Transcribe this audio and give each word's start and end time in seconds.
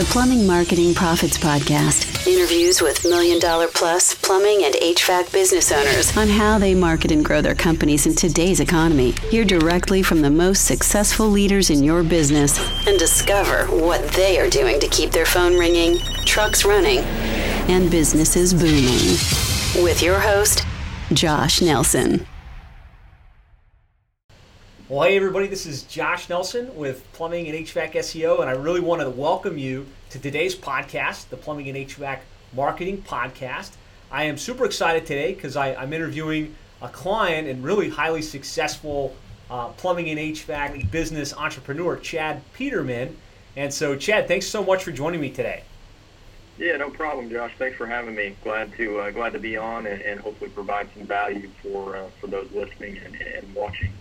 the 0.00 0.06
Plumbing 0.06 0.46
Marketing 0.46 0.94
Profits 0.94 1.36
Podcast. 1.36 2.26
Interviews 2.26 2.80
with 2.80 3.04
million 3.04 3.38
dollar 3.38 3.68
plus 3.68 4.14
plumbing 4.14 4.64
and 4.64 4.74
HVAC 4.76 5.30
business 5.30 5.70
owners 5.70 6.16
on 6.16 6.26
how 6.26 6.58
they 6.58 6.74
market 6.74 7.12
and 7.12 7.22
grow 7.22 7.42
their 7.42 7.54
companies 7.54 8.06
in 8.06 8.14
today's 8.14 8.60
economy. 8.60 9.10
Hear 9.28 9.44
directly 9.44 10.02
from 10.02 10.22
the 10.22 10.30
most 10.30 10.64
successful 10.64 11.28
leaders 11.28 11.68
in 11.68 11.84
your 11.84 12.02
business 12.02 12.58
and 12.86 12.98
discover 12.98 13.66
what 13.66 14.02
they 14.12 14.40
are 14.40 14.48
doing 14.48 14.80
to 14.80 14.88
keep 14.88 15.10
their 15.10 15.26
phone 15.26 15.58
ringing, 15.58 15.98
trucks 16.24 16.64
running, 16.64 17.00
and 17.68 17.90
businesses 17.90 18.54
booming. 18.54 19.84
With 19.84 20.02
your 20.02 20.18
host, 20.18 20.64
Josh 21.12 21.60
Nelson. 21.60 22.26
Well, 24.90 25.02
hey 25.02 25.16
everybody, 25.16 25.46
this 25.46 25.66
is 25.66 25.84
Josh 25.84 26.28
Nelson 26.28 26.74
with 26.74 27.06
Plumbing 27.12 27.46
and 27.46 27.56
HVAC 27.56 27.92
SEO, 27.92 28.40
and 28.40 28.50
I 28.50 28.54
really 28.54 28.80
want 28.80 29.00
to 29.00 29.08
welcome 29.08 29.56
you 29.56 29.86
to 30.08 30.18
today's 30.18 30.56
podcast, 30.56 31.28
the 31.28 31.36
Plumbing 31.36 31.68
and 31.68 31.78
HVAC 31.78 32.18
Marketing 32.52 33.00
Podcast. 33.00 33.74
I 34.10 34.24
am 34.24 34.36
super 34.36 34.64
excited 34.64 35.06
today 35.06 35.32
because 35.32 35.56
I'm 35.56 35.92
interviewing 35.92 36.56
a 36.82 36.88
client 36.88 37.46
and 37.46 37.62
really 37.62 37.88
highly 37.88 38.20
successful 38.20 39.14
uh, 39.48 39.68
plumbing 39.68 40.10
and 40.10 40.18
HVAC 40.18 40.90
business 40.90 41.32
entrepreneur, 41.34 41.96
Chad 41.96 42.42
Peterman. 42.54 43.16
And 43.54 43.72
so, 43.72 43.94
Chad, 43.94 44.26
thanks 44.26 44.46
so 44.46 44.64
much 44.64 44.82
for 44.82 44.90
joining 44.90 45.20
me 45.20 45.30
today. 45.30 45.62
Yeah, 46.58 46.78
no 46.78 46.90
problem, 46.90 47.30
Josh. 47.30 47.52
Thanks 47.60 47.76
for 47.76 47.86
having 47.86 48.16
me. 48.16 48.34
Glad 48.42 48.76
to 48.76 48.98
uh, 48.98 49.10
glad 49.12 49.34
to 49.34 49.38
be 49.38 49.56
on 49.56 49.86
and, 49.86 50.02
and, 50.02 50.18
hopefully 50.18 50.50
provide 50.50 50.88
some 50.96 51.06
value 51.06 51.48
for 51.62 51.96
uh, 51.96 52.08
for 52.20 52.26
those 52.26 52.50
listening 52.52 52.98
and, 52.98 53.14
and 53.14 53.54
watching. 53.54 53.92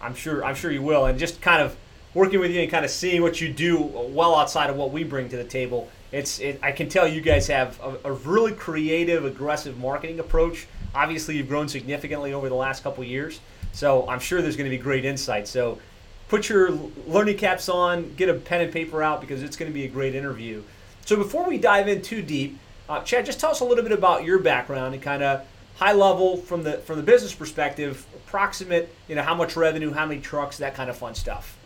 I'm 0.00 0.14
sure 0.14 0.44
I'm 0.44 0.54
sure 0.54 0.70
you 0.70 0.82
will, 0.82 1.06
and 1.06 1.18
just 1.18 1.40
kind 1.40 1.62
of 1.62 1.76
working 2.14 2.40
with 2.40 2.50
you 2.50 2.62
and 2.62 2.70
kind 2.70 2.84
of 2.84 2.90
seeing 2.90 3.20
what 3.20 3.40
you 3.40 3.52
do 3.52 3.78
well 3.78 4.34
outside 4.34 4.70
of 4.70 4.76
what 4.76 4.90
we 4.90 5.04
bring 5.04 5.28
to 5.28 5.36
the 5.36 5.44
table. 5.44 5.88
It's 6.12 6.38
it, 6.38 6.58
I 6.62 6.72
can 6.72 6.88
tell 6.88 7.06
you 7.06 7.20
guys 7.20 7.46
have 7.48 7.78
a, 7.80 8.10
a, 8.10 8.12
really 8.12 8.52
creative, 8.52 9.24
aggressive 9.24 9.76
marketing 9.78 10.18
approach. 10.18 10.66
Obviously, 10.94 11.36
you've 11.36 11.48
grown 11.48 11.68
significantly 11.68 12.32
over 12.32 12.48
the 12.48 12.54
last 12.54 12.82
couple 12.82 13.04
years, 13.04 13.40
so 13.72 14.08
I'm 14.08 14.20
sure 14.20 14.40
there's 14.40 14.56
going 14.56 14.70
to 14.70 14.76
be 14.76 14.82
great 14.82 15.04
insights. 15.04 15.50
So 15.50 15.78
put 16.28 16.48
your 16.48 16.70
learning 17.06 17.36
caps 17.36 17.68
on, 17.68 18.14
get 18.14 18.28
a 18.28 18.34
pen 18.34 18.62
and 18.62 18.72
paper 18.72 19.02
out 19.02 19.20
because 19.20 19.42
it's 19.42 19.56
going 19.56 19.70
to 19.70 19.74
be 19.74 19.84
a 19.84 19.88
great 19.88 20.14
interview. 20.14 20.62
So 21.04 21.16
before 21.16 21.46
we 21.46 21.58
dive 21.58 21.86
in 21.86 22.02
too 22.02 22.22
deep, 22.22 22.58
uh, 22.88 23.00
Chad, 23.02 23.26
just 23.26 23.40
tell 23.40 23.50
us 23.50 23.60
a 23.60 23.64
little 23.64 23.82
bit 23.82 23.92
about 23.92 24.24
your 24.24 24.38
background 24.38 24.94
and 24.94 25.02
kind 25.02 25.22
of 25.22 25.46
high 25.76 25.92
level 25.92 26.36
from 26.36 26.62
the 26.62 26.78
from 26.78 26.96
the 26.96 27.02
business 27.02 27.34
perspective, 27.34 28.06
approximate, 28.14 28.94
you 29.08 29.14
know, 29.14 29.22
how 29.22 29.34
much 29.34 29.56
revenue, 29.56 29.92
how 29.92 30.06
many 30.06 30.20
trucks, 30.20 30.58
that 30.58 30.74
kind 30.74 30.90
of 30.90 30.96
fun 30.96 31.14
stuff. 31.14 31.56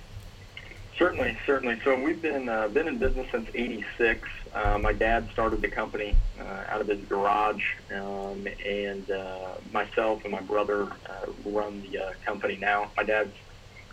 Certainly, 0.96 1.38
certainly. 1.46 1.80
So 1.82 1.98
we've 1.98 2.20
been 2.20 2.48
uh, 2.48 2.68
been 2.68 2.86
in 2.86 2.98
business 2.98 3.26
since 3.30 3.48
'86. 3.54 4.28
Uh, 4.52 4.78
my 4.78 4.92
dad 4.92 5.28
started 5.32 5.62
the 5.62 5.68
company 5.68 6.14
uh, 6.38 6.64
out 6.68 6.80
of 6.80 6.88
his 6.88 7.00
garage, 7.06 7.64
um, 7.94 8.46
and 8.66 9.10
uh, 9.10 9.54
myself 9.72 10.24
and 10.24 10.32
my 10.32 10.42
brother 10.42 10.82
uh, 10.82 11.26
run 11.46 11.82
the 11.90 11.98
uh, 11.98 12.12
company 12.26 12.58
now. 12.60 12.90
My 12.96 13.04
dad's 13.04 13.32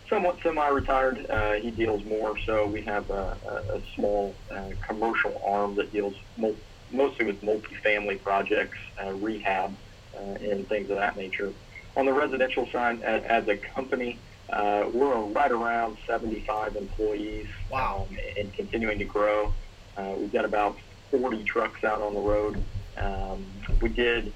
somewhat 0.09 0.38
semi-retired. 0.42 1.18
he 1.62 1.70
deals 1.72 2.04
more, 2.06 2.38
so 2.40 2.66
we 2.66 2.81
have 2.81 3.09
a, 3.09 3.38
a, 3.74 3.81
small 3.94 4.34
commercial 4.81 5.42
arm 5.46 5.76
that 5.76 5.92
deals 5.92 6.16
mo- 6.38 6.56
mostly 6.92 7.26
with 7.26 7.42
multifamily 7.42 8.22
projects, 8.24 8.78
rehab, 9.16 9.76
and 10.18 10.68
things 10.68 10.90
of 10.90 10.98
that 10.98 11.18
nature. 11.18 11.54
On 11.96 12.06
the 12.06 12.14
residential 12.14 12.68
side, 12.68 13.02
as 13.02 13.48
a 13.48 13.58
company, 13.58 14.20
uh, 14.50 14.90
we're 14.94 15.16
right 15.16 15.52
around 15.52 15.98
75 16.06 16.76
employees. 16.76 17.48
Wow. 17.70 18.08
Um, 18.09 18.18
and 18.38 18.54
continuing 18.54 19.00
to 19.00 19.06
grow. 19.06 19.54
Uh, 19.98 20.14
we've 20.18 20.32
got 20.32 20.46
about 20.46 20.78
40 21.12 21.44
trucks 21.44 21.84
out 21.84 22.02
on 22.02 22.14
the 22.14 22.20
road. 22.20 22.64
Um, 22.98 23.46
we 23.82 23.90
did 23.90 24.32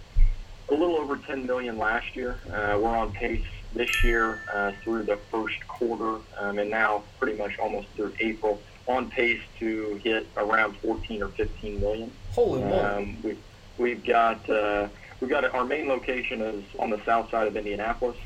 a 0.70 0.74
little 0.74 0.98
over 0.98 1.18
10 1.18 1.46
million 1.46 1.78
last 1.78 2.16
year. 2.16 2.38
Uh, 2.48 2.78
we're 2.80 2.96
on 2.96 3.12
pace 3.12 3.46
this 3.74 4.04
year 4.04 4.42
uh, 4.54 4.72
through 4.84 5.04
the 5.04 5.18
first 5.32 5.66
quarter, 5.68 6.20
um, 6.40 6.60
and 6.60 6.70
now 6.70 7.04
pretty 7.20 7.38
much 7.38 7.58
almost 7.58 7.88
through 7.96 8.14
April, 8.20 8.62
on 8.88 9.10
pace 9.10 9.42
to 9.60 10.00
hit 10.04 10.28
around 10.36 10.76
14 10.78 11.24
or 11.24 11.30
15 11.30 11.80
million. 11.80 12.12
Holy 12.32 12.62
moly! 12.62 12.80
Um, 12.80 13.18
we've, 13.24 13.40
we've 13.78 14.04
got 14.04 14.50
uh, 14.50 14.90
We've 15.22 15.30
got 15.30 15.46
our 15.54 15.64
main 15.64 15.88
location 15.88 16.42
is 16.42 16.64
on 16.80 16.90
the 16.90 17.00
south 17.06 17.30
side 17.30 17.48
of 17.48 17.56
Indianapolis. 17.56 18.18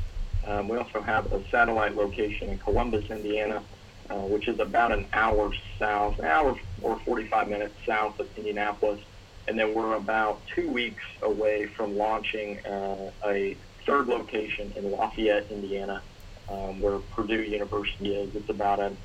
Um, 0.47 0.69
we 0.69 0.77
also 0.77 1.01
have 1.01 1.31
a 1.33 1.45
satellite 1.49 1.93
location 1.93 2.49
in 2.49 2.57
Columbus, 2.57 3.11
Indiana, 3.11 3.61
uh, 4.09 4.15
which 4.15 4.47
is 4.47 4.61
about 4.61 4.93
an 4.93 5.05
hour 5.11 5.51
south, 5.77 6.19
an 6.19 6.25
hour 6.25 6.57
or 6.81 6.97
45 6.99 7.49
minutes 7.49 7.73
south 7.85 8.17
of 8.21 8.29
Indianapolis. 8.37 9.01
And 9.49 9.59
then 9.59 9.73
we're 9.73 9.95
about 9.95 10.41
two 10.55 10.69
weeks 10.69 11.03
away 11.21 11.65
from 11.65 11.97
launching 11.97 12.65
uh, 12.65 13.11
a 13.25 13.57
third 13.85 14.07
location 14.07 14.71
in 14.77 14.89
Lafayette, 14.89 15.51
Indiana, 15.51 16.01
um, 16.49 16.79
where 16.79 16.99
Purdue 16.99 17.43
University 17.43 18.15
is. 18.15 18.33
It's 18.35 18.49
about 18.49 18.79
an 18.79 18.95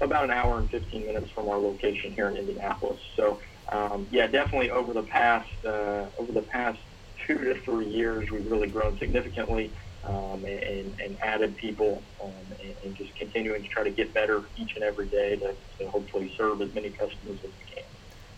about 0.00 0.22
an 0.24 0.30
hour 0.30 0.58
and 0.58 0.70
15 0.70 1.06
minutes 1.06 1.30
from 1.30 1.48
our 1.48 1.56
location 1.56 2.12
here 2.12 2.28
in 2.28 2.36
Indianapolis. 2.36 3.00
So, 3.16 3.40
um, 3.70 4.06
yeah, 4.12 4.28
definitely 4.28 4.70
over 4.70 4.92
the 4.92 5.02
past 5.02 5.48
uh, 5.64 6.06
over 6.18 6.30
the 6.30 6.42
past 6.42 6.78
two 7.28 7.38
to 7.44 7.54
three 7.60 7.86
years, 7.86 8.30
we've 8.30 8.50
really 8.50 8.68
grown 8.68 8.98
significantly 8.98 9.70
um, 10.04 10.44
and, 10.46 10.98
and 10.98 11.16
added 11.20 11.56
people 11.56 12.02
um, 12.22 12.32
and, 12.62 12.74
and, 12.82 12.96
just 12.96 13.14
continuing 13.16 13.62
to 13.62 13.68
try 13.68 13.84
to 13.84 13.90
get 13.90 14.14
better 14.14 14.42
each 14.56 14.74
and 14.74 14.82
every 14.82 15.06
day 15.06 15.36
to, 15.36 15.54
to, 15.78 15.90
hopefully 15.90 16.32
serve 16.36 16.62
as 16.62 16.74
many 16.74 16.88
customers 16.88 17.36
as 17.44 17.50
we 17.50 17.74
can. 17.74 17.84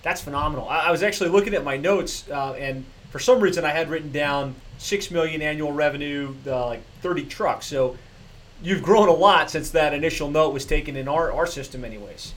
That's 0.02 0.20
phenomenal. 0.20 0.68
I, 0.68 0.88
I 0.88 0.90
was 0.90 1.04
actually 1.04 1.30
looking 1.30 1.54
at 1.54 1.62
my 1.62 1.76
notes, 1.76 2.28
uh, 2.28 2.54
and 2.54 2.84
for 3.10 3.20
some 3.20 3.40
reason, 3.40 3.64
I 3.64 3.70
had 3.70 3.88
written 3.88 4.10
down 4.10 4.56
six 4.78 5.10
million 5.10 5.40
annual 5.42 5.70
revenue, 5.70 6.34
uh, 6.46 6.66
like 6.66 6.82
30 7.02 7.26
trucks. 7.26 7.66
So 7.66 7.96
you've 8.62 8.82
grown 8.82 9.08
a 9.08 9.12
lot 9.12 9.50
since 9.50 9.70
that 9.70 9.94
initial 9.94 10.30
note 10.30 10.52
was 10.52 10.64
taken 10.64 10.96
in 10.96 11.06
our, 11.06 11.30
our 11.32 11.46
system, 11.46 11.84
anyways. 11.84 12.34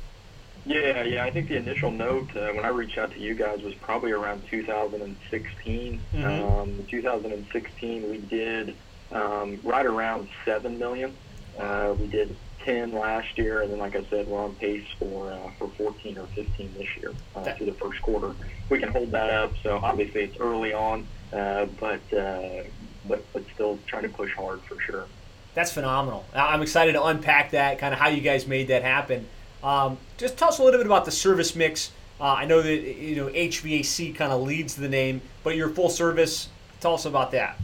Yeah, 0.65 1.03
yeah. 1.03 1.25
I 1.25 1.31
think 1.31 1.49
the 1.49 1.57
initial 1.57 1.91
note 1.91 2.35
uh, 2.35 2.51
when 2.53 2.63
I 2.63 2.69
reached 2.69 2.97
out 2.97 3.11
to 3.11 3.19
you 3.19 3.35
guys 3.35 3.61
was 3.61 3.73
probably 3.75 4.11
around 4.11 4.43
2016. 4.49 6.01
Mm-hmm. 6.13 6.25
Um, 6.25 6.85
2016, 6.89 8.09
we 8.09 8.17
did 8.17 8.75
um, 9.11 9.59
right 9.63 9.85
around 9.85 10.29
seven 10.45 10.79
million. 10.79 11.15
Uh, 11.59 11.95
we 11.99 12.07
did 12.07 12.35
10 12.63 12.93
last 12.93 13.37
year, 13.37 13.61
and 13.61 13.71
then, 13.71 13.79
like 13.79 13.95
I 13.95 14.03
said, 14.05 14.27
we're 14.27 14.41
on 14.41 14.55
pace 14.55 14.87
for 14.97 15.31
uh, 15.31 15.51
for 15.59 15.67
14 15.69 16.17
or 16.17 16.27
15 16.27 16.73
this 16.77 16.87
year 16.97 17.11
uh, 17.35 17.43
through 17.53 17.67
the 17.67 17.73
first 17.73 18.01
quarter. 18.01 18.33
We 18.69 18.79
can 18.79 18.89
hold 18.89 19.11
that 19.11 19.29
up. 19.29 19.53
So 19.61 19.79
obviously, 19.83 20.23
it's 20.23 20.37
early 20.39 20.73
on, 20.73 21.05
uh, 21.33 21.65
but 21.79 22.13
uh, 22.13 22.63
but 23.07 23.25
but 23.33 23.43
still 23.53 23.79
trying 23.85 24.03
to 24.03 24.09
push 24.09 24.33
hard 24.33 24.61
for 24.61 24.79
sure. 24.79 25.05
That's 25.53 25.71
phenomenal. 25.71 26.25
I'm 26.33 26.63
excited 26.63 26.93
to 26.93 27.03
unpack 27.03 27.51
that, 27.51 27.77
kind 27.77 27.93
of 27.93 27.99
how 27.99 28.07
you 28.07 28.21
guys 28.21 28.47
made 28.47 28.69
that 28.69 28.81
happen. 28.81 29.27
Um, 29.63 29.97
just 30.17 30.37
tell 30.37 30.49
us 30.49 30.59
a 30.59 30.63
little 30.63 30.79
bit 30.79 30.85
about 30.85 31.05
the 31.05 31.11
service 31.11 31.55
mix. 31.55 31.91
Uh, 32.19 32.33
I 32.33 32.45
know 32.45 32.61
that 32.61 32.75
you 32.75 33.15
know 33.15 33.27
HVAC 33.27 34.15
kind 34.15 34.31
of 34.31 34.41
leads 34.41 34.75
the 34.75 34.89
name, 34.89 35.21
but 35.43 35.55
your 35.55 35.69
full 35.69 35.89
service. 35.89 36.49
Tell 36.79 36.93
us 36.93 37.05
about 37.05 37.31
that. 37.31 37.57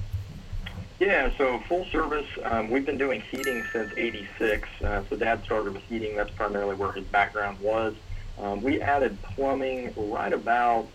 Yeah, 1.00 1.32
so 1.38 1.60
full 1.68 1.86
service. 1.86 2.28
Um, 2.44 2.70
we've 2.70 2.86
been 2.86 2.98
doing 2.98 3.22
heating 3.22 3.64
since 3.72 3.92
'86. 3.96 4.68
Uh, 4.84 5.04
so 5.10 5.16
Dad 5.18 5.44
started 5.44 5.74
with 5.74 5.84
heating. 5.84 6.16
That's 6.16 6.32
primarily 6.32 6.76
where 6.76 6.92
his 6.92 7.06
background 7.06 7.60
was. 7.60 7.96
Um, 8.38 8.62
we 8.62 8.82
added 8.82 9.22
plumbing 9.22 9.94
right 9.96 10.32
about 10.32 10.88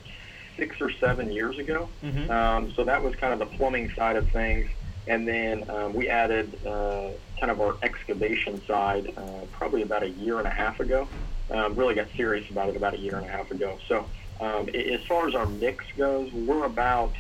six 0.56 0.81
or 0.81 0.91
seven 0.91 1.31
years 1.31 1.59
ago. 1.59 1.88
Mm-hmm. 2.03 2.31
Um, 2.31 2.72
so 2.72 2.84
that 2.84 3.03
was 3.03 3.15
kind 3.16 3.32
of 3.32 3.38
the 3.38 3.56
plumbing 3.56 3.92
side 3.92 4.16
of 4.16 4.28
things. 4.31 4.71
And 5.06 5.28
then 5.28 5.69
um, 5.69 5.92
we 5.92 6.09
added 6.09 6.65
uh, 6.66 7.10
kind 7.44 7.50
of 7.50 7.60
our 7.60 7.77
excavation 7.82 8.62
side 8.66 9.12
uh, 9.19 9.44
probably 9.53 9.82
about 9.82 10.03
a 10.03 10.09
year 10.09 10.38
and 10.38 10.47
a 10.47 10.50
half 10.50 10.81
ago. 10.81 11.06
Um, 11.50 11.75
really 11.75 11.94
got 11.94 12.06
serious 12.16 12.50
about 12.50 12.71
it 12.71 12.77
about 12.77 12.94
a 12.94 12.99
year 12.99 13.16
and 13.16 13.27
a 13.27 13.28
half 13.28 13.50
ago. 13.50 13.78
So 13.86 14.07
um, 14.41 14.71
as 14.71 15.04
far 15.07 15.28
as 15.28 15.34
our 15.34 15.45
mix 15.45 15.84
goes, 15.98 16.33
we're 16.33 16.65
about 16.65 17.13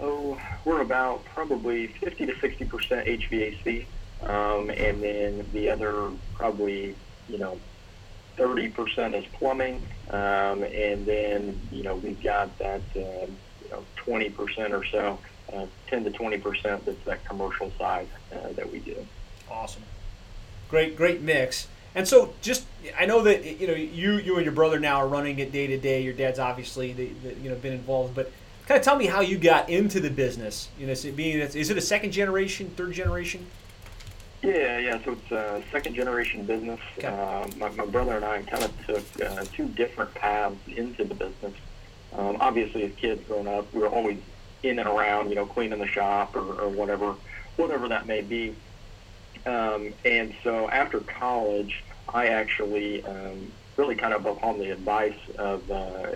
oh 0.00 0.40
we're 0.64 0.80
about 0.80 1.26
probably 1.26 1.88
50 1.88 2.26
to 2.26 2.40
60 2.40 2.64
percent 2.64 3.06
HVAC, 3.06 3.84
um, 4.22 4.70
and 4.70 5.02
then 5.02 5.46
the 5.52 5.68
other 5.68 6.12
probably 6.32 6.96
you 7.28 7.36
know 7.36 7.60
30 8.38 8.70
percent 8.70 9.14
is 9.14 9.26
plumbing, 9.34 9.86
um, 10.08 10.62
and 10.62 11.04
then 11.04 11.60
you 11.70 11.82
know 11.82 11.96
we've 11.96 12.22
got 12.22 12.56
that 12.58 12.80
uh, 12.96 13.26
you 13.26 13.70
know 13.70 13.84
20 13.96 14.30
percent 14.30 14.72
or 14.72 14.84
so 14.86 15.18
uh, 15.52 15.66
10 15.88 16.04
to 16.04 16.10
20 16.10 16.38
percent 16.38 16.86
that's 16.86 17.04
that 17.04 17.22
commercial 17.26 17.70
side 17.78 18.08
uh, 18.32 18.50
that 18.56 18.72
we 18.72 18.78
do. 18.78 19.06
Awesome, 19.52 19.82
great, 20.68 20.96
great 20.96 21.20
mix. 21.20 21.68
And 21.94 22.08
so, 22.08 22.32
just 22.40 22.64
I 22.98 23.04
know 23.04 23.22
that 23.22 23.44
you 23.60 23.66
know 23.66 23.74
you 23.74 24.14
you 24.14 24.36
and 24.36 24.44
your 24.44 24.54
brother 24.54 24.80
now 24.80 24.96
are 24.96 25.08
running 25.08 25.38
it 25.38 25.52
day 25.52 25.66
to 25.66 25.78
day. 25.78 26.02
Your 26.02 26.14
dad's 26.14 26.38
obviously 26.38 26.92
the, 26.92 27.10
the, 27.22 27.34
you 27.34 27.50
know 27.50 27.56
been 27.56 27.74
involved, 27.74 28.14
but 28.14 28.32
kind 28.66 28.78
of 28.78 28.84
tell 28.84 28.96
me 28.96 29.06
how 29.06 29.20
you 29.20 29.36
got 29.36 29.68
into 29.68 30.00
the 30.00 30.10
business. 30.10 30.68
You 30.78 30.86
know, 30.86 30.94
being 31.14 31.38
is 31.38 31.70
it 31.70 31.76
a 31.76 31.82
second 31.82 32.12
generation, 32.12 32.70
third 32.76 32.94
generation? 32.94 33.46
Yeah, 34.42 34.78
yeah. 34.78 35.04
So 35.04 35.12
it's 35.12 35.30
a 35.30 35.62
second 35.70 35.94
generation 35.94 36.44
business. 36.44 36.80
Okay. 36.98 37.06
Uh, 37.06 37.46
my, 37.58 37.68
my 37.70 37.86
brother 37.86 38.16
and 38.16 38.24
I 38.24 38.42
kind 38.42 38.64
of 38.64 38.86
took 38.86 39.22
uh, 39.22 39.44
two 39.52 39.68
different 39.68 40.12
paths 40.14 40.56
into 40.66 41.04
the 41.04 41.14
business. 41.14 41.54
Um, 42.12 42.36
obviously, 42.40 42.84
as 42.84 42.92
kids 42.96 43.22
growing 43.26 43.46
up, 43.46 43.72
we 43.72 43.80
were 43.80 43.88
always 43.88 44.18
in 44.62 44.78
and 44.78 44.88
around, 44.88 45.28
you 45.28 45.36
know, 45.36 45.46
cleaning 45.46 45.78
the 45.78 45.86
shop 45.86 46.34
or, 46.34 46.60
or 46.60 46.68
whatever, 46.68 47.14
whatever 47.56 47.88
that 47.88 48.06
may 48.06 48.20
be. 48.20 48.54
Um, 49.46 49.92
and 50.04 50.34
so 50.44 50.68
after 50.70 51.00
college, 51.00 51.82
I 52.12 52.28
actually 52.28 53.04
um, 53.04 53.52
really 53.76 53.94
kind 53.94 54.14
of 54.14 54.26
upon 54.26 54.58
the 54.58 54.70
advice 54.70 55.18
of 55.38 55.68
uh, 55.70 56.12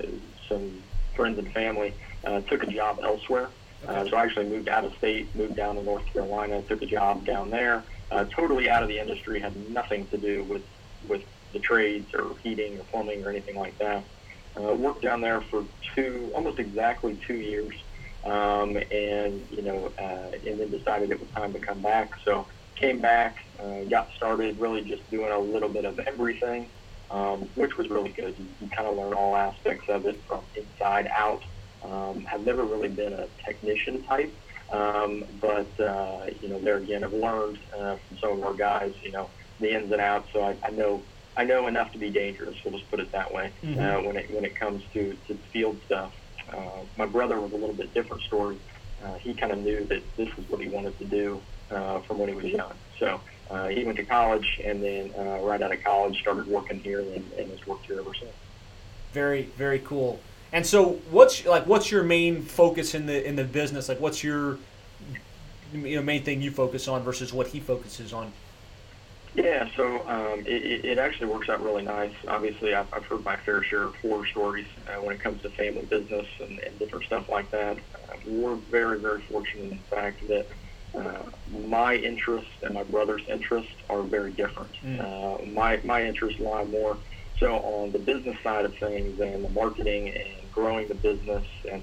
some 0.48 0.82
friends 1.14 1.38
and 1.38 1.52
family, 1.52 1.94
uh, 2.24 2.40
took 2.42 2.62
a 2.62 2.66
job 2.66 3.00
elsewhere. 3.02 3.48
Uh, 3.86 4.06
so 4.08 4.16
I 4.16 4.24
actually 4.24 4.46
moved 4.46 4.68
out 4.68 4.84
of 4.84 4.94
state, 4.96 5.34
moved 5.34 5.56
down 5.56 5.76
to 5.76 5.82
North 5.82 6.04
Carolina, 6.12 6.62
took 6.62 6.82
a 6.82 6.86
job 6.86 7.24
down 7.24 7.50
there, 7.50 7.82
uh, 8.10 8.24
totally 8.24 8.68
out 8.68 8.82
of 8.82 8.88
the 8.88 8.98
industry, 8.98 9.40
had 9.40 9.54
nothing 9.70 10.06
to 10.08 10.18
do 10.18 10.44
with, 10.44 10.62
with 11.08 11.22
the 11.52 11.58
trades 11.58 12.12
or 12.14 12.36
heating 12.42 12.78
or 12.78 12.84
plumbing 12.84 13.24
or 13.24 13.30
anything 13.30 13.56
like 13.56 13.76
that. 13.78 14.04
Uh, 14.58 14.74
worked 14.74 15.02
down 15.02 15.20
there 15.20 15.40
for 15.42 15.64
two, 15.94 16.30
almost 16.34 16.58
exactly 16.58 17.18
two 17.26 17.34
years, 17.34 17.74
um, 18.24 18.76
and 18.90 19.46
you 19.50 19.60
know, 19.60 19.92
uh, 19.98 20.30
and 20.46 20.58
then 20.58 20.70
decided 20.70 21.10
it 21.10 21.20
was 21.20 21.28
time 21.30 21.52
to 21.52 21.58
come 21.58 21.80
back. 21.82 22.10
So 22.24 22.46
came 22.76 23.00
back, 23.00 23.36
uh, 23.58 23.84
got 23.90 24.08
started, 24.16 24.58
really 24.58 24.82
just 24.82 25.08
doing 25.10 25.32
a 25.32 25.38
little 25.38 25.68
bit 25.68 25.84
of 25.84 25.98
everything, 26.00 26.70
um, 27.10 27.48
which 27.54 27.76
was 27.76 27.88
really 27.90 28.12
good. 28.12 28.34
You, 28.38 28.48
you 28.60 28.68
kind 28.76 28.88
of 28.88 28.96
learn 28.96 29.14
all 29.14 29.36
aspects 29.36 29.86
of 29.88 30.06
it 30.06 30.22
from 30.28 30.44
inside 30.54 31.08
out. 31.16 31.42
Um, 31.82 32.24
have 32.24 32.40
never 32.40 32.64
really 32.64 32.88
been 32.88 33.12
a 33.12 33.26
technician 33.46 34.02
type, 34.04 34.34
um, 34.72 35.24
but 35.40 35.78
uh, 35.78 36.26
you 36.40 36.48
know, 36.48 36.60
there 36.60 36.78
again, 36.78 37.04
I've 37.04 37.12
learned 37.12 37.58
uh, 37.78 37.96
from 38.08 38.18
some 38.20 38.32
of 38.32 38.42
our 38.44 38.54
guys, 38.54 38.92
you 39.02 39.12
know, 39.12 39.30
the 39.60 39.72
ins 39.72 39.92
and 39.92 40.00
outs. 40.00 40.28
So 40.32 40.42
I, 40.42 40.56
I 40.64 40.70
know 40.70 41.04
I 41.36 41.44
know 41.44 41.66
enough 41.68 41.92
to 41.92 41.98
be 41.98 42.10
dangerous. 42.10 42.56
We'll 42.64 42.76
just 42.78 42.90
put 42.90 42.98
it 42.98 43.12
that 43.12 43.32
way. 43.32 43.52
Mhm. 43.62 43.78
Uh, 43.78 44.06
when 44.06 44.16
it 44.16 44.34
when 44.34 44.44
it 44.44 44.58
comes 44.58 44.82
to 44.94 45.16
to 45.28 45.38
field 45.52 45.80
stuff, 45.84 46.12
uh, 46.52 46.84
my 46.96 47.06
brother 47.06 47.40
was 47.40 47.52
a 47.52 47.56
little 47.56 47.76
bit 47.76 47.94
different 47.94 48.22
story. 48.22 48.56
Uh, 49.04 49.14
he 49.22 49.34
kind 49.34 49.52
of 49.52 49.58
knew 49.58 49.86
that 49.88 50.02
this 50.16 50.28
was 50.36 50.46
what 50.48 50.60
he 50.60 50.68
wanted 50.68 50.98
to 50.98 51.04
do 51.04 51.42
uh, 51.70 52.00
from 52.00 52.18
when 52.18 52.28
he 52.28 52.34
was 52.34 52.44
young. 52.44 52.72
So 52.98 53.20
uh, 53.50 53.68
he 53.68 53.84
went 53.84 53.96
to 53.98 54.04
college, 54.04 54.60
and 54.64 54.82
then 54.82 55.12
uh, 55.18 55.40
right 55.42 55.60
out 55.60 55.72
of 55.72 55.82
college, 55.84 56.18
started 56.20 56.46
working 56.46 56.80
here, 56.80 57.00
and, 57.00 57.30
and 57.38 57.50
has 57.50 57.66
worked 57.66 57.86
here 57.86 58.00
ever 58.00 58.14
since. 58.14 58.32
Very, 59.12 59.44
very 59.56 59.78
cool. 59.80 60.20
And 60.52 60.64
so, 60.66 61.00
what's 61.10 61.44
like, 61.44 61.66
what's 61.66 61.90
your 61.90 62.02
main 62.02 62.42
focus 62.42 62.94
in 62.94 63.06
the 63.06 63.26
in 63.26 63.36
the 63.36 63.44
business? 63.44 63.88
Like, 63.88 64.00
what's 64.00 64.22
your 64.22 64.58
you 65.72 65.96
know 65.96 66.02
main 66.02 66.22
thing 66.22 66.40
you 66.40 66.50
focus 66.50 66.88
on 66.88 67.02
versus 67.02 67.32
what 67.32 67.48
he 67.48 67.60
focuses 67.60 68.12
on? 68.12 68.32
Yeah, 69.34 69.68
so 69.76 70.06
um, 70.08 70.40
it, 70.46 70.84
it- 70.84 70.98
actually 70.98 71.26
works 71.26 71.50
out 71.50 71.62
really 71.62 71.82
nice. 71.82 72.12
Obviously, 72.26 72.74
I've, 72.74 72.86
I've 72.92 73.04
heard 73.04 73.22
my 73.22 73.36
fair 73.36 73.62
share 73.62 73.82
of 73.82 73.94
horror 73.96 74.26
stories 74.26 74.66
uh, 74.88 75.00
when 75.02 75.14
it 75.14 75.20
comes 75.20 75.42
to 75.42 75.50
family 75.50 75.82
business 75.82 76.26
and, 76.40 76.58
and 76.60 76.78
different 76.78 77.04
stuff 77.04 77.28
like 77.28 77.50
that. 77.50 77.76
Uh, 77.76 78.16
we're 78.26 78.54
very, 78.54 78.98
very 78.98 79.20
fortunate 79.22 79.64
in 79.64 79.70
the 79.70 79.76
fact 79.94 80.26
that 80.28 80.46
uh, 80.96 81.22
my 81.68 81.94
interests 81.94 82.50
and 82.62 82.74
my 82.74 82.82
brother's 82.82 83.22
interests 83.28 83.72
are 83.90 84.02
very 84.02 84.32
different. 84.32 84.72
Mm. 84.82 85.00
Uh, 85.00 85.46
my, 85.46 85.80
my 85.84 86.04
interests 86.04 86.40
lie 86.40 86.64
more 86.64 86.96
so 87.38 87.56
on 87.56 87.92
the 87.92 87.98
business 87.98 88.36
side 88.42 88.64
of 88.64 88.74
things 88.78 89.20
and 89.20 89.44
the 89.44 89.48
marketing 89.50 90.08
and 90.08 90.50
growing 90.50 90.88
the 90.88 90.94
business. 90.94 91.46
And 91.70 91.82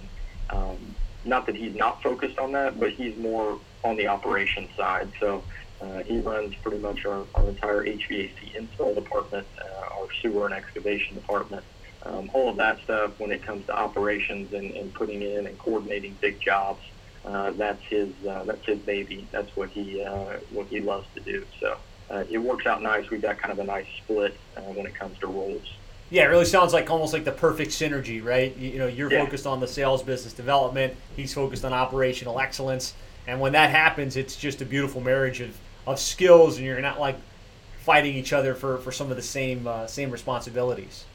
um, 0.50 0.96
not 1.26 1.46
that 1.46 1.56
he's 1.56 1.76
not 1.76 2.02
focused 2.02 2.40
on 2.40 2.52
that, 2.54 2.80
but 2.80 2.92
he's 2.92 3.16
more 3.18 3.60
on 3.84 3.96
the 3.96 4.08
operations 4.08 4.70
side. 4.76 5.12
So 5.20 5.44
uh, 5.82 6.04
he 6.04 6.20
runs 6.20 6.56
pretty 6.56 6.80
much 6.80 7.06
our, 7.06 7.26
our 7.36 7.50
entire 7.50 7.86
HVAC 7.86 8.56
install 8.56 8.96
department, 8.96 9.48
uh, 9.60 10.00
our 10.00 10.08
sewer 10.22 10.46
and 10.46 10.54
excavation 10.54 11.16
department, 11.16 11.64
um, 12.06 12.30
all 12.34 12.50
of 12.50 12.58
that 12.58 12.80
stuff 12.84 13.12
when 13.20 13.32
it 13.32 13.46
comes 13.46 13.66
to 13.68 13.76
operations 13.76 14.54
and, 14.54 14.72
and 14.72 14.94
putting 14.94 15.22
in 15.22 15.48
and 15.48 15.58
coordinating 15.60 16.18
big 16.20 16.40
jobs. 16.42 16.82
Uh, 17.26 17.52
that's 17.52 17.82
his 17.84 18.10
uh, 18.28 18.44
that's 18.44 18.66
his 18.66 18.80
baby. 18.80 19.28
That's 19.32 19.56
what 19.56 19.70
he 19.70 20.04
uh, 20.04 20.38
what 20.52 20.68
he 20.68 20.82
loves 20.82 21.08
to 21.16 21.22
do. 21.22 21.46
So 21.60 21.78
uh, 22.10 22.24
it 22.30 22.38
works 22.38 22.66
out 22.66 22.82
nice. 22.82 23.10
We've 23.10 23.22
got 23.22 23.38
kind 23.38 23.52
of 23.52 23.60
a 23.60 23.64
nice 23.64 23.88
split 24.04 24.36
uh, 24.58 24.62
when 24.62 24.86
it 24.86 24.96
comes 24.96 25.18
to 25.20 25.28
roles. 25.28 25.74
Yeah, 26.10 26.24
it 26.24 26.28
really 26.28 26.46
sounds 26.46 26.74
like 26.74 26.90
almost 26.92 27.14
like 27.14 27.24
the 27.24 27.32
perfect 27.32 27.72
synergy, 27.72 28.24
right? 28.24 28.56
You, 28.58 28.70
you 28.72 28.78
know, 28.80 28.88
you're 28.88 29.12
Yeah. 29.12 29.24
focused 29.24 29.48
on 29.48 29.60
the 29.62 29.68
sales 29.68 30.04
business 30.04 30.34
development. 30.34 30.96
He's 31.16 31.34
focused 31.34 31.64
on 31.66 31.74
operational 31.74 32.40
excellence, 32.40 32.94
and 33.26 33.40
when 33.40 33.54
that 33.54 33.70
happens, 33.70 34.16
it's 34.16 34.36
just 34.36 34.62
a 34.62 34.66
beautiful 34.66 35.02
marriage 35.02 35.40
of, 35.40 35.58
of 35.88 36.00
skills, 36.00 36.58
and 36.58 36.66
you're 36.66 36.82
not 36.82 37.00
like 37.00 37.16
fighting 37.80 38.16
each 38.16 38.32
other 38.34 38.54
for, 38.54 38.78
for 38.80 38.92
some 38.92 39.10
of 39.10 39.16
the 39.16 39.24
same 39.24 39.66
uh, 39.66 39.88
same 39.88 40.12
responsibilities. 40.12 41.06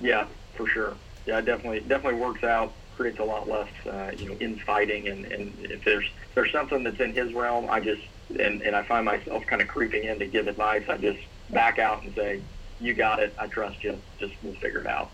Yeah, 0.00 0.26
for 0.56 0.66
sure. 0.66 0.94
Yeah, 1.26 1.40
definitely 1.42 1.80
definitely 1.80 2.20
works 2.20 2.42
out. 2.42 2.72
Creates 2.96 3.18
a 3.18 3.24
lot 3.24 3.48
less, 3.48 3.68
uh, 3.86 4.12
you 4.16 4.28
know, 4.28 4.36
infighting. 4.40 5.08
And, 5.08 5.26
and 5.26 5.52
if 5.60 5.84
there's 5.84 6.04
if 6.04 6.34
there's 6.34 6.52
something 6.52 6.82
that's 6.82 7.00
in 7.00 7.12
his 7.12 7.32
realm, 7.34 7.68
I 7.70 7.80
just 7.80 8.02
and, 8.30 8.62
and 8.62 8.74
I 8.74 8.82
find 8.82 9.04
myself 9.04 9.44
kind 9.46 9.62
of 9.62 9.68
creeping 9.68 10.04
in 10.04 10.18
to 10.18 10.26
give 10.26 10.48
advice. 10.48 10.84
I 10.88 10.96
just 10.96 11.20
back 11.50 11.78
out 11.78 12.02
and 12.02 12.14
say, 12.14 12.40
"You 12.80 12.94
got 12.94 13.20
it. 13.20 13.34
I 13.38 13.46
trust 13.46 13.84
you. 13.84 13.98
Just 14.18 14.34
we'll 14.42 14.54
figure 14.54 14.80
it 14.80 14.86
out." 14.86 15.10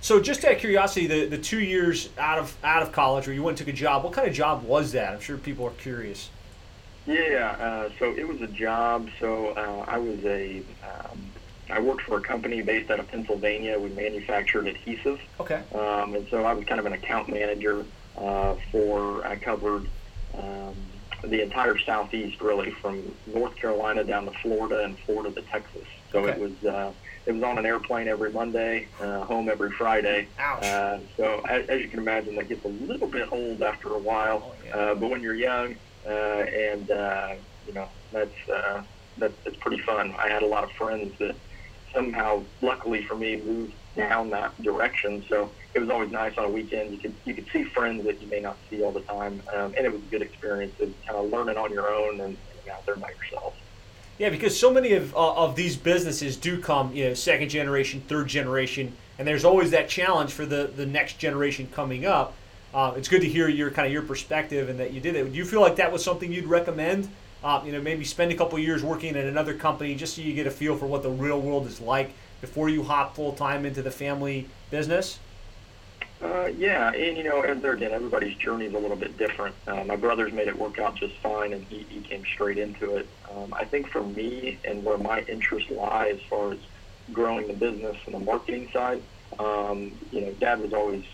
So, 0.00 0.20
just 0.20 0.44
out 0.44 0.52
of 0.52 0.58
curiosity, 0.58 1.06
the, 1.06 1.26
the 1.26 1.38
two 1.38 1.60
years 1.60 2.10
out 2.18 2.38
of 2.38 2.56
out 2.62 2.82
of 2.82 2.92
college 2.92 3.26
where 3.26 3.34
you 3.34 3.42
went 3.42 3.58
and 3.58 3.66
took 3.66 3.74
a 3.74 3.76
job, 3.76 4.04
what 4.04 4.12
kind 4.12 4.28
of 4.28 4.34
job 4.34 4.62
was 4.64 4.92
that? 4.92 5.14
I'm 5.14 5.20
sure 5.20 5.38
people 5.38 5.66
are 5.66 5.70
curious. 5.70 6.28
Yeah, 7.06 7.56
uh, 7.58 7.90
so 7.98 8.14
it 8.14 8.26
was 8.26 8.40
a 8.40 8.46
job. 8.46 9.08
So 9.20 9.48
uh, 9.48 9.84
I 9.86 9.98
was 9.98 10.24
a, 10.24 10.62
um, 10.82 11.30
I 11.74 11.80
worked 11.80 12.02
for 12.02 12.16
a 12.18 12.20
company 12.20 12.62
based 12.62 12.88
out 12.90 13.00
of 13.00 13.08
Pennsylvania. 13.08 13.76
We 13.78 13.88
manufactured 13.90 14.68
adhesive, 14.68 15.20
Okay. 15.40 15.60
um, 15.74 16.14
and 16.14 16.26
so 16.30 16.44
I 16.44 16.52
was 16.52 16.64
kind 16.66 16.78
of 16.78 16.86
an 16.86 16.92
account 16.92 17.28
manager 17.28 17.84
uh, 18.16 18.54
for. 18.70 19.26
I 19.26 19.34
covered 19.34 19.88
um, 20.38 20.74
the 21.24 21.42
entire 21.42 21.76
southeast, 21.78 22.40
really, 22.40 22.70
from 22.70 23.02
North 23.26 23.56
Carolina 23.56 24.04
down 24.04 24.24
to 24.26 24.30
Florida 24.40 24.84
and 24.84 24.96
Florida 25.00 25.34
to 25.34 25.42
Texas. 25.48 25.82
So 26.12 26.20
Okay. 26.20 26.30
it 26.32 26.38
was. 26.38 26.64
Uh, 26.64 26.92
it 27.26 27.32
was 27.32 27.42
on 27.42 27.56
an 27.56 27.64
airplane 27.64 28.06
every 28.06 28.30
Monday, 28.30 28.86
uh, 29.00 29.24
home 29.24 29.48
every 29.48 29.70
Friday. 29.72 30.28
Ouch. 30.38 30.62
Uh, 30.62 30.98
so 31.16 31.40
as, 31.48 31.66
as 31.70 31.80
you 31.80 31.88
can 31.88 31.98
imagine, 31.98 32.36
that 32.36 32.50
gets 32.50 32.62
a 32.66 32.68
little 32.68 33.08
bit 33.08 33.32
old 33.32 33.62
after 33.62 33.88
a 33.94 33.98
while. 33.98 34.42
Oh, 34.44 34.54
yeah. 34.66 34.76
Uh, 34.76 34.94
but 34.94 35.08
when 35.08 35.22
you're 35.22 35.34
young, 35.34 35.74
uh, 36.06 36.10
and 36.10 36.90
uh, 36.90 37.34
you 37.66 37.72
know 37.72 37.88
that's 38.12 38.48
uh, 38.48 38.82
that, 39.18 39.32
that's 39.42 39.56
pretty 39.56 39.78
fun. 39.82 40.14
I 40.18 40.28
had 40.28 40.42
a 40.42 40.46
lot 40.46 40.62
of 40.64 40.70
friends 40.72 41.18
that 41.18 41.34
somehow, 41.94 42.42
luckily 42.60 43.02
for 43.04 43.14
me, 43.14 43.36
moved 43.36 43.72
down 43.96 44.28
that 44.30 44.60
direction. 44.62 45.24
So 45.28 45.50
it 45.72 45.78
was 45.78 45.88
always 45.88 46.10
nice 46.10 46.36
on 46.36 46.44
a 46.44 46.48
weekend. 46.48 46.92
You 46.92 46.98
could 46.98 47.14
you 47.24 47.34
could 47.34 47.46
see 47.52 47.64
friends 47.64 48.04
that 48.04 48.20
you 48.20 48.26
may 48.28 48.40
not 48.40 48.56
see 48.68 48.82
all 48.82 48.92
the 48.92 49.00
time, 49.02 49.40
um, 49.54 49.72
and 49.76 49.86
it 49.86 49.92
was 49.92 50.02
a 50.02 50.10
good 50.10 50.22
experience. 50.22 50.78
Of 50.80 50.92
kind 51.06 51.18
of 51.18 51.30
learning 51.30 51.56
on 51.56 51.72
your 51.72 51.88
own 51.88 52.20
and, 52.20 52.36
and 52.36 52.70
out 52.72 52.84
there 52.84 52.96
by 52.96 53.10
yourself. 53.10 53.54
Yeah, 54.18 54.30
because 54.30 54.58
so 54.58 54.72
many 54.72 54.92
of, 54.92 55.14
uh, 55.16 55.34
of 55.34 55.56
these 55.56 55.76
businesses 55.76 56.36
do 56.36 56.60
come, 56.60 56.94
you 56.94 57.06
know, 57.06 57.14
second 57.14 57.48
generation, 57.48 58.00
third 58.06 58.28
generation, 58.28 58.92
and 59.18 59.26
there's 59.26 59.44
always 59.44 59.72
that 59.72 59.88
challenge 59.88 60.30
for 60.30 60.46
the, 60.46 60.70
the 60.76 60.86
next 60.86 61.18
generation 61.18 61.68
coming 61.72 62.06
up. 62.06 62.34
Uh, 62.72 62.94
it's 62.96 63.08
good 63.08 63.22
to 63.22 63.28
hear 63.28 63.48
your 63.48 63.70
kind 63.70 63.86
of 63.86 63.92
your 63.92 64.02
perspective 64.02 64.68
and 64.68 64.78
that 64.78 64.92
you 64.92 65.00
did 65.00 65.16
it. 65.16 65.32
Do 65.32 65.36
you 65.36 65.44
feel 65.44 65.60
like 65.60 65.76
that 65.76 65.92
was 65.92 66.04
something 66.04 66.32
you'd 66.32 66.46
recommend? 66.46 67.08
Uh, 67.44 67.62
you 67.62 67.72
know, 67.72 67.80
maybe 67.80 68.04
spend 68.04 68.32
a 68.32 68.34
couple 68.34 68.58
years 68.58 68.82
working 68.82 69.14
at 69.16 69.26
another 69.26 69.52
company 69.52 69.94
just 69.94 70.16
so 70.16 70.22
you 70.22 70.32
get 70.32 70.46
a 70.46 70.50
feel 70.50 70.74
for 70.76 70.86
what 70.86 71.02
the 71.02 71.10
real 71.10 71.38
world 71.38 71.66
is 71.66 71.78
like 71.78 72.10
before 72.40 72.70
you 72.70 72.82
hop 72.82 73.14
full 73.14 73.34
time 73.34 73.66
into 73.66 73.82
the 73.82 73.90
family 73.90 74.48
business. 74.70 75.18
Uh, 76.22 76.46
yeah, 76.56 76.90
and 76.92 77.18
you 77.18 77.22
know, 77.22 77.42
and 77.42 77.60
there 77.60 77.72
again, 77.72 77.92
everybody's 77.92 78.34
journey 78.38 78.64
is 78.64 78.72
a 78.72 78.78
little 78.78 78.96
bit 78.96 79.18
different. 79.18 79.54
Uh, 79.66 79.84
my 79.84 79.94
brother's 79.94 80.32
made 80.32 80.48
it 80.48 80.58
work 80.58 80.78
out 80.78 80.94
just 80.94 81.14
fine, 81.16 81.52
and 81.52 81.62
he, 81.64 81.84
he 81.90 82.00
came 82.00 82.24
straight 82.24 82.56
into 82.56 82.96
it. 82.96 83.06
Um, 83.30 83.52
I 83.52 83.66
think 83.66 83.88
for 83.88 84.02
me, 84.02 84.58
and 84.64 84.82
where 84.82 84.96
my 84.96 85.20
interests 85.28 85.70
lie 85.70 86.08
as 86.08 86.22
far 86.30 86.52
as 86.52 86.58
growing 87.12 87.46
the 87.46 87.52
business 87.52 87.98
and 88.06 88.14
the 88.14 88.20
marketing 88.20 88.70
side, 88.72 89.02
um, 89.38 89.92
you 90.12 90.22
know, 90.22 90.32
Dad 90.40 90.62
was 90.62 90.72
always, 90.72 91.04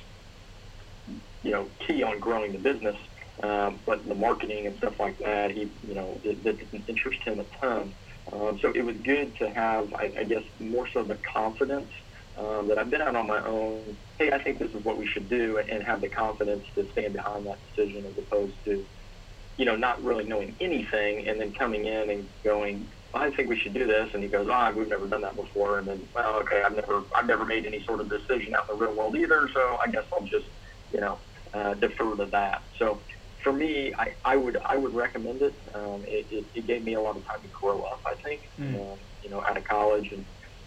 you 1.43 1.51
know, 1.51 1.67
key 1.81 2.05
on 2.05 2.21
growing 2.21 2.53
the 2.53 2.59
business, 2.59 2.97
um, 3.42 3.80
but 3.87 4.06
the 4.06 4.14
marketing 4.14 4.66
and 4.66 4.76
stuff 4.78 4.94
like 4.99 5.18
that, 5.18 5.50
he, 5.50 5.70
you 5.87 5.94
know, 5.94 6.20
that, 6.25 6.42
that 6.44 6.59
didn't 6.59 6.88
interest 6.88 7.18
him 7.25 7.40
a 7.40 7.44
ton. 7.61 7.94
Um, 8.32 8.59
so 8.61 8.70
it 8.75 8.85
was 8.85 8.97
good 9.02 9.37
to 9.38 9.50
have, 9.50 9.92
I, 9.94 10.12
I 10.20 10.25
guess, 10.25 10.42
more 10.59 10.87
so 10.92 11.02
the 11.02 11.18
confidence 11.35 11.90
um, 12.37 12.68
that 12.68 12.78
I've 12.78 12.90
been 12.90 13.02
out 13.02 13.16
on 13.16 13.26
my 13.26 13.44
own. 13.44 13.97
Hey, 14.18 14.30
I 14.30 14.42
think 14.42 14.59
this 14.59 14.70
is 14.70 14.85
what 14.85 14.99
we 14.99 15.06
should 15.06 15.28
do, 15.28 15.59
and, 15.59 15.68
and 15.70 15.82
have 15.82 16.00
the 16.00 16.09
confidence 16.09 16.64
to 16.76 16.87
stand 16.92 17.14
behind 17.14 17.47
that 17.47 17.59
decision, 17.75 18.04
as 18.06 18.12
opposed 18.18 18.54
to, 18.66 18.87
you 19.56 19.64
know, 19.64 19.76
not 19.76 20.02
really 20.02 20.25
knowing 20.25 20.56
anything 20.61 21.26
and 21.26 21.40
then 21.40 21.52
coming 21.54 21.87
in 21.87 22.11
and 22.11 22.28
going, 22.44 22.87
I 23.12 23.30
think 23.30 23.49
we 23.49 23.59
should 23.59 23.75
do 23.75 23.87
this, 23.87 24.09
and 24.14 24.23
he 24.23 24.28
goes, 24.28 24.49
ah, 24.50 24.70
we've 24.75 24.88
never 24.88 25.09
done 25.09 25.23
that 25.23 25.35
before, 25.35 25.78
and 25.78 25.88
then, 25.88 26.06
well, 26.14 26.37
okay, 26.42 26.62
I've 26.64 26.76
never, 26.76 27.02
I've 27.16 27.26
never 27.26 27.44
made 27.44 27.66
any 27.66 27.82
sort 27.85 28.00
of 28.00 28.09
decision 28.09 28.54
out 28.54 28.70
in 28.70 28.78
the 28.78 28.85
real 28.85 28.94
world 28.94 29.16
either, 29.16 29.49
so 29.52 29.78
I 29.85 29.90
guess 29.90 30.04
I'll 30.12 30.26
just, 30.26 30.47
you 30.92 31.00
know, 31.00 31.18
uh, 31.52 31.75
defer 31.75 32.14
to 32.16 32.26
that. 32.26 32.62
So 32.78 33.02
for 33.42 33.52
me, 33.52 33.94
I, 33.94 34.14
I 34.25 34.37
would 34.37 34.56
I 34.59 34.76
would 34.76 34.94
recommend 34.94 35.42
it. 35.42 35.54
Um, 35.75 36.02
it, 36.06 36.26
it. 36.30 36.44
It 36.54 36.66
gave 36.66 36.85
me 36.85 36.94
a 36.94 37.00
lot 37.00 37.16
of 37.16 37.26
time 37.26 37.40
to 37.40 37.49
grow 37.49 37.82
up. 37.82 38.00
I 38.06 38.14
think, 38.14 38.49
mm. 38.59 38.75
um, 38.75 38.99
you 39.23 39.30
know, 39.30 39.40
out 39.42 39.56
of 39.56 39.64
college, 39.64 40.12
and 40.12 40.25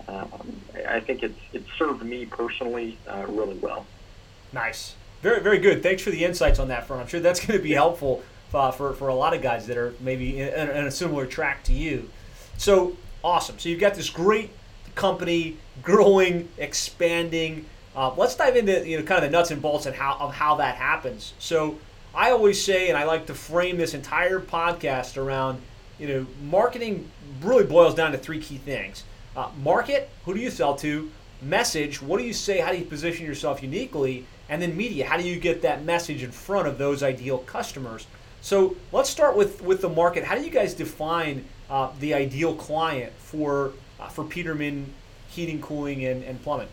um, 0.08 0.62
I 0.88 1.00
think 1.00 1.24
it's 1.24 1.40
it 1.52 1.64
served 1.78 2.04
me 2.04 2.26
personally 2.26 2.98
uh, 3.08 3.26
really 3.28 3.58
well. 3.58 3.86
Nice, 4.52 4.96
very 5.22 5.42
very 5.42 5.60
good. 5.60 5.84
Thanks 5.84 6.02
for 6.02 6.10
the 6.10 6.24
insights 6.24 6.60
on 6.60 6.68
that 6.70 6.88
front. 6.88 7.02
I'm 7.02 7.08
sure 7.08 7.20
that's 7.20 7.46
going 7.46 7.58
to 7.60 7.64
be 7.64 7.74
helpful 7.74 8.24
uh, 8.54 8.72
for 8.72 8.94
for 8.94 9.08
a 9.08 9.16
lot 9.16 9.34
of 9.34 9.42
guys 9.42 9.68
that 9.68 9.78
are 9.78 9.94
maybe 10.00 10.42
in, 10.42 10.70
in 10.70 10.86
a 10.86 10.92
similar 10.92 11.26
track 11.26 11.64
to 11.66 11.74
you. 11.74 12.10
So 12.58 12.98
awesome. 13.24 13.60
So 13.60 13.70
you've 13.70 13.80
got 13.80 13.96
this 13.96 14.10
great 14.10 14.52
company 14.96 15.58
growing, 15.82 16.50
expanding. 16.58 17.66
Uh, 17.96 18.14
let's 18.16 18.36
dive 18.36 18.56
into 18.56 18.88
you 18.88 18.98
know 18.98 19.04
kind 19.04 19.24
of 19.24 19.32
the 19.32 19.38
nuts 19.38 19.52
and 19.52 19.62
bolts 19.62 19.86
and 19.86 19.96
how 19.96 20.18
of 20.20 20.34
how 20.34 20.56
that 20.56 20.76
happens. 20.76 21.34
So 21.40 21.78
I 22.16 22.32
always 22.32 22.64
say, 22.64 22.90
and 22.90 22.98
I 22.98 23.06
like 23.06 23.26
to 23.28 23.34
frame 23.34 23.78
this 23.78 23.94
entire 23.94 24.40
podcast 24.40 25.18
around, 25.18 25.62
you 25.98 26.08
know, 26.08 26.28
marketing 26.44 27.10
really 27.42 27.64
boils 27.64 27.96
down 27.96 28.12
to 28.12 28.18
three 28.18 28.40
key 28.40 28.58
things: 28.58 29.04
uh, 29.36 29.50
market, 29.64 30.10
who 30.26 30.34
do 30.34 30.40
you 30.40 30.52
sell 30.52 30.76
to? 30.78 31.12
Message, 31.42 32.02
what 32.02 32.20
do 32.20 32.24
you 32.24 32.34
say? 32.34 32.60
How 32.60 32.72
do 32.72 32.78
you 32.78 32.86
position 32.86 33.26
yourself 33.26 33.62
uniquely? 33.64 34.26
And 34.48 34.62
then 34.62 34.78
media, 34.78 35.06
how 35.08 35.18
do 35.18 35.24
you 35.24 35.40
get 35.40 35.62
that 35.64 35.84
message 35.84 36.24
in 36.24 36.32
front 36.32 36.68
of 36.68 36.78
those 36.78 37.02
ideal 37.02 37.40
customers? 37.40 38.06
So 38.42 38.76
let's 38.92 39.10
start 39.10 39.36
with 39.36 39.62
with 39.62 39.82
the 39.82 39.90
market. 39.90 40.24
How 40.24 40.36
do 40.36 40.44
you 40.44 40.52
guys 40.52 40.74
define 40.74 41.46
uh, 41.70 41.92
the 42.00 42.14
ideal 42.14 42.54
client 42.56 43.12
for 43.18 43.74
uh, 44.00 44.08
for 44.10 44.24
Peterman 44.24 44.94
Heating, 45.30 45.62
Cooling, 45.62 46.06
and, 46.06 46.24
and 46.24 46.42
Plumbing? 46.44 46.68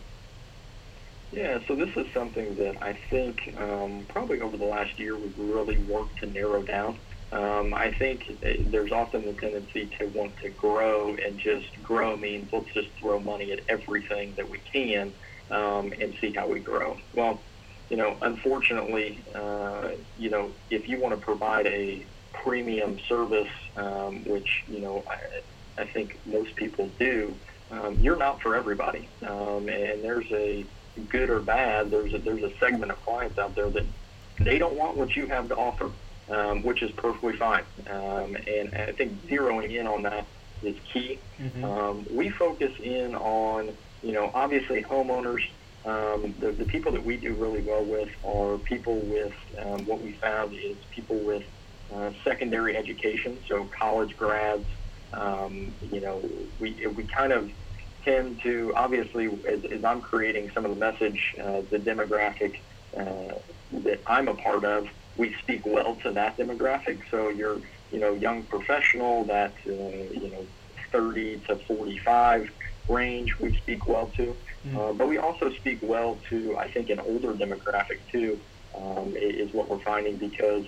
Yeah, 1.31 1.59
so 1.67 1.75
this 1.77 1.89
is 1.95 2.07
something 2.13 2.55
that 2.57 2.75
I 2.81 2.99
think 3.09 3.37
um, 3.57 4.05
probably 4.09 4.41
over 4.41 4.57
the 4.57 4.65
last 4.65 4.99
year 4.99 5.17
we've 5.17 5.37
really 5.37 5.77
worked 5.77 6.19
to 6.19 6.25
narrow 6.27 6.61
down. 6.61 6.99
Um, 7.31 7.73
I 7.73 7.93
think 7.97 8.21
there's 8.69 8.91
often 8.91 9.25
the 9.25 9.33
tendency 9.39 9.89
to 9.99 10.07
want 10.07 10.35
to 10.43 10.49
grow, 10.49 11.15
and 11.15 11.39
just 11.39 11.81
grow 11.81 12.17
means 12.17 12.49
let's 12.51 12.73
just 12.73 12.89
throw 12.99 13.17
money 13.21 13.53
at 13.53 13.59
everything 13.69 14.35
that 14.35 14.49
we 14.49 14.61
can 14.73 15.13
um, 15.49 15.93
and 16.01 16.13
see 16.19 16.33
how 16.35 16.49
we 16.49 16.59
grow. 16.59 16.97
Well, 17.13 17.45
you 17.89 17.95
know, 17.95 18.17
unfortunately, 18.21 19.25
uh, 19.33 19.91
you 20.17 20.29
know, 20.29 20.55
if 20.69 20.89
you 20.89 20.99
want 20.99 21.17
to 21.17 21.25
provide 21.25 21.65
a 21.67 22.07
premium 22.43 22.97
service, 23.07 23.47
um, 23.77 24.25
which 24.25 24.47
you 24.67 24.81
know 24.81 25.05
I, 25.77 25.83
I 25.83 25.87
think 25.93 26.11
most 26.25 26.53
people 26.57 26.93
do, 26.99 27.39
um, 27.69 27.95
you're 28.01 28.17
not 28.17 28.41
for 28.41 28.53
everybody, 28.55 29.09
um, 29.25 29.69
and 29.69 30.03
there's 30.03 30.29
a 30.33 30.67
good 31.09 31.29
or 31.29 31.39
bad, 31.39 31.91
there's 31.91 32.13
a, 32.13 32.17
there's 32.19 32.43
a 32.43 32.51
segment 32.59 32.91
of 32.91 33.01
clients 33.03 33.37
out 33.37 33.55
there 33.55 33.69
that 33.69 33.85
they 34.39 34.57
don't 34.57 34.75
want 34.75 34.97
what 34.97 35.15
you 35.15 35.27
have 35.27 35.47
to 35.49 35.55
offer, 35.55 35.91
um, 36.29 36.63
which 36.63 36.81
is 36.81 36.91
perfectly 36.91 37.37
fine. 37.37 37.63
Um, 37.89 38.35
and 38.47 38.73
I 38.75 38.91
think 38.93 39.27
zeroing 39.27 39.75
in 39.77 39.87
on 39.87 40.03
that 40.03 40.25
is 40.63 40.75
key. 40.93 41.19
Mm-hmm. 41.39 41.63
Um, 41.63 42.07
we 42.11 42.29
focus 42.29 42.71
in 42.81 43.15
on, 43.15 43.75
you 44.03 44.13
know, 44.13 44.31
obviously 44.33 44.83
homeowners. 44.83 45.41
Um, 45.83 46.35
the, 46.39 46.51
the 46.51 46.65
people 46.65 46.91
that 46.91 47.03
we 47.03 47.17
do 47.17 47.33
really 47.33 47.61
well 47.61 47.83
with 47.83 48.09
are 48.23 48.57
people 48.59 48.99
with 48.99 49.33
um, 49.59 49.85
what 49.87 50.01
we 50.01 50.13
found 50.13 50.53
is 50.53 50.77
people 50.95 51.17
with 51.17 51.43
uh, 51.93 52.11
secondary 52.23 52.77
education, 52.77 53.39
so 53.47 53.67
college 53.79 54.15
grads. 54.15 54.65
Um, 55.13 55.73
you 55.91 55.99
know, 55.99 56.23
we 56.59 56.85
we 56.87 57.03
kind 57.03 57.33
of 57.33 57.49
tend 58.03 58.41
to 58.41 58.73
obviously 58.75 59.27
as, 59.47 59.63
as 59.65 59.83
I'm 59.83 60.01
creating 60.01 60.51
some 60.51 60.65
of 60.65 60.71
the 60.71 60.77
message, 60.77 61.35
uh, 61.39 61.61
the 61.69 61.79
demographic 61.79 62.57
uh, 62.97 63.35
that 63.71 64.01
I'm 64.05 64.27
a 64.27 64.35
part 64.35 64.63
of, 64.63 64.89
we 65.17 65.33
speak 65.35 65.65
well 65.65 65.95
to 66.03 66.11
that 66.11 66.37
demographic. 66.37 66.99
So 67.09 67.29
you're 67.29 67.59
you 67.91 67.99
know 67.99 68.13
young 68.13 68.43
professional 68.43 69.23
that 69.25 69.53
uh, 69.67 69.71
you 69.71 70.29
know 70.31 70.45
30 70.91 71.39
to 71.47 71.55
45 71.55 72.51
range 72.89 73.39
we 73.39 73.55
speak 73.57 73.87
well 73.87 74.07
to, 74.17 74.35
mm. 74.67 74.75
uh, 74.75 74.93
but 74.93 75.07
we 75.07 75.17
also 75.17 75.51
speak 75.51 75.79
well 75.81 76.17
to 76.29 76.57
I 76.57 76.69
think 76.69 76.89
an 76.89 76.99
older 76.99 77.33
demographic 77.33 77.99
too. 78.11 78.39
Um, 78.73 79.13
is 79.17 79.53
what 79.53 79.67
we're 79.67 79.79
finding 79.79 80.15
because 80.15 80.65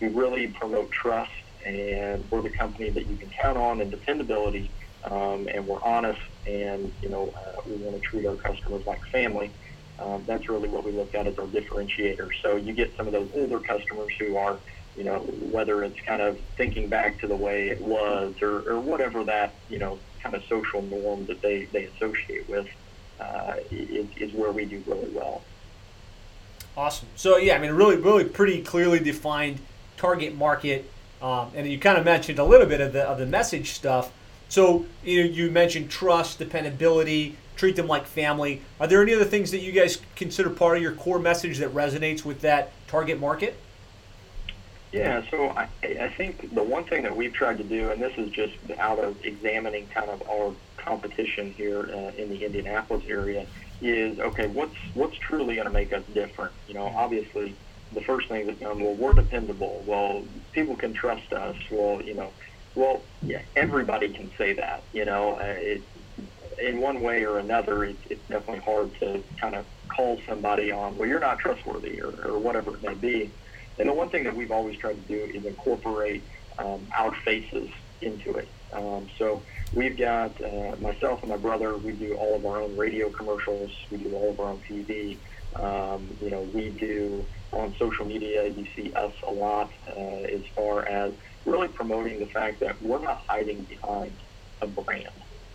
we 0.00 0.06
really 0.06 0.46
promote 0.46 0.92
trust 0.92 1.32
and 1.66 2.24
we're 2.30 2.40
the 2.40 2.50
company 2.50 2.90
that 2.90 3.06
you 3.06 3.16
can 3.16 3.30
count 3.30 3.58
on 3.58 3.80
and 3.80 3.90
dependability 3.90 4.70
um, 5.04 5.48
and 5.48 5.66
we're 5.66 5.82
honest 5.82 6.20
and 6.46 6.92
you 7.02 7.08
know 7.08 7.32
uh, 7.36 7.60
we 7.66 7.76
want 7.76 8.00
to 8.00 8.00
treat 8.00 8.26
our 8.26 8.36
customers 8.36 8.86
like 8.86 9.04
family. 9.06 9.50
Um, 9.98 10.24
that's 10.26 10.48
really 10.48 10.68
what 10.68 10.84
we 10.84 10.92
look 10.92 11.14
at 11.14 11.26
as 11.26 11.38
our 11.38 11.46
differentiator. 11.46 12.30
So 12.42 12.56
you 12.56 12.72
get 12.72 12.96
some 12.96 13.06
of 13.06 13.12
those 13.12 13.28
older 13.34 13.60
customers 13.60 14.10
who 14.18 14.36
are, 14.36 14.56
you 14.96 15.04
know, 15.04 15.18
whether 15.18 15.84
it's 15.84 16.00
kind 16.00 16.20
of 16.20 16.40
thinking 16.56 16.88
back 16.88 17.20
to 17.20 17.26
the 17.26 17.36
way 17.36 17.68
it 17.68 17.80
was 17.80 18.34
or, 18.42 18.68
or 18.68 18.80
whatever 18.80 19.22
that, 19.24 19.52
you 19.68 19.78
know, 19.78 19.98
kind 20.20 20.34
of 20.34 20.42
social 20.48 20.82
norm 20.82 21.26
that 21.26 21.40
they, 21.40 21.66
they 21.66 21.84
associate 21.84 22.48
with 22.48 22.66
uh, 23.20 23.54
is, 23.70 24.06
is 24.16 24.32
where 24.32 24.50
we 24.50 24.64
do 24.64 24.82
really 24.86 25.10
well. 25.10 25.42
Awesome. 26.76 27.08
So 27.16 27.36
yeah, 27.36 27.54
I 27.54 27.58
mean, 27.58 27.72
really, 27.72 27.96
really 27.96 28.24
pretty 28.24 28.62
clearly 28.62 28.98
defined 28.98 29.60
target 29.96 30.34
market, 30.34 30.90
um, 31.20 31.50
and 31.54 31.70
you 31.70 31.78
kind 31.78 31.98
of 31.98 32.04
mentioned 32.04 32.38
a 32.38 32.44
little 32.44 32.66
bit 32.66 32.80
of 32.80 32.92
the 32.92 33.02
of 33.02 33.18
the 33.18 33.26
message 33.26 33.72
stuff. 33.72 34.10
So 34.52 34.84
you 35.02 35.24
know, 35.24 35.30
you 35.30 35.50
mentioned 35.50 35.88
trust, 35.88 36.38
dependability, 36.38 37.36
treat 37.56 37.74
them 37.74 37.86
like 37.86 38.04
family. 38.04 38.60
Are 38.78 38.86
there 38.86 39.00
any 39.00 39.14
other 39.14 39.24
things 39.24 39.50
that 39.52 39.60
you 39.60 39.72
guys 39.72 39.98
consider 40.14 40.50
part 40.50 40.76
of 40.76 40.82
your 40.82 40.92
core 40.92 41.18
message 41.18 41.56
that 41.60 41.70
resonates 41.72 42.22
with 42.22 42.42
that 42.42 42.70
target 42.86 43.18
market? 43.18 43.56
Yeah, 44.92 45.22
so 45.30 45.48
I, 45.48 45.68
I 45.82 46.10
think 46.10 46.54
the 46.54 46.62
one 46.62 46.84
thing 46.84 47.02
that 47.04 47.16
we've 47.16 47.32
tried 47.32 47.56
to 47.58 47.64
do, 47.64 47.92
and 47.92 48.02
this 48.02 48.12
is 48.18 48.30
just 48.30 48.52
out 48.78 48.98
of 48.98 49.24
examining 49.24 49.86
kind 49.86 50.10
of 50.10 50.22
our 50.28 50.52
competition 50.76 51.54
here 51.54 51.88
uh, 51.90 52.12
in 52.18 52.28
the 52.28 52.44
Indianapolis 52.44 53.04
area, 53.08 53.46
is 53.80 54.20
okay, 54.20 54.48
what's 54.48 54.76
what's 54.92 55.16
truly 55.16 55.54
going 55.54 55.66
to 55.66 55.72
make 55.72 55.94
us 55.94 56.04
different? 56.12 56.52
You 56.68 56.74
know, 56.74 56.92
obviously, 56.94 57.54
the 57.94 58.02
first 58.02 58.28
thing 58.28 58.50
is, 58.50 58.62
um, 58.64 58.80
well, 58.80 58.96
we're 58.96 59.14
dependable. 59.14 59.82
Well, 59.86 60.24
people 60.52 60.76
can 60.76 60.92
trust 60.92 61.32
us. 61.32 61.56
Well, 61.70 62.02
you 62.02 62.12
know, 62.12 62.30
well, 62.74 63.02
yeah, 63.22 63.42
everybody 63.56 64.08
can 64.08 64.30
say 64.38 64.54
that. 64.54 64.82
You 64.92 65.04
know, 65.04 65.34
uh, 65.34 65.54
it, 65.56 65.82
in 66.58 66.80
one 66.80 67.00
way 67.00 67.24
or 67.24 67.38
another, 67.38 67.84
it, 67.84 67.96
it's 68.08 68.26
definitely 68.28 68.60
hard 68.60 68.94
to 69.00 69.22
kind 69.40 69.54
of 69.54 69.64
call 69.88 70.20
somebody 70.26 70.70
on, 70.70 70.96
well, 70.96 71.08
you're 71.08 71.20
not 71.20 71.38
trustworthy 71.38 72.00
or, 72.00 72.10
or 72.24 72.38
whatever 72.38 72.74
it 72.76 72.82
may 72.82 72.94
be. 72.94 73.30
And 73.78 73.88
the 73.88 73.92
one 73.92 74.10
thing 74.10 74.24
that 74.24 74.36
we've 74.36 74.50
always 74.50 74.76
tried 74.78 74.94
to 74.94 75.08
do 75.08 75.32
is 75.34 75.44
incorporate 75.44 76.22
um, 76.58 76.86
our 76.96 77.14
faces 77.24 77.68
into 78.00 78.34
it. 78.34 78.48
Um, 78.72 79.08
so 79.18 79.42
we've 79.74 79.96
got 79.96 80.40
uh, 80.42 80.76
myself 80.80 81.20
and 81.20 81.30
my 81.30 81.36
brother. 81.36 81.76
We 81.76 81.92
do 81.92 82.14
all 82.14 82.36
of 82.36 82.46
our 82.46 82.62
own 82.62 82.76
radio 82.76 83.10
commercials. 83.10 83.70
We 83.90 83.98
do 83.98 84.14
all 84.14 84.30
of 84.30 84.40
our 84.40 84.50
own 84.50 84.62
TV. 84.68 85.18
Um, 85.56 86.16
you 86.20 86.30
know, 86.30 86.42
we 86.42 86.70
do 86.70 87.24
on 87.52 87.74
social 87.78 88.06
media. 88.06 88.48
You 88.48 88.66
see 88.74 88.92
us 88.94 89.12
a 89.26 89.30
lot 89.30 89.70
uh, 89.88 90.00
as 90.00 90.42
far 90.54 90.86
as 90.86 91.12
really 91.44 91.68
promoting 91.68 92.18
the 92.18 92.26
fact 92.26 92.60
that 92.60 92.80
we're 92.82 93.00
not 93.00 93.22
hiding 93.26 93.62
behind 93.62 94.12
a 94.60 94.66
brand. 94.66 95.08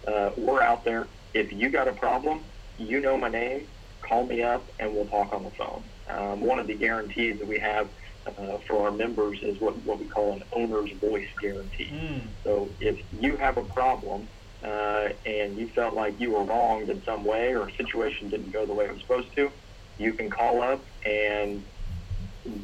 Uh, 0.08 0.32
we're 0.38 0.62
out 0.62 0.84
there. 0.84 1.08
If 1.34 1.52
you 1.52 1.70
got 1.70 1.88
a 1.88 1.94
problem, 1.94 2.44
you 2.78 3.00
know 3.02 3.18
my 3.18 3.30
name. 3.30 3.68
Call 4.02 4.26
me 4.26 4.42
up 4.42 4.64
and 4.80 4.94
we'll 4.94 5.08
talk 5.08 5.34
on 5.34 5.44
the 5.44 5.52
phone. 5.52 5.84
Um, 6.10 6.42
one 6.42 6.60
of 6.60 6.68
the 6.68 6.76
guarantees 6.76 7.40
that 7.40 7.48
we 7.48 7.60
have 7.60 7.90
uh, 8.26 8.58
for 8.68 8.86
our 8.86 8.92
members 8.92 9.40
is 9.42 9.60
what, 9.60 9.76
what 9.84 10.00
we 10.00 10.06
call 10.06 10.34
an 10.34 10.44
owner's 10.54 10.92
voice 10.94 11.28
guarantee. 11.42 11.90
Mm. 11.92 12.22
So 12.44 12.70
if 12.80 13.00
you 13.20 13.36
have 13.38 13.58
a 13.58 13.64
problem 13.64 14.28
uh, 14.64 15.10
and 15.26 15.58
you 15.58 15.68
felt 15.70 15.94
like 15.94 16.20
you 16.20 16.32
were 16.32 16.44
wronged 16.44 16.90
in 16.90 17.04
some 17.04 17.26
way 17.26 17.54
or 17.54 17.68
a 17.68 17.76
situation 17.76 18.30
didn't 18.30 18.52
go 18.52 18.66
the 18.66 18.74
way 18.74 18.86
it 18.86 18.94
was 18.94 19.02
supposed 19.02 19.36
to, 19.36 19.52
you 19.98 20.14
can 20.14 20.30
call 20.30 20.62
up 20.62 20.84
and 21.06 21.64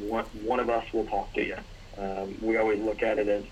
one, 0.08 0.24
one 0.44 0.60
of 0.60 0.70
us 0.70 0.84
will 0.92 1.06
talk 1.06 1.32
to 1.34 1.44
you. 1.44 1.56
Um, 1.98 2.36
we 2.40 2.56
always 2.56 2.80
look 2.82 3.02
at 3.02 3.18
it 3.18 3.28
as 3.28 3.44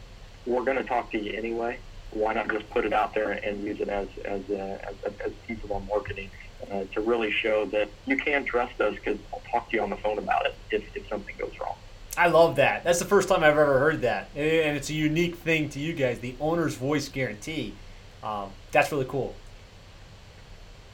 we're 0.47 0.65
going 0.65 0.79
to 0.79 0.85
talk 0.85 1.11
to 1.13 1.19
you 1.19 1.33
anyway. 1.33 1.79
Why 2.11 2.35
not 2.35 2.51
just 2.51 2.69
put 2.71 2.85
it 2.85 2.93
out 2.93 3.15
there 3.15 3.31
and 3.31 3.63
use 3.63 3.81
it 3.81 3.89
as 3.89 4.09
as 4.25 4.49
a, 4.51 4.87
as, 4.87 4.95
a, 5.05 5.25
as 5.25 5.33
a 5.33 5.47
piece 5.47 5.63
of 5.65 5.73
our 5.73 5.81
marketing 5.81 6.31
uh, 6.71 6.85
to 6.93 7.01
really 7.01 7.31
show 7.31 7.65
that 7.67 7.89
you 8.07 8.17
can 8.17 8.45
trust 8.45 8.81
us 8.81 8.95
because 8.95 9.19
I'll 9.33 9.43
talk 9.51 9.71
to 9.71 9.77
you 9.77 9.83
on 9.83 9.91
the 9.91 9.97
phone 9.97 10.19
about 10.19 10.47
it 10.47 10.55
if, 10.71 10.97
if 10.97 11.09
something 11.09 11.35
goes 11.39 11.53
wrong. 11.61 11.77
I 12.17 12.29
love 12.29 12.57
that. 12.57 12.85
That's 12.85 12.99
the 12.99 13.07
first 13.07 13.29
time 13.29 13.39
I've 13.39 13.57
ever 13.57 13.79
heard 13.79 14.03
that, 14.03 14.29
and 14.37 14.77
it's 14.77 14.91
a 14.91 14.95
unique 14.95 15.37
thing 15.37 15.71
to 15.71 15.79
you 15.79 15.95
guys. 15.95 16.19
The 16.19 16.35
owner's 16.41 16.75
voice 16.75 17.09
guarantee. 17.09 17.75
Um, 18.23 18.51
that's 18.71 18.93
really 18.93 19.07
cool. 19.07 19.35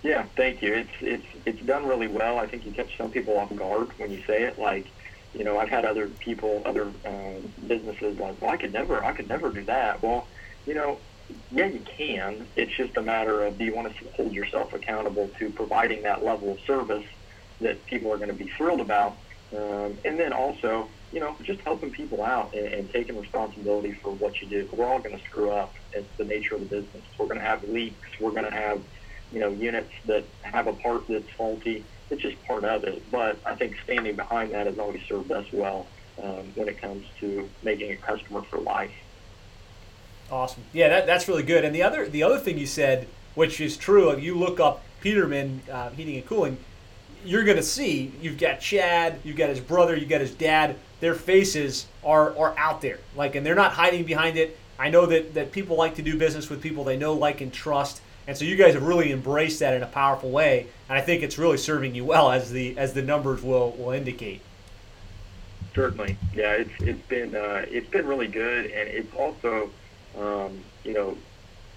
Yeah, 0.03 0.27
thank 0.37 0.63
you. 0.63 0.75
It's 0.75 0.91
it's 1.01 1.27
it's 1.45 1.61
done 1.63 1.87
really 1.87 2.07
well. 2.07 2.39
I 2.39 2.47
think 2.47 2.65
you 2.65 2.73
catch 2.73 2.97
some 2.97 3.11
people 3.11 3.37
off 3.37 3.55
guard 3.57 3.89
when 3.99 4.13
you 4.13 4.23
say 4.27 4.45
it. 4.45 4.59
Like, 4.59 4.87
you 5.33 5.45
know, 5.45 5.59
I've 5.59 5.69
had 5.69 5.85
other 5.85 6.09
people, 6.09 6.63
other 6.65 6.93
uh, 7.05 7.41
businesses 7.67 8.19
like, 8.19 8.41
well, 8.41 8.51
I 8.51 8.57
could 8.57 8.73
never, 8.73 9.05
I 9.05 9.13
could 9.13 9.29
never 9.29 9.51
do 9.51 9.65
that. 9.67 10.03
Well, 10.03 10.29
you 10.67 10.75
know, 10.75 11.01
yeah, 11.51 11.67
you 11.67 11.85
can. 11.97 12.49
It's 12.57 12.75
just 12.77 12.97
a 12.97 13.03
matter 13.03 13.45
of 13.45 13.59
do 13.59 13.65
you 13.65 13.75
want 13.75 13.89
to 13.89 14.05
hold 14.17 14.33
yourself 14.33 14.73
accountable 14.73 15.31
to 15.39 15.51
providing 15.51 16.03
that 16.03 16.25
level 16.25 16.51
of 16.53 16.59
service 16.67 17.05
that 17.61 17.85
people 17.87 18.13
are 18.13 18.17
going 18.17 18.31
to 18.31 18.35
be 18.35 18.51
thrilled 18.57 18.81
about, 18.81 19.19
um, 19.57 19.99
and 20.05 20.19
then 20.19 20.33
also 20.33 20.89
you 21.11 21.21
know, 21.21 21.37
just 21.43 21.61
helping 21.65 21.91
people 21.91 22.23
out 22.23 22.55
and, 22.55 22.67
and 22.67 22.91
taking 22.91 23.17
responsibility 23.19 23.95
for 24.03 24.13
what 24.13 24.33
you 24.43 24.49
do. 24.49 24.69
We're 24.73 24.87
all 24.87 24.99
going 24.99 25.17
to 25.17 25.25
screw 25.25 25.51
up. 25.51 25.73
It's 25.93 26.09
the 26.19 26.25
nature 26.25 26.55
of 26.55 26.61
the 26.61 26.67
business. 26.67 27.03
We're 27.19 27.27
going 27.27 27.39
to 27.39 27.45
have 27.45 27.65
leaks. 27.65 28.09
We're 28.21 28.33
going 28.33 28.45
to 28.45 28.51
have, 28.51 28.83
you 29.33 29.41
know, 29.41 29.51
units 29.51 29.93
that 30.07 30.29
have 30.43 30.67
a 30.67 30.75
part 30.75 31.03
that's 31.09 31.25
faulty. 31.37 31.87
It's 32.11 32.23
just 32.23 32.43
part 32.45 32.65
of 32.65 32.85
it. 32.85 33.03
But 33.11 33.39
I 33.45 33.55
think 33.55 33.77
standing 33.85 34.17
behind 34.17 34.53
that 34.53 34.67
has 34.67 34.79
always 34.79 35.03
served 35.09 35.31
us 35.31 35.47
well 35.53 35.87
um, 36.23 36.53
when 36.55 36.69
it 36.69 36.81
comes 36.81 37.07
to 37.21 37.49
making 37.63 37.93
a 37.93 37.97
customer 37.97 38.43
for 38.43 38.59
life. 38.59 38.93
Awesome. 40.31 40.63
Yeah, 40.73 40.89
that, 40.89 41.07
that's 41.07 41.29
really 41.29 41.43
good. 41.43 41.65
And 41.65 41.75
the 41.75 41.83
other 41.83 42.09
the 42.09 42.23
other 42.23 42.39
thing 42.39 42.59
you 42.59 42.67
said, 42.67 43.09
which 43.35 43.61
is 43.61 43.77
true, 43.77 44.11
if 44.11 44.23
you 44.23 44.37
look 44.37 44.61
up 44.61 44.83
Peterman 45.01 45.63
uh, 45.73 45.91
Heating 45.91 46.17
and 46.17 46.27
Cooling, 46.27 46.59
you're 47.25 47.45
going 47.45 47.57
to 47.57 47.63
see 47.63 48.13
you've 48.21 48.39
got 48.39 48.61
Chad, 48.61 49.21
you've 49.25 49.37
got 49.37 49.49
his 49.49 49.61
brother, 49.61 49.97
you've 49.97 50.09
got 50.09 50.21
his 50.21 50.35
dad. 50.35 50.77
Their 51.01 51.15
faces 51.15 51.87
are 52.05 52.37
are 52.37 52.57
out 52.59 52.81
there, 52.83 52.99
like, 53.17 53.37
and 53.37 53.47
they're 53.47 53.55
not 53.55 53.73
hiding 53.73 54.05
behind 54.05 54.37
it. 54.37 54.59
I 54.79 54.91
know 54.91 55.07
that 55.07 55.35
that 55.35 55.53
people 55.53 55.77
like 55.77 55.95
to 55.97 56.03
do 56.03 56.19
business 56.19 56.51
with 56.51 56.61
people 56.61 56.85
they 56.85 56.97
know, 56.97 57.15
like, 57.15 57.41
and 57.41 57.53
trust. 57.53 58.03
And 58.29 58.37
so 58.37 58.45
you 58.45 58.55
guys 58.55 58.75
have 58.75 58.85
really 58.85 59.11
embraced 59.11 59.59
that 59.59 59.75
in 59.75 59.83
a 59.83 59.87
powerful 59.87 60.31
way, 60.31 60.67
and 60.89 60.97
I 60.97 61.01
think 61.01 61.23
it's 61.25 61.39
really 61.39 61.57
serving 61.57 61.97
you 61.97 62.05
well, 62.05 62.31
as 62.31 62.53
the 62.53 62.79
as 62.79 62.93
the 62.93 63.03
numbers 63.03 63.43
will 63.43 63.73
will 63.73 63.91
indicate. 63.91 64.43
Certainly, 65.75 66.17
yeah, 66.35 66.53
it's 66.53 66.71
it's 66.79 67.07
been 67.09 67.35
uh, 67.35 67.65
it's 67.69 67.89
been 67.89 68.07
really 68.07 68.29
good, 68.29 68.67
and 68.67 68.89
it's 68.89 69.13
also 69.15 69.71
um, 70.19 70.61
you 70.85 70.93
know, 70.95 71.17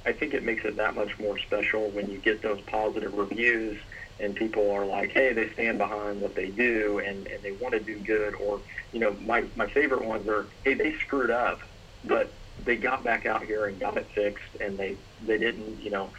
I 0.05 0.11
think 0.11 0.33
it 0.33 0.43
makes 0.43 0.65
it 0.65 0.75
that 0.77 0.95
much 0.95 1.17
more 1.19 1.37
special 1.37 1.89
when 1.89 2.09
you 2.09 2.17
get 2.17 2.41
those 2.41 2.61
positive 2.61 3.13
reviews 3.13 3.79
and 4.19 4.35
people 4.35 4.71
are 4.71 4.85
like, 4.85 5.11
hey, 5.11 5.33
they 5.33 5.49
stand 5.49 5.77
behind 5.77 6.21
what 6.21 6.35
they 6.35 6.49
do 6.49 6.99
and, 6.99 7.27
and 7.27 7.41
they 7.41 7.51
want 7.53 7.73
to 7.73 7.79
do 7.79 7.97
good. 7.99 8.35
Or, 8.35 8.59
you 8.93 8.99
know, 8.99 9.15
my, 9.25 9.43
my 9.55 9.67
favorite 9.67 10.05
ones 10.05 10.27
are, 10.27 10.45
hey, 10.63 10.75
they 10.75 10.93
screwed 10.93 11.31
up, 11.31 11.59
but 12.05 12.31
they 12.63 12.75
got 12.75 13.03
back 13.03 13.25
out 13.25 13.43
here 13.43 13.65
and 13.65 13.79
got 13.79 13.97
it 13.97 14.05
fixed 14.13 14.55
and 14.59 14.77
they, 14.77 14.97
they 15.25 15.37
didn't, 15.37 15.81
you 15.81 15.89
know, 15.89 16.09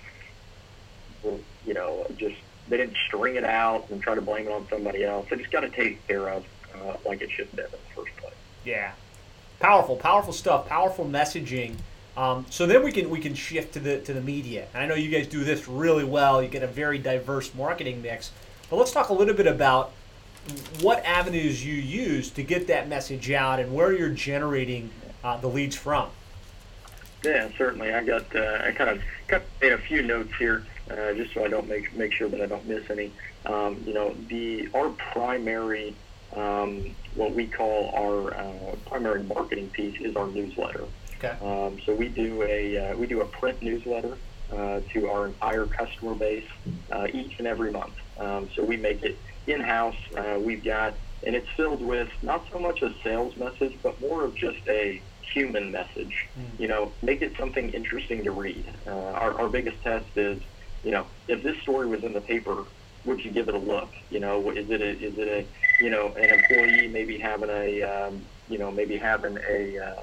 you 1.66 1.74
know, 1.74 2.06
just, 2.16 2.36
they 2.68 2.76
didn't 2.76 2.96
string 3.06 3.36
it 3.36 3.44
out 3.44 3.88
and 3.90 4.02
try 4.02 4.14
to 4.14 4.20
blame 4.22 4.46
it 4.46 4.52
on 4.52 4.66
somebody 4.68 5.04
else. 5.04 5.26
They 5.28 5.36
just 5.36 5.50
got 5.50 5.60
to 5.60 5.70
take 5.70 6.06
care 6.06 6.28
of 6.28 6.44
uh, 6.74 6.96
like 7.04 7.20
it 7.20 7.30
should 7.30 7.46
have 7.46 7.56
been 7.56 7.66
in 7.66 7.70
the 7.72 7.94
first 7.94 8.16
place. 8.16 8.34
Yeah. 8.64 8.92
Powerful, 9.60 9.96
powerful 9.96 10.32
stuff, 10.32 10.68
powerful 10.68 11.04
messaging 11.04 11.76
um, 12.16 12.44
so 12.50 12.66
then 12.66 12.82
we 12.82 12.92
can 12.92 13.08
we 13.08 13.20
can 13.20 13.34
shift 13.34 13.74
to 13.74 13.80
the 13.80 14.00
to 14.00 14.12
the 14.12 14.20
media. 14.20 14.66
And 14.74 14.82
I 14.82 14.86
know 14.86 14.94
you 14.94 15.10
guys 15.10 15.26
do 15.26 15.44
this 15.44 15.66
really 15.66 16.04
well. 16.04 16.42
You 16.42 16.48
get 16.48 16.62
a 16.62 16.66
very 16.66 16.98
diverse 16.98 17.54
marketing 17.54 18.02
mix. 18.02 18.32
But 18.68 18.76
let's 18.76 18.92
talk 18.92 19.08
a 19.08 19.14
little 19.14 19.34
bit 19.34 19.46
about 19.46 19.92
what 20.80 21.04
avenues 21.04 21.64
you 21.64 21.74
use 21.74 22.30
to 22.30 22.42
get 22.42 22.66
that 22.66 22.88
message 22.88 23.30
out 23.30 23.60
and 23.60 23.74
where 23.74 23.92
you're 23.92 24.10
generating 24.10 24.90
uh, 25.22 25.36
the 25.36 25.48
leads 25.48 25.76
from. 25.76 26.08
Yeah, 27.24 27.48
certainly. 27.56 27.94
I 27.94 28.04
got 28.04 28.34
uh, 28.36 28.62
I 28.64 28.72
kind 28.72 28.90
of 28.90 29.02
cut 29.28 29.42
made 29.60 29.72
a 29.72 29.78
few 29.78 30.02
notes 30.02 30.32
here 30.38 30.64
uh, 30.92 31.14
just 31.14 31.34
so 31.34 31.44
I 31.44 31.48
don't 31.48 31.68
make 31.68 31.94
make 31.96 32.12
sure 32.12 32.28
that 32.28 32.40
I 32.40 32.46
don't 32.46 32.66
miss 32.66 32.88
any. 32.90 33.12
Um, 33.46 33.82
you 33.86 33.94
know, 33.94 34.14
the 34.28 34.68
our 34.74 34.90
primary 34.90 35.94
um, 36.36 36.94
what 37.14 37.34
we 37.34 37.46
call 37.46 37.90
our 37.94 38.34
uh, 38.34 38.76
primary 38.86 39.22
marketing 39.22 39.70
piece 39.70 40.00
is 40.00 40.16
our 40.16 40.26
newsletter. 40.26 40.84
Okay. 41.18 41.36
Um, 41.42 41.78
so 41.84 41.94
we 41.94 42.08
do 42.08 42.42
a 42.42 42.78
uh, 42.78 42.96
we 42.96 43.06
do 43.06 43.20
a 43.20 43.26
print 43.26 43.62
newsletter 43.62 44.16
uh, 44.52 44.80
to 44.92 45.08
our 45.08 45.26
entire 45.26 45.66
customer 45.66 46.14
base 46.14 46.48
uh, 46.90 47.06
each 47.12 47.38
and 47.38 47.46
every 47.46 47.70
month. 47.70 47.94
Um, 48.18 48.48
so 48.54 48.64
we 48.64 48.76
make 48.76 49.02
it 49.02 49.18
in 49.46 49.60
house. 49.60 49.96
Uh, 50.16 50.38
we've 50.40 50.64
got 50.64 50.94
and 51.24 51.36
it's 51.36 51.48
filled 51.56 51.82
with 51.82 52.08
not 52.22 52.44
so 52.50 52.58
much 52.58 52.82
a 52.82 52.92
sales 53.02 53.36
message, 53.36 53.78
but 53.82 54.00
more 54.00 54.24
of 54.24 54.34
just 54.34 54.58
a 54.68 55.00
human 55.32 55.70
message. 55.70 56.26
Mm. 56.38 56.60
You 56.60 56.68
know, 56.68 56.92
make 57.02 57.22
it 57.22 57.36
something 57.38 57.70
interesting 57.70 58.24
to 58.24 58.30
read. 58.30 58.64
Uh, 58.86 58.90
our, 58.90 59.40
our 59.40 59.48
biggest 59.48 59.80
test 59.82 60.06
is, 60.16 60.42
you 60.82 60.90
know, 60.92 61.08
if 61.28 61.42
this 61.42 61.54
story 61.62 61.86
was 61.88 62.00
in 62.04 62.12
the 62.12 62.20
paper, 62.22 62.64
would 63.04 63.20
you 63.24 63.32
give 63.32 63.48
it 63.48 63.54
a 63.54 63.58
look? 63.58 63.90
You 64.10 64.20
know, 64.20 64.50
is 64.50 64.66
it 64.68 64.80
a, 64.80 64.90
is 64.92 65.14
it 65.18 65.28
a, 65.28 65.48
you 65.84 65.90
know, 65.90 66.14
an 66.16 66.30
employee 66.30 66.88
maybe 66.92 67.18
having 67.22 67.50
a, 67.50 67.82
um, 67.82 68.26
you 68.48 68.58
know, 68.58 68.70
maybe 68.70 68.98
having 68.98 69.36
a, 69.50 69.76
uh, 69.84 70.02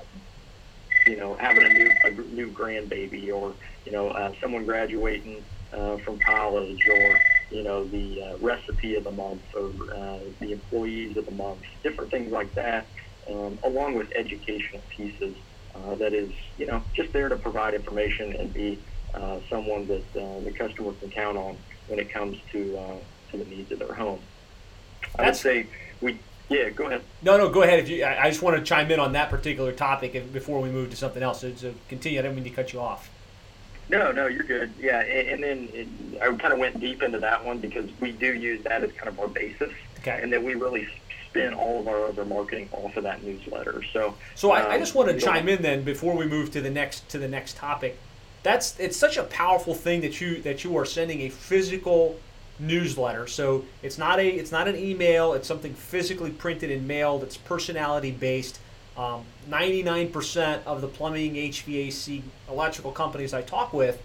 you 1.05 1.17
know, 1.17 1.37
having 1.39 1.65
a 1.65 1.69
new 1.69 1.95
a 2.03 2.11
new 2.11 2.51
grandbaby, 2.51 3.31
or 3.33 3.57
you 3.85 3.91
know, 3.91 4.09
uh, 4.09 4.31
someone 4.41 4.65
graduating 4.65 5.45
uh, 5.73 5.97
from 6.05 6.19
college, 6.25 6.79
or 6.93 7.17
you 7.49 7.63
know, 7.63 7.87
the 7.89 8.15
uh, 8.29 8.37
recipe 8.39 8.95
of 8.95 9.03
the 9.05 9.11
month, 9.11 9.41
or 9.55 9.69
uh, 9.97 10.19
the 10.39 10.51
employees 10.51 11.15
of 11.17 11.25
the 11.25 11.31
month, 11.31 11.61
different 11.83 12.11
things 12.11 12.31
like 12.31 12.53
that, 12.55 12.89
um, 13.31 13.59
along 13.65 13.95
with 13.95 14.07
educational 14.17 14.85
pieces. 14.95 15.35
Uh, 15.75 15.95
that 15.95 16.13
is, 16.15 16.31
you 16.57 16.65
know, 16.65 16.83
just 16.95 17.09
there 17.13 17.29
to 17.29 17.37
provide 17.37 17.75
information 17.75 18.33
and 18.39 18.53
be 18.53 18.83
uh, 19.13 19.39
someone 19.49 19.87
that 19.87 20.15
uh, 20.15 20.39
the 20.41 20.51
customer 20.51 20.93
can 20.93 21.09
count 21.09 21.37
on 21.37 21.57
when 21.87 21.99
it 21.99 22.09
comes 22.09 22.37
to 22.51 22.77
uh, 22.77 22.95
to 23.31 23.37
the 23.37 23.45
needs 23.45 23.71
of 23.71 23.79
their 23.79 23.93
home. 23.93 24.19
I 25.17 25.25
would 25.25 25.35
say 25.35 25.67
we 26.01 26.19
yeah, 26.49 26.69
go 26.69 26.87
ahead. 26.87 27.03
No, 27.21 27.37
no, 27.37 27.49
go 27.49 27.61
ahead. 27.61 27.79
If 27.79 27.89
you, 27.89 28.03
I 28.03 28.29
just 28.29 28.41
want 28.41 28.57
to 28.57 28.63
chime 28.63 28.89
in 28.89 28.99
on 28.99 29.13
that 29.13 29.29
particular 29.29 29.71
topic 29.71 30.33
before 30.33 30.61
we 30.61 30.69
move 30.69 30.89
to 30.89 30.95
something 30.95 31.21
else. 31.21 31.41
So, 31.41 31.53
so 31.55 31.73
continue. 31.87 32.17
I 32.17 32.23
didn't 32.23 32.35
mean 32.35 32.43
to 32.45 32.49
cut 32.49 32.73
you 32.73 32.79
off. 32.79 33.11
No, 33.89 34.11
no, 34.11 34.27
you're 34.27 34.43
good. 34.43 34.71
Yeah, 34.79 35.01
and, 35.01 35.27
and 35.27 35.43
then 35.43 35.69
it, 35.73 35.87
I 36.21 36.25
kind 36.35 36.53
of 36.53 36.59
went 36.59 36.79
deep 36.79 37.03
into 37.03 37.19
that 37.19 37.43
one 37.43 37.59
because 37.59 37.89
we 37.99 38.11
do 38.11 38.33
use 38.33 38.63
that 38.63 38.83
as 38.83 38.91
kind 38.93 39.09
of 39.09 39.19
our 39.19 39.27
basis. 39.27 39.71
Okay. 39.99 40.19
And 40.21 40.31
then 40.33 40.43
we 40.43 40.55
really 40.55 40.87
spin 41.29 41.53
all 41.53 41.81
of 41.81 41.87
our 41.87 42.05
other 42.05 42.25
marketing 42.25 42.69
off 42.71 42.97
of 42.97 43.03
that 43.03 43.23
newsletter. 43.23 43.83
So, 43.93 44.15
so 44.35 44.51
um, 44.51 44.63
I, 44.63 44.75
I, 44.75 44.79
just 44.79 44.95
want 44.95 45.09
to 45.09 45.19
chime 45.19 45.47
in 45.47 45.61
then 45.61 45.83
before 45.83 46.15
we 46.15 46.25
move 46.25 46.51
to 46.51 46.61
the 46.61 46.69
next 46.69 47.07
to 47.09 47.19
the 47.19 47.27
next 47.27 47.57
topic. 47.57 47.99
That's 48.43 48.79
it's 48.79 48.97
such 48.97 49.17
a 49.17 49.23
powerful 49.23 49.73
thing 49.73 50.01
that 50.01 50.21
you 50.21 50.41
that 50.41 50.63
you 50.63 50.77
are 50.77 50.85
sending 50.85 51.21
a 51.21 51.29
physical 51.29 52.19
newsletter. 52.59 53.27
So 53.27 53.65
it's 53.81 53.97
not 53.97 54.19
a 54.19 54.27
it's 54.27 54.51
not 54.51 54.67
an 54.67 54.75
email. 54.75 55.33
It's 55.33 55.47
something 55.47 55.73
physically 55.73 56.31
printed 56.31 56.71
and 56.71 56.87
mailed. 56.87 57.23
It's 57.23 57.37
personality 57.37 58.11
based. 58.11 58.59
Um, 58.97 59.23
99% 59.49 60.63
of 60.65 60.81
the 60.81 60.87
plumbing, 60.89 61.35
HVAC, 61.35 62.21
electrical 62.49 62.91
companies 62.91 63.33
I 63.33 63.41
talk 63.41 63.71
with, 63.71 64.01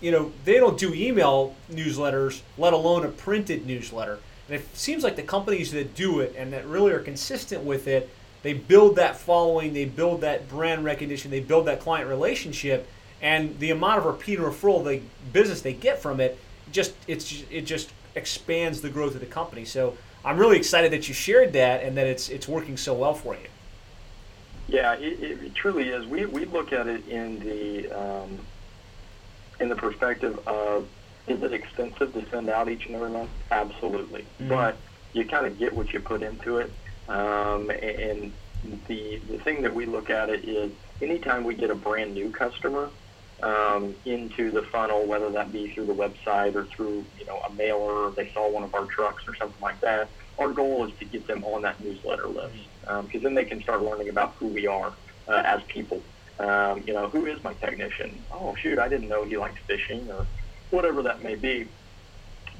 you 0.00 0.12
know, 0.12 0.32
they 0.44 0.54
don't 0.54 0.78
do 0.78 0.94
email 0.94 1.56
newsletters, 1.72 2.42
let 2.56 2.72
alone 2.72 3.04
a 3.04 3.08
printed 3.08 3.66
newsletter. 3.66 4.20
And 4.48 4.60
it 4.60 4.76
seems 4.76 5.02
like 5.02 5.16
the 5.16 5.24
companies 5.24 5.72
that 5.72 5.94
do 5.94 6.20
it 6.20 6.34
and 6.38 6.52
that 6.52 6.66
really 6.66 6.92
are 6.92 7.00
consistent 7.00 7.64
with 7.64 7.88
it, 7.88 8.08
they 8.42 8.52
build 8.52 8.94
that 8.96 9.16
following, 9.16 9.74
they 9.74 9.84
build 9.84 10.20
that 10.20 10.48
brand 10.48 10.84
recognition, 10.84 11.32
they 11.32 11.40
build 11.40 11.66
that 11.66 11.80
client 11.80 12.08
relationship, 12.08 12.88
and 13.20 13.58
the 13.58 13.70
amount 13.70 13.98
of 13.98 14.04
repeat 14.04 14.38
referral 14.38 14.84
the 14.84 15.02
business 15.32 15.62
they 15.62 15.72
get 15.72 16.00
from 16.00 16.20
it 16.20 16.38
just 16.72 16.94
it's 17.06 17.44
it 17.50 17.62
just 17.62 17.90
expands 18.14 18.80
the 18.80 18.90
growth 18.90 19.14
of 19.14 19.20
the 19.20 19.26
company. 19.26 19.64
So 19.64 19.96
I'm 20.24 20.38
really 20.38 20.56
excited 20.56 20.92
that 20.92 21.08
you 21.08 21.14
shared 21.14 21.52
that 21.54 21.82
and 21.82 21.96
that 21.96 22.06
it's 22.06 22.28
it's 22.28 22.48
working 22.48 22.76
so 22.76 22.94
well 22.94 23.14
for 23.14 23.34
you. 23.34 23.48
Yeah, 24.68 24.94
it, 24.94 25.22
it 25.22 25.54
truly 25.54 25.88
is. 25.88 26.06
We 26.06 26.26
we 26.26 26.44
look 26.44 26.72
at 26.72 26.86
it 26.86 27.06
in 27.08 27.40
the 27.40 27.90
um, 27.90 28.38
in 29.60 29.68
the 29.68 29.76
perspective 29.76 30.38
of 30.46 30.86
is 31.26 31.42
it 31.42 31.52
expensive 31.52 32.12
to 32.14 32.28
send 32.30 32.48
out 32.48 32.68
each 32.68 32.86
and 32.86 32.94
every 32.94 33.10
month? 33.10 33.30
Absolutely, 33.50 34.22
mm-hmm. 34.22 34.48
but 34.48 34.76
you 35.12 35.24
kind 35.24 35.46
of 35.46 35.58
get 35.58 35.72
what 35.72 35.92
you 35.92 36.00
put 36.00 36.22
into 36.22 36.58
it. 36.58 36.70
Um, 37.08 37.70
and 37.70 38.32
the 38.86 39.20
the 39.30 39.38
thing 39.38 39.62
that 39.62 39.74
we 39.74 39.86
look 39.86 40.10
at 40.10 40.28
it 40.28 40.44
is 40.44 40.72
anytime 41.00 41.44
we 41.44 41.54
get 41.54 41.70
a 41.70 41.74
brand 41.74 42.14
new 42.14 42.30
customer, 42.30 42.90
um, 43.42 43.94
into 44.04 44.50
the 44.50 44.62
funnel, 44.62 45.06
whether 45.06 45.30
that 45.30 45.52
be 45.52 45.72
through 45.72 45.86
the 45.86 45.94
website 45.94 46.54
or 46.54 46.66
through 46.66 47.04
you 47.18 47.24
know 47.26 47.40
a 47.48 47.52
mailer, 47.52 48.08
or 48.08 48.10
they 48.10 48.30
saw 48.32 48.50
one 48.50 48.64
of 48.64 48.74
our 48.74 48.86
trucks 48.86 49.22
or 49.26 49.34
something 49.36 49.60
like 49.60 49.80
that. 49.80 50.08
Our 50.38 50.52
goal 50.52 50.86
is 50.86 50.92
to 50.98 51.04
get 51.04 51.26
them 51.26 51.44
on 51.44 51.62
that 51.62 51.82
newsletter 51.82 52.28
list 52.28 52.56
because 52.80 53.14
um, 53.14 53.22
then 53.22 53.34
they 53.34 53.44
can 53.44 53.60
start 53.62 53.82
learning 53.82 54.08
about 54.08 54.34
who 54.38 54.48
we 54.48 54.66
are 54.66 54.92
uh, 55.28 55.42
as 55.44 55.60
people. 55.68 56.02
Um, 56.38 56.84
you 56.86 56.94
know, 56.94 57.08
who 57.08 57.26
is 57.26 57.42
my 57.42 57.54
technician? 57.54 58.24
Oh 58.30 58.54
shoot, 58.56 58.78
I 58.78 58.88
didn't 58.88 59.08
know 59.08 59.24
he 59.24 59.36
likes 59.36 59.60
fishing 59.66 60.10
or 60.10 60.26
whatever 60.70 61.02
that 61.02 61.22
may 61.22 61.34
be. 61.34 61.68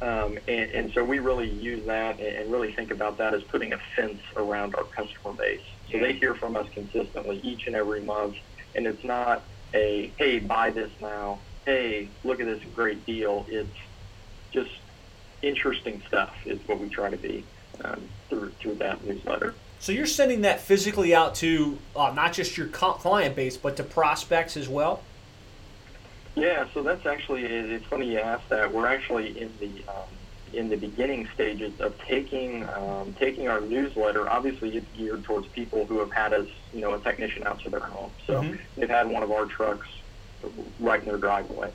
Um, 0.00 0.38
and, 0.46 0.70
and, 0.70 0.92
so 0.92 1.02
we 1.02 1.18
really 1.18 1.50
use 1.50 1.84
that 1.86 2.20
and 2.20 2.52
really 2.52 2.72
think 2.72 2.92
about 2.92 3.18
that 3.18 3.34
as 3.34 3.42
putting 3.44 3.72
a 3.72 3.80
fence 3.96 4.20
around 4.36 4.76
our 4.76 4.84
customer 4.84 5.34
base. 5.36 5.60
So 5.90 5.98
they 5.98 6.12
hear 6.12 6.36
from 6.36 6.54
us 6.54 6.68
consistently 6.72 7.40
each 7.42 7.66
and 7.66 7.74
every 7.74 8.02
month, 8.02 8.36
and 8.76 8.86
it's 8.86 9.02
not 9.02 9.42
a 9.74 10.12
hey 10.16 10.38
buy 10.38 10.70
this 10.70 10.90
now. 11.00 11.38
Hey 11.64 12.08
look 12.24 12.40
at 12.40 12.46
this 12.46 12.62
great 12.74 13.04
deal. 13.06 13.46
It's 13.48 13.68
just 14.52 14.70
interesting 15.42 16.02
stuff 16.08 16.34
is 16.44 16.58
what 16.66 16.78
we 16.80 16.88
try 16.88 17.10
to 17.10 17.16
be 17.16 17.44
um, 17.84 18.02
through 18.28 18.50
through 18.60 18.74
that 18.76 19.04
newsletter. 19.04 19.54
So 19.80 19.92
you're 19.92 20.06
sending 20.06 20.40
that 20.40 20.60
physically 20.60 21.14
out 21.14 21.36
to 21.36 21.78
uh, 21.94 22.12
not 22.12 22.32
just 22.32 22.56
your 22.56 22.68
client 22.68 23.36
base 23.36 23.56
but 23.56 23.76
to 23.76 23.84
prospects 23.84 24.56
as 24.56 24.68
well? 24.68 25.02
Yeah 26.34 26.66
so 26.72 26.82
that's 26.82 27.06
actually 27.06 27.44
it's 27.44 27.86
funny 27.86 28.12
you 28.12 28.18
asked 28.18 28.48
that. 28.48 28.72
We're 28.72 28.86
actually 28.86 29.38
in 29.40 29.52
the 29.60 29.70
um, 29.88 30.08
in 30.52 30.68
the 30.68 30.76
beginning 30.76 31.28
stages 31.34 31.78
of 31.80 31.94
taking 32.08 32.68
um, 32.68 33.14
taking 33.20 33.48
our 33.48 33.60
newsletter. 33.60 34.28
Obviously, 34.28 34.76
it's 34.76 34.88
geared 34.96 35.24
towards 35.24 35.48
people 35.48 35.86
who 35.86 35.98
have 36.00 36.12
had 36.12 36.32
us, 36.32 36.48
you 36.72 36.80
know, 36.80 36.94
a 36.94 37.00
technician 37.02 37.44
out 37.46 37.60
to 37.64 37.70
their 37.70 37.80
home. 37.80 38.12
So 38.26 38.42
Mhm. 38.42 38.58
they've 38.76 38.88
had 38.88 39.08
one 39.08 39.22
of 39.22 39.30
our 39.30 39.46
trucks 39.46 39.86
right 40.78 41.00
in 41.00 41.06
their 41.06 41.18
driveway. 41.18 41.70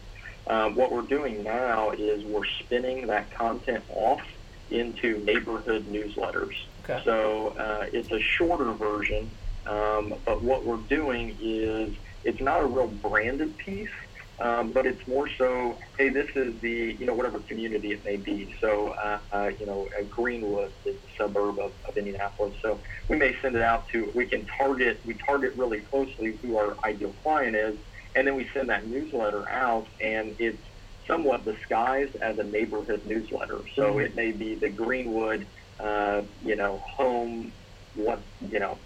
Um, 0.48 0.76
what 0.76 0.92
we're 0.92 1.02
doing 1.04 1.44
now 1.44 1.92
is 1.92 2.24
we're 2.26 2.46
spinning 2.64 3.08
that 3.08 3.32
content 3.38 3.84
off 3.90 4.22
into 4.70 5.20
neighborhood 5.20 5.88
newsletters. 5.88 6.54
Okay. 6.84 7.02
So 7.06 7.50
uh, 7.58 7.86
it's 7.94 8.12
a 8.12 8.20
shorter 8.20 8.74
version, 8.74 9.38
um, 9.66 10.16
but 10.26 10.44
what 10.44 10.66
we're 10.66 10.78
doing 10.88 11.38
is 11.40 11.96
it's 12.24 12.42
not 12.42 12.62
a 12.62 12.66
real 12.66 12.88
branded 12.88 13.58
piece, 13.58 13.90
um, 14.40 14.72
but 14.74 14.86
it's 14.86 15.02
more 15.08 15.30
so, 15.38 15.78
hey, 15.98 16.10
this 16.10 16.28
is 16.36 16.60
the, 16.62 16.96
you 17.00 17.06
know, 17.06 17.14
whatever 17.14 17.40
community 17.42 17.92
it 17.92 18.04
may 18.04 18.18
be. 18.18 18.54
So, 18.62 18.94
uh, 19.04 19.20
uh, 19.32 19.50
you 19.60 19.66
know, 19.66 19.88
Greenwood 20.10 20.74
is 20.86 20.96
a 20.96 21.24
suburb 21.24 21.60
of, 21.60 21.74
of 21.88 21.98
Indianapolis. 21.98 22.56
So 22.64 22.82
we 23.10 23.18
may 23.18 23.36
send 23.42 23.56
it 23.56 23.62
out 23.62 23.86
to, 23.94 24.12
we 24.16 24.26
can 24.26 24.46
target, 24.60 25.02
we 25.06 25.16
target 25.28 25.54
really 25.56 25.82
closely 25.82 26.40
who 26.42 26.58
our 26.58 26.78
ideal 26.86 27.14
client 27.24 27.56
is, 27.56 27.76
and 28.16 28.28
then 28.28 28.36
we 28.36 28.48
send 28.54 28.70
that 28.70 28.88
newsletter 28.88 29.50
out, 29.50 29.88
and 30.02 30.36
it's 30.40 30.64
somewhat 31.10 31.46
disguised 31.46 32.16
as 32.22 32.38
a 32.40 32.44
neighborhood 32.44 33.02
newsletter. 33.06 33.64
So 33.78 33.96
Mhm. 33.96 34.06
it 34.06 34.16
may 34.16 34.32
be 34.32 34.56
the 34.56 34.70
Greenwood, 34.70 35.48
uh, 35.80 36.24
you 36.42 36.56
know, 36.56 36.82
home, 36.96 37.54
what, 37.94 38.24
you 38.40 38.60
know, 38.60 38.80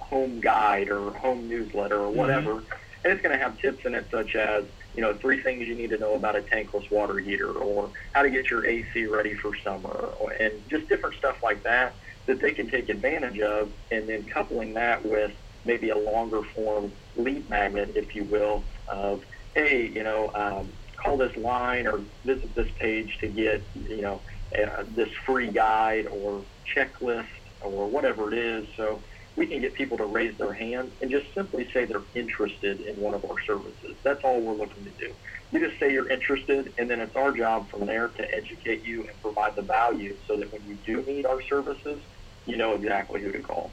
home 0.00 0.40
guide 0.40 0.90
or 0.90 1.14
home 1.14 1.48
newsletter 1.48 1.96
or 2.00 2.10
whatever. 2.10 2.64
And 3.04 3.12
it's 3.12 3.22
going 3.22 3.36
to 3.36 3.42
have 3.42 3.58
tips 3.58 3.84
in 3.84 3.94
it 3.94 4.06
such 4.12 4.34
as, 4.36 4.64
you 4.94 5.02
know, 5.02 5.16
three 5.20 5.42
things 5.42 5.66
you 5.66 5.74
need 5.74 5.90
to 5.90 5.98
know 5.98 6.14
about 6.14 6.36
a 6.36 6.42
tankless 6.42 6.90
water 6.90 7.18
heater 7.18 7.52
or 7.52 7.92
how 8.12 8.22
to 8.22 8.30
get 8.30 8.50
your 8.50 8.66
AC 8.66 9.06
ready 9.06 9.34
for 9.34 9.52
summer 9.64 10.14
or, 10.18 10.32
and 10.32 10.62
just 10.68 10.88
different 10.88 11.14
stuff 11.16 11.36
like 11.42 11.62
that 11.64 11.96
that 12.26 12.40
they 12.40 12.52
can 12.52 12.70
take 12.70 12.88
advantage 12.88 13.40
of 13.40 13.70
and 13.90 14.08
then 14.08 14.26
coupling 14.32 14.74
that 14.74 15.04
with 15.04 15.32
maybe 15.64 15.90
a 15.90 15.96
longer 15.96 16.40
form 16.54 16.92
lead 17.14 17.48
magnet, 17.48 17.92
if 17.94 18.14
you 18.14 18.24
will, 18.24 18.66
of, 18.88 19.20
hey, 19.54 19.90
you 19.94 20.02
know, 20.02 20.30
um, 20.34 20.72
call 21.02 21.16
this 21.16 21.34
line 21.36 21.86
or 21.86 22.04
visit 22.24 22.54
this 22.54 22.68
page 22.80 23.16
to 23.20 23.28
get, 23.28 23.68
you 23.74 24.02
know, 24.02 24.22
uh, 24.58 24.84
this 24.94 25.08
free 25.26 25.50
guide 25.50 26.06
or 26.06 26.44
checklist 26.76 27.26
or 27.60 27.88
whatever 27.88 28.32
it 28.32 28.38
is. 28.38 28.66
So 28.76 29.04
we 29.36 29.46
can 29.46 29.60
get 29.60 29.74
people 29.74 29.96
to 29.96 30.04
raise 30.04 30.36
their 30.36 30.52
hand 30.52 30.90
and 31.00 31.10
just 31.10 31.32
simply 31.34 31.68
say 31.72 31.84
they're 31.84 32.00
interested 32.14 32.80
in 32.82 32.96
one 32.96 33.14
of 33.14 33.24
our 33.24 33.40
services. 33.42 33.96
That's 34.02 34.22
all 34.24 34.40
we're 34.40 34.54
looking 34.54 34.84
to 34.84 34.90
do. 34.90 35.12
You 35.52 35.60
just 35.60 35.78
say 35.78 35.92
you're 35.92 36.08
interested, 36.08 36.72
and 36.78 36.88
then 36.88 37.00
it's 37.00 37.14
our 37.14 37.32
job 37.32 37.68
from 37.68 37.86
there 37.86 38.08
to 38.08 38.34
educate 38.34 38.84
you 38.84 39.02
and 39.02 39.22
provide 39.22 39.54
the 39.54 39.62
value 39.62 40.16
so 40.26 40.36
that 40.36 40.50
when 40.52 40.62
you 40.66 40.78
do 40.86 41.02
need 41.02 41.26
our 41.26 41.42
services, 41.42 41.98
you 42.46 42.56
know 42.56 42.74
exactly 42.74 43.20
who 43.20 43.30
to 43.32 43.38
call. 43.38 43.70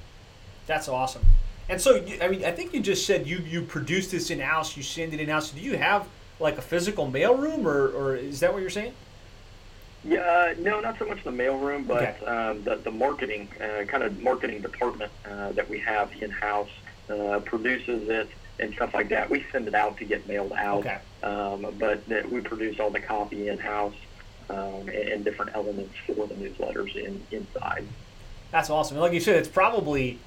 That's 0.67 0.88
awesome. 0.88 1.24
And 1.69 1.80
so, 1.80 2.04
I 2.22 2.28
mean, 2.28 2.43
I 2.43 2.52
think 2.52 2.74
you 2.74 2.80
just 2.80 3.06
said 3.06 3.28
you 3.28 3.38
you 3.38 3.62
produce 3.62 4.12
this 4.12 4.30
in 4.30 4.39
house, 4.39 4.76
you 4.76 4.84
send 4.84 5.13
it 5.13 5.19
in 5.19 5.30
house. 5.30 5.52
Do 5.52 5.62
you 5.62 5.78
have 5.78 6.08
like 6.39 6.58
a 6.58 6.62
physical 6.62 7.08
mail 7.10 7.36
room, 7.36 7.67
or 7.67 7.88
or 7.89 8.15
is 8.15 8.39
that 8.39 8.52
what 8.52 8.62
you're 8.62 8.69
saying? 8.69 8.93
Yeah, 10.03 10.19
uh, 10.19 10.55
no, 10.59 10.79
not 10.79 10.97
so 10.97 11.05
much 11.05 11.23
the 11.23 11.31
mailroom, 11.31 11.85
but 11.85 12.01
Okay. 12.03 12.25
um, 12.25 12.63
the, 12.63 12.75
the 12.75 12.91
marketing, 12.91 13.49
uh, 13.59 13.83
kind 13.85 14.03
of 14.03 14.21
marketing 14.21 14.62
department 14.62 15.12
uh, 15.29 15.51
that 15.51 15.69
we 15.69 15.79
have 15.79 16.12
in-house 16.21 16.69
uh, 17.09 17.39
produces 17.43 18.07
it 18.07 18.29
and 18.59 18.73
stuff 18.75 18.93
like 18.93 19.09
that. 19.09 19.29
We 19.29 19.45
send 19.51 19.67
it 19.67 19.75
out 19.75 19.97
to 19.97 20.05
get 20.05 20.27
mailed 20.27 20.53
out, 20.53 20.79
Okay. 20.79 20.97
um, 21.23 21.67
but 21.77 22.05
that 22.07 22.29
we 22.31 22.39
produce 22.41 22.79
all 22.79 22.89
the 22.89 22.99
copy 23.01 23.49
in-house 23.49 23.95
um, 24.49 24.88
and, 24.88 24.89
and 24.89 25.25
different 25.25 25.51
elements 25.53 25.93
for 26.05 26.27
the 26.27 26.35
newsletters 26.35 26.95
in, 26.95 27.21
inside. 27.31 27.85
That's 28.51 28.69
awesome. 28.69 28.95
And 28.97 29.01
like 29.01 29.13
you 29.13 29.19
said, 29.19 29.35
it's 29.35 29.49
probably 29.49 30.19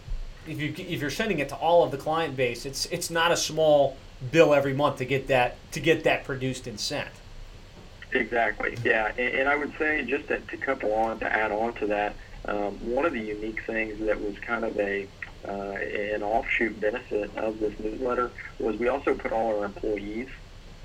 if 0.46 0.60
you 0.60 0.74
if 0.76 1.00
you're 1.00 1.10
sending 1.10 1.38
it 1.38 1.48
to 1.48 1.56
all 1.56 1.82
of 1.84 1.90
the 1.90 1.96
client 1.96 2.36
base, 2.36 2.66
it's 2.66 2.86
it's 2.86 3.10
not 3.10 3.32
a 3.32 3.36
small 3.36 3.96
bill 4.30 4.54
every 4.54 4.74
month 4.74 4.98
to 4.98 5.04
get 5.04 5.26
that 5.28 5.56
to 5.72 5.80
get 5.80 6.04
that 6.04 6.24
produced 6.24 6.66
and 6.66 6.78
sent. 6.78 7.08
Exactly. 8.12 8.76
Yeah, 8.84 9.12
and, 9.16 9.34
and 9.34 9.48
I 9.48 9.56
would 9.56 9.72
say 9.78 10.04
just 10.04 10.28
to, 10.28 10.40
to 10.40 10.56
couple 10.58 10.92
on 10.94 11.18
to 11.20 11.26
add 11.26 11.50
on 11.50 11.74
to 11.74 11.86
that, 11.88 12.16
um, 12.44 12.74
one 12.80 13.06
of 13.06 13.12
the 13.12 13.20
unique 13.20 13.60
things 13.66 13.98
that 14.06 14.20
was 14.20 14.34
kind 14.46 14.64
of 14.64 14.78
a 14.78 15.06
uh, 15.48 15.74
an 16.12 16.22
offshoot 16.22 16.80
benefit 16.80 17.36
of 17.36 17.58
this 17.58 17.72
newsletter 17.80 18.30
was 18.60 18.76
we 18.76 18.88
also 18.88 19.14
put 19.14 19.32
all 19.32 19.58
our 19.58 19.64
employees 19.64 20.28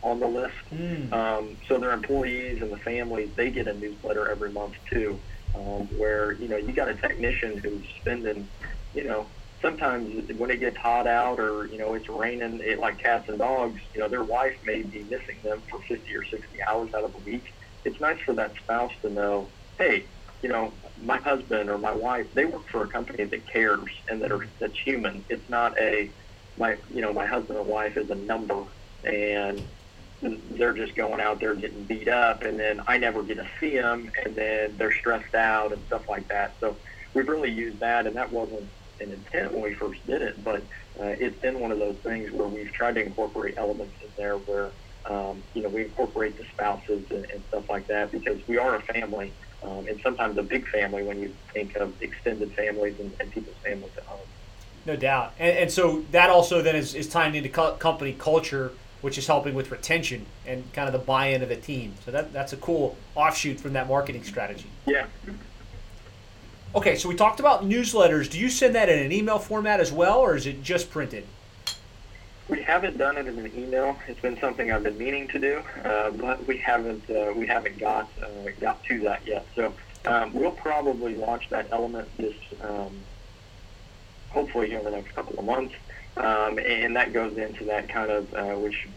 on 0.01 0.19
the 0.19 0.27
list. 0.27 0.55
Mm. 0.71 1.11
Um, 1.13 1.57
so 1.67 1.77
their 1.77 1.91
employees 1.91 2.61
and 2.61 2.71
the 2.71 2.77
families 2.77 3.29
they 3.35 3.51
get 3.51 3.67
a 3.67 3.73
newsletter 3.73 4.29
every 4.29 4.51
month 4.51 4.75
too, 4.89 5.19
um, 5.55 5.87
where 5.97 6.33
you 6.33 6.47
know 6.47 6.57
you 6.57 6.71
got 6.73 6.89
a 6.89 6.95
technician 6.95 7.57
who's 7.57 7.85
spending, 8.01 8.49
you 8.93 9.03
know, 9.03 9.27
sometimes 9.61 10.29
when 10.37 10.51
it 10.51 10.59
gets 10.59 10.77
hot 10.77 11.07
out 11.07 11.39
or 11.39 11.67
you 11.71 11.77
know 11.77 11.93
it's 11.93 12.07
raining 12.09 12.59
it, 12.63 12.79
like 12.79 13.01
cats 13.01 13.25
and 13.27 13.39
dogs, 13.39 13.81
you 13.93 14.01
know 14.01 14.09
their 14.09 14.23
wife 14.23 14.53
may 14.63 14.83
be 14.83 15.03
missing 15.03 15.41
them 15.43 15.63
for 15.69 15.79
50 15.87 16.15
or 16.15 16.23
60 16.25 16.47
hours 16.69 16.89
out 16.95 17.03
of 17.03 17.15
a 17.15 17.19
week. 17.19 17.45
It's 17.85 17.99
nice 17.99 18.19
for 18.25 18.33
that 18.35 18.53
spouse 18.61 18.91
to 19.03 19.09
know, 19.09 19.53
hey, 19.77 20.09
you 20.41 20.49
know, 20.49 20.73
my 21.01 21.17
husband 21.17 21.69
or 21.69 21.77
my 21.77 21.93
wife, 21.93 22.27
they 22.33 22.45
work 22.45 22.67
for 22.69 22.83
a 22.83 22.87
company 22.87 23.25
that 23.25 23.51
cares 23.51 23.89
and 24.09 24.21
that 24.21 24.31
are 24.31 24.47
that's 24.59 24.77
human. 24.85 25.25
It's 25.29 25.49
not 25.49 25.79
a 25.79 26.13
my 26.57 26.77
you 26.93 27.01
know 27.01 27.13
my 27.13 27.25
husband 27.25 27.57
or 27.57 27.63
wife 27.63 27.97
is 27.97 28.09
a 28.09 28.15
number 28.15 28.65
and 29.03 29.67
they're 30.21 30.73
just 30.73 30.95
going 30.95 31.21
out 31.21 31.39
there 31.39 31.55
getting 31.55 31.85
beat 31.85 32.07
up 32.07 32.43
and 32.43 32.59
then 32.59 32.81
I 32.87 32.97
never 32.97 33.23
get 33.23 33.35
to 33.35 33.47
see 33.59 33.77
them 33.77 34.11
and 34.25 34.35
then 34.35 34.75
they're 34.77 34.91
stressed 34.91 35.35
out 35.35 35.73
and 35.73 35.85
stuff 35.85 36.03
like 36.09 36.27
that. 36.29 36.55
So 36.59 36.79
we've 37.13 37.27
really 37.27 37.51
used 37.51 37.79
that 37.81 38.07
and 38.07 38.15
that 38.15 38.31
wasn't 38.31 38.71
an 39.01 39.11
intent 39.11 39.53
when 39.53 39.63
we 39.63 39.73
first 39.73 40.05
did 40.07 40.21
it, 40.21 40.43
but 40.43 40.61
uh, 40.99 41.05
it's 41.05 41.39
been 41.39 41.59
one 41.59 41.71
of 41.71 41.79
those 41.79 41.95
things 41.97 42.31
where 42.31 42.47
we've 42.47 42.71
tried 42.71 42.95
to 42.95 43.03
incorporate 43.03 43.55
elements 43.57 43.93
in 44.01 44.09
there 44.17 44.37
where 44.37 44.71
um, 45.05 45.41
you 45.53 45.61
know 45.61 45.69
we 45.69 45.83
incorporate 45.83 46.37
the 46.37 46.43
spouses 46.45 47.03
and, 47.09 47.25
and 47.31 47.43
stuff 47.47 47.69
like 47.69 47.87
that 47.87 48.11
because 48.11 48.45
we 48.47 48.57
are 48.57 48.75
a 48.75 48.81
family 48.81 49.31
um, 49.63 49.87
and 49.87 49.99
sometimes 50.01 50.37
a 50.37 50.43
big 50.43 50.67
family 50.67 51.03
when 51.03 51.19
you 51.19 51.33
think 51.53 51.75
of 51.75 51.93
extended 52.01 52.51
families 52.53 52.99
and, 52.99 53.11
and 53.19 53.31
people's 53.31 53.55
families 53.63 53.91
at 53.97 54.03
home. 54.03 54.19
No 54.85 54.95
doubt. 54.95 55.33
And, 55.39 55.57
and 55.57 55.71
so 55.71 56.03
that 56.11 56.29
also 56.29 56.61
then 56.61 56.75
is, 56.75 56.95
is 56.95 57.09
tying 57.09 57.35
into 57.35 57.49
co- 57.49 57.73
company 57.73 58.13
culture, 58.13 58.71
which 59.01 59.17
is 59.17 59.27
helping 59.27 59.53
with 59.53 59.71
retention 59.71 60.25
and 60.45 60.71
kind 60.73 60.87
of 60.87 60.93
the 60.93 61.05
buy-in 61.05 61.41
of 61.43 61.49
the 61.49 61.55
team. 61.55 61.95
So 62.05 62.11
that 62.11 62.33
that's 62.33 62.53
a 62.53 62.57
cool 62.57 62.97
offshoot 63.15 63.59
from 63.59 63.73
that 63.73 63.87
marketing 63.87 64.23
strategy. 64.23 64.69
Yeah, 64.85 65.07
Okay, 66.75 66.95
so 66.95 67.07
we 67.07 67.15
talked 67.15 67.39
about 67.39 67.67
newsletters. 67.67 68.29
Do 68.29 68.37
you 68.39 68.49
send 68.49 68.75
that 68.75 68.89
in 68.89 68.99
an 68.99 69.11
email 69.11 69.39
format 69.39 69.79
as 69.79 69.91
well, 69.91 70.19
or 70.19 70.35
is 70.35 70.45
it 70.45 70.61
just 70.61 70.91
printed? 70.91 71.25
We 72.49 72.61
haven't 72.61 72.97
done 72.97 73.17
it 73.17 73.27
in 73.27 73.39
an 73.39 73.51
email. 73.57 73.97
It's 74.07 74.19
been 74.19 74.39
something 74.39 74.71
I've 74.71 74.83
been 74.83 74.97
meaning 74.97 75.27
to 75.29 75.39
do, 75.39 75.61
uh, 75.83 76.11
but 76.11 76.45
we 76.45 76.57
haven't 76.57 77.09
uh, 77.09 77.33
we 77.35 77.47
haven't 77.47 77.77
got 77.77 78.09
uh, 78.21 78.51
got 78.59 78.83
to 78.85 78.99
that 78.99 79.25
yet. 79.25 79.45
So 79.55 79.73
um, 80.05 80.33
we'll 80.33 80.51
probably 80.51 81.15
launch 81.15 81.49
that 81.49 81.67
element 81.71 82.09
this 82.17 82.35
um, 82.61 82.97
hopefully 84.29 84.67
here 84.67 84.79
in 84.79 84.85
the 84.85 84.91
next 84.91 85.13
couple 85.15 85.39
of 85.39 85.45
months, 85.45 85.73
um, 86.17 86.59
and 86.59 86.95
that 86.95 87.11
goes 87.11 87.37
into 87.37 87.63
that 87.65 87.89
kind 87.89 88.11
of 88.11 88.33
uh, 88.33 88.55
which 88.55 88.87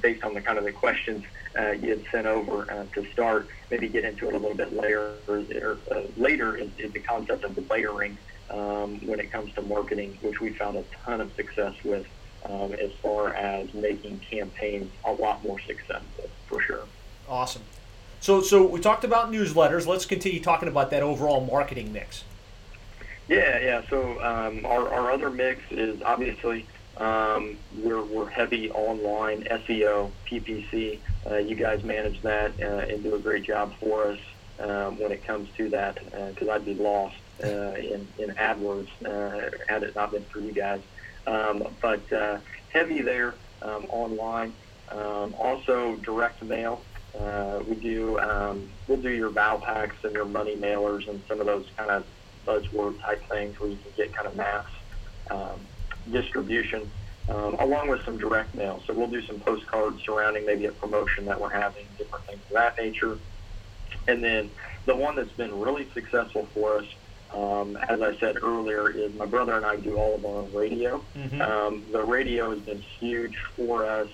based 0.00 0.24
on 0.24 0.34
the 0.34 0.40
kind 0.40 0.58
of 0.58 0.64
the 0.64 0.72
questions 0.72 1.24
uh, 1.56 1.70
you 1.70 1.90
had 1.90 2.04
sent 2.10 2.26
over 2.26 2.70
uh, 2.70 2.84
to 2.94 3.10
start. 3.12 3.48
Maybe 3.70 3.88
get 3.88 4.04
into 4.04 4.28
it 4.28 4.34
a 4.34 4.38
little 4.38 4.56
bit 4.56 4.72
later. 4.72 5.12
Or, 5.28 5.78
uh, 5.90 6.02
later 6.16 6.56
is, 6.56 6.70
is 6.78 6.92
the 6.92 7.00
concept 7.00 7.44
of 7.44 7.70
layering 7.70 8.18
um, 8.50 9.06
when 9.06 9.20
it 9.20 9.30
comes 9.30 9.54
to 9.54 9.62
marketing, 9.62 10.18
which 10.22 10.40
we 10.40 10.50
found 10.50 10.76
a 10.76 10.84
ton 11.04 11.20
of 11.20 11.32
success 11.34 11.74
with 11.84 12.06
um, 12.46 12.72
as 12.72 12.90
far 13.02 13.34
as 13.34 13.72
making 13.74 14.20
campaigns 14.30 14.90
a 15.04 15.12
lot 15.12 15.42
more 15.44 15.58
successful, 15.60 16.28
for 16.46 16.60
sure. 16.62 16.84
Awesome. 17.28 17.62
So 18.20 18.40
so 18.40 18.66
we 18.66 18.80
talked 18.80 19.04
about 19.04 19.30
newsletters. 19.30 19.86
Let's 19.86 20.06
continue 20.06 20.40
talking 20.40 20.68
about 20.68 20.90
that 20.90 21.02
overall 21.02 21.44
marketing 21.44 21.92
mix. 21.92 22.24
Yeah, 23.28 23.60
yeah. 23.60 23.82
So 23.90 24.22
um, 24.22 24.64
our, 24.64 24.88
our 24.92 25.12
other 25.12 25.30
mix 25.30 25.60
is 25.70 26.00
obviously 26.02 26.66
um, 26.98 27.58
we're, 27.82 28.02
we're 28.02 28.28
heavy 28.28 28.70
online 28.70 29.44
SEO, 29.44 30.10
PPC. 30.30 31.00
Uh, 31.30 31.36
you 31.36 31.54
guys 31.54 31.82
manage 31.84 32.20
that 32.22 32.52
uh, 32.60 32.92
and 32.92 33.02
do 33.02 33.14
a 33.14 33.18
great 33.18 33.44
job 33.44 33.72
for 33.78 34.12
us 34.12 34.18
um, 34.58 34.98
when 34.98 35.12
it 35.12 35.24
comes 35.24 35.48
to 35.56 35.68
that 35.70 35.98
because 36.34 36.48
I'd 36.48 36.64
be 36.64 36.74
lost 36.74 37.16
uh, 37.42 37.74
in, 37.74 38.06
in 38.18 38.30
AdWords 38.30 38.88
uh, 39.04 39.50
had 39.68 39.84
it 39.84 39.94
not 39.94 40.12
been 40.12 40.24
for 40.24 40.40
you 40.40 40.52
guys. 40.52 40.80
Um, 41.26 41.68
but 41.80 42.12
uh, 42.12 42.38
heavy 42.72 43.02
there 43.02 43.34
um, 43.62 43.86
online. 43.90 44.54
Um, 44.90 45.34
also 45.38 45.96
direct 45.96 46.42
mail. 46.42 46.82
Uh, 47.18 47.60
we 47.68 47.74
do 47.76 48.18
um, 48.18 48.68
we'll 48.86 49.00
do 49.00 49.10
your 49.10 49.30
Valpaks 49.30 50.04
and 50.04 50.14
your 50.14 50.24
money 50.24 50.56
mailers 50.56 51.08
and 51.08 51.22
some 51.28 51.40
of 51.40 51.46
those 51.46 51.66
kind 51.76 51.90
of 51.90 52.04
buzzword 52.46 53.00
type 53.02 53.22
things 53.28 53.58
where 53.60 53.70
you 53.70 53.76
can 53.76 53.92
get 53.96 54.14
kind 54.14 54.26
of 54.26 54.36
mass 54.36 54.64
um, 55.30 55.60
distribution, 56.12 56.90
um, 57.28 57.56
along 57.60 57.88
with 57.88 58.00
some 58.04 58.18
direct 58.18 58.54
mail. 58.54 58.82
So 58.86 58.94
we'll 58.94 59.10
do 59.10 59.24
some 59.26 59.40
postcards 59.40 60.02
surrounding 60.04 60.46
maybe 60.46 60.66
a 60.66 60.72
promotion 60.72 61.24
that 61.26 61.40
we're 61.40 61.52
having, 61.52 61.86
different 61.96 62.26
things 62.26 62.42
of 62.50 62.54
that 62.54 62.74
nature. 62.80 63.18
And 64.06 64.22
then 64.22 64.50
the 64.86 64.96
one 64.96 65.16
that's 65.16 65.32
been 65.32 65.58
really 65.58 65.86
successful 65.92 66.48
for 66.54 66.78
us, 66.78 66.84
um, 67.34 67.76
as 67.88 68.00
I 68.00 68.18
said 68.18 68.36
earlier, 68.42 68.90
is 68.90 69.14
my 69.14 69.26
brother 69.26 69.56
and 69.56 69.64
I 69.64 69.76
do 69.76 69.98
all 69.98 70.14
of 70.14 70.24
our 70.24 70.42
own 70.42 70.52
radio. 70.52 71.04
Mhm. 71.16 71.40
Um, 71.40 71.84
the 71.92 72.02
radio 72.02 72.50
has 72.50 72.60
been 72.60 72.82
huge 73.00 73.36
for 73.56 73.84
us 73.84 74.08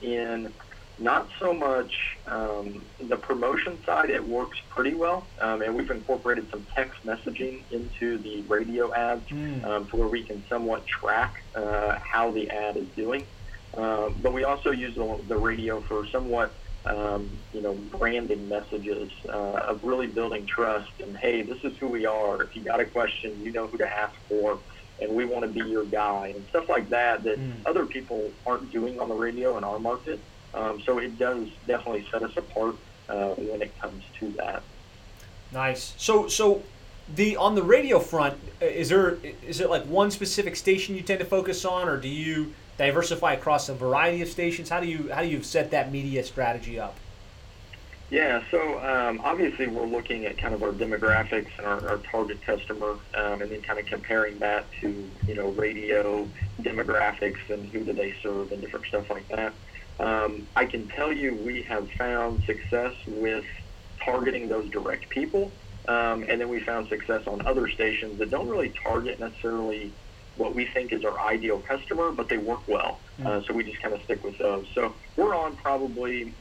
in 0.00 0.52
not 0.98 1.28
so 1.40 1.52
much 1.52 1.92
um, 2.26 2.86
the 3.08 3.16
promotion 3.16 3.78
side. 3.86 4.10
It 4.10 4.26
works 4.26 4.58
pretty 4.74 4.94
well, 4.94 5.30
um, 5.40 5.62
and 5.62 5.74
we've 5.74 5.90
incorporated 5.90 6.46
some 6.50 6.66
text 6.76 6.98
messaging 7.06 7.66
into 7.70 8.18
the 8.22 8.42
radio 8.48 8.92
ads 8.94 9.26
Mm. 9.30 9.64
um, 9.66 9.88
to 9.88 9.96
where 9.96 10.08
we 10.08 10.26
can 10.26 10.44
somewhat 10.50 10.84
track 10.86 11.34
uh, 11.54 11.98
how 12.10 12.30
the 12.32 12.48
ad 12.50 12.76
is 12.76 12.88
doing. 12.96 13.26
Um, 13.76 14.16
but 14.22 14.32
we 14.32 14.44
also 14.44 14.70
use 14.70 14.94
the, 14.94 15.24
the 15.28 15.36
radio 15.36 15.82
for 15.86 16.06
somewhat, 16.10 16.58
um, 16.86 17.38
you 17.52 17.60
know, 17.60 17.74
branding 17.74 18.48
messages 18.48 19.10
uh, 19.28 19.58
of 19.68 19.80
really 19.82 20.06
building 20.06 20.46
trust. 20.46 20.88
And 21.00 21.16
hey, 21.20 21.42
this 21.42 21.58
is 21.64 21.72
who 21.80 21.88
we 21.88 22.06
are. 22.06 22.42
If 22.42 22.50
you 22.54 22.64
got 22.64 22.80
a 22.80 22.86
question, 22.86 23.42
you 23.42 23.52
know 23.52 23.66
who 23.66 23.76
to 23.78 23.86
ask 23.86 24.14
for, 24.28 24.62
and 25.00 25.14
we 25.14 25.26
want 25.26 25.44
to 25.44 25.50
be 25.50 25.68
your 25.68 25.84
guy 25.84 26.32
and 26.34 26.46
stuff 26.48 26.64
like 26.70 26.88
that 26.90 27.22
that 27.24 27.38
Mm. 27.38 27.62
other 27.66 27.84
people 27.86 28.32
aren't 28.46 28.70
doing 28.72 28.98
on 28.98 29.08
the 29.10 29.14
radio 29.14 29.58
in 29.58 29.64
our 29.64 29.78
market. 29.78 30.24
Um, 30.56 30.80
so 30.80 30.98
it 30.98 31.18
does 31.18 31.48
definitely 31.66 32.06
set 32.10 32.22
us 32.22 32.36
apart 32.36 32.76
uh, 33.08 33.30
when 33.34 33.62
it 33.62 33.78
comes 33.80 34.02
to 34.20 34.28
that. 34.32 34.62
Nice. 35.52 35.94
So 35.96 36.28
so 36.28 36.62
the 37.14 37.36
on 37.36 37.54
the 37.54 37.62
radio 37.62 37.98
front, 37.98 38.38
is 38.60 38.88
there 38.88 39.18
is 39.46 39.60
it 39.60 39.70
like 39.70 39.84
one 39.84 40.10
specific 40.10 40.56
station 40.56 40.96
you 40.96 41.02
tend 41.02 41.20
to 41.20 41.26
focus 41.26 41.64
on, 41.64 41.88
or 41.88 41.96
do 41.96 42.08
you 42.08 42.54
diversify 42.78 43.34
across 43.34 43.68
a 43.68 43.74
variety 43.74 44.22
of 44.22 44.28
stations? 44.28 44.68
How 44.68 44.80
do 44.80 44.86
you 44.86 45.12
how 45.12 45.22
do 45.22 45.28
you 45.28 45.42
set 45.42 45.70
that 45.70 45.92
media 45.92 46.24
strategy 46.24 46.80
up? 46.80 46.96
Yeah, 48.08 48.40
so 48.52 48.78
um, 48.86 49.20
obviously 49.24 49.66
we're 49.66 49.84
looking 49.84 50.26
at 50.26 50.38
kind 50.38 50.54
of 50.54 50.62
our 50.62 50.70
demographics 50.70 51.48
and 51.58 51.66
our, 51.66 51.88
our 51.88 51.96
target 51.98 52.40
customer, 52.42 52.96
um, 53.14 53.42
and 53.42 53.50
then 53.50 53.62
kind 53.62 53.80
of 53.80 53.86
comparing 53.86 54.38
that 54.38 54.64
to 54.80 55.10
you 55.26 55.34
know 55.34 55.48
radio 55.50 56.28
demographics 56.62 57.50
and 57.50 57.68
who 57.70 57.80
do 57.80 57.92
they 57.92 58.14
serve 58.22 58.52
and 58.52 58.60
different 58.60 58.86
stuff 58.86 59.10
like 59.10 59.26
that. 59.28 59.52
Um, 59.98 60.46
I 60.54 60.66
can 60.66 60.88
tell 60.88 61.12
you 61.12 61.34
we 61.34 61.62
have 61.62 61.88
found 61.92 62.42
success 62.44 62.94
with 63.06 63.44
targeting 64.04 64.48
those 64.48 64.68
direct 64.70 65.08
people, 65.08 65.50
um, 65.88 66.24
and 66.28 66.40
then 66.40 66.48
we 66.48 66.60
found 66.60 66.88
success 66.88 67.26
on 67.26 67.46
other 67.46 67.68
stations 67.68 68.18
that 68.18 68.30
don't 68.30 68.48
really 68.48 68.72
target 68.82 69.18
necessarily 69.18 69.92
what 70.36 70.54
we 70.54 70.66
think 70.66 70.92
is 70.92 71.04
our 71.04 71.18
ideal 71.20 71.60
customer, 71.60 72.12
but 72.12 72.28
they 72.28 72.36
work 72.36 72.60
well. 72.68 73.00
Uh, 73.24 73.40
so 73.46 73.54
we 73.54 73.64
just 73.64 73.80
kind 73.80 73.94
of 73.94 74.02
stick 74.02 74.22
with 74.22 74.36
those. 74.38 74.66
So 74.74 74.94
we're 75.16 75.34
on 75.34 75.56
probably 75.56 76.34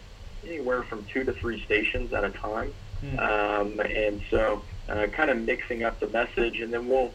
anywhere 0.45 0.83
from 0.83 1.05
two 1.05 1.23
to 1.23 1.33
three 1.33 1.63
stations 1.63 2.11
at 2.13 2.23
a 2.23 2.29
time. 2.31 2.73
Hmm. 2.99 3.19
Um, 3.19 3.79
and 3.79 4.21
so 4.29 4.63
uh, 4.89 5.07
kind 5.07 5.29
of 5.29 5.37
mixing 5.37 5.83
up 5.83 5.99
the 5.99 6.07
message 6.07 6.59
and 6.59 6.73
then 6.73 6.87
we'll 6.87 7.11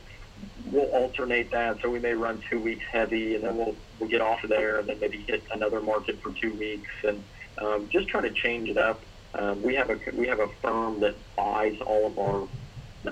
we'll 0.72 0.86
alternate 0.86 1.50
that. 1.52 1.80
So 1.82 1.90
we 1.90 1.98
may 1.98 2.14
run 2.14 2.42
two 2.50 2.60
weeks 2.60 2.84
heavy 2.90 3.34
and 3.34 3.44
then 3.44 3.56
we'll 3.56 3.76
we'll 4.00 4.08
get 4.08 4.20
off 4.20 4.42
of 4.42 4.50
there 4.50 4.78
and 4.78 4.88
then 4.88 4.98
maybe 4.98 5.24
hit 5.28 5.42
another 5.52 5.80
market 5.80 6.20
for 6.22 6.32
two 6.32 6.54
weeks 6.54 6.90
and 7.04 7.22
um, 7.58 7.88
just 7.92 8.08
try 8.08 8.20
to 8.20 8.32
change 8.32 8.68
it 8.68 8.78
up. 8.78 9.02
Um, 9.34 9.62
we 9.62 9.74
have 9.76 9.90
a 9.90 9.98
we 10.14 10.26
have 10.26 10.40
a 10.40 10.48
firm 10.60 11.00
that 11.00 11.14
buys 11.36 11.78
all 11.86 12.06
of 12.06 12.18
our 12.18 12.48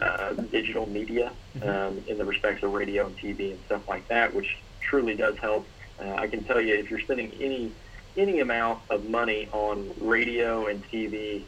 uh, 0.03 0.33
digital 0.51 0.87
media 0.89 1.33
um, 1.63 2.03
in 2.09 2.19
the 2.19 2.25
respects 2.25 2.63
of 2.63 2.73
radio 2.73 3.07
and 3.07 3.17
TV 3.17 3.53
and 3.53 3.61
stuff 3.67 3.83
like 3.89 4.09
that, 4.09 4.35
which 4.35 4.49
truly 4.81 5.15
does 5.15 5.37
help. 5.41 5.67
Uh, 6.03 6.15
I 6.15 6.27
can 6.27 6.45
tell 6.45 6.61
you 6.61 6.75
if 6.75 6.91
you're 6.91 7.01
spending 7.01 7.33
any 7.41 7.73
any 8.17 8.41
amount 8.41 8.81
of 8.91 9.05
money 9.05 9.49
on 9.53 9.93
radio 10.01 10.67
and 10.67 10.83
TV, 10.91 11.45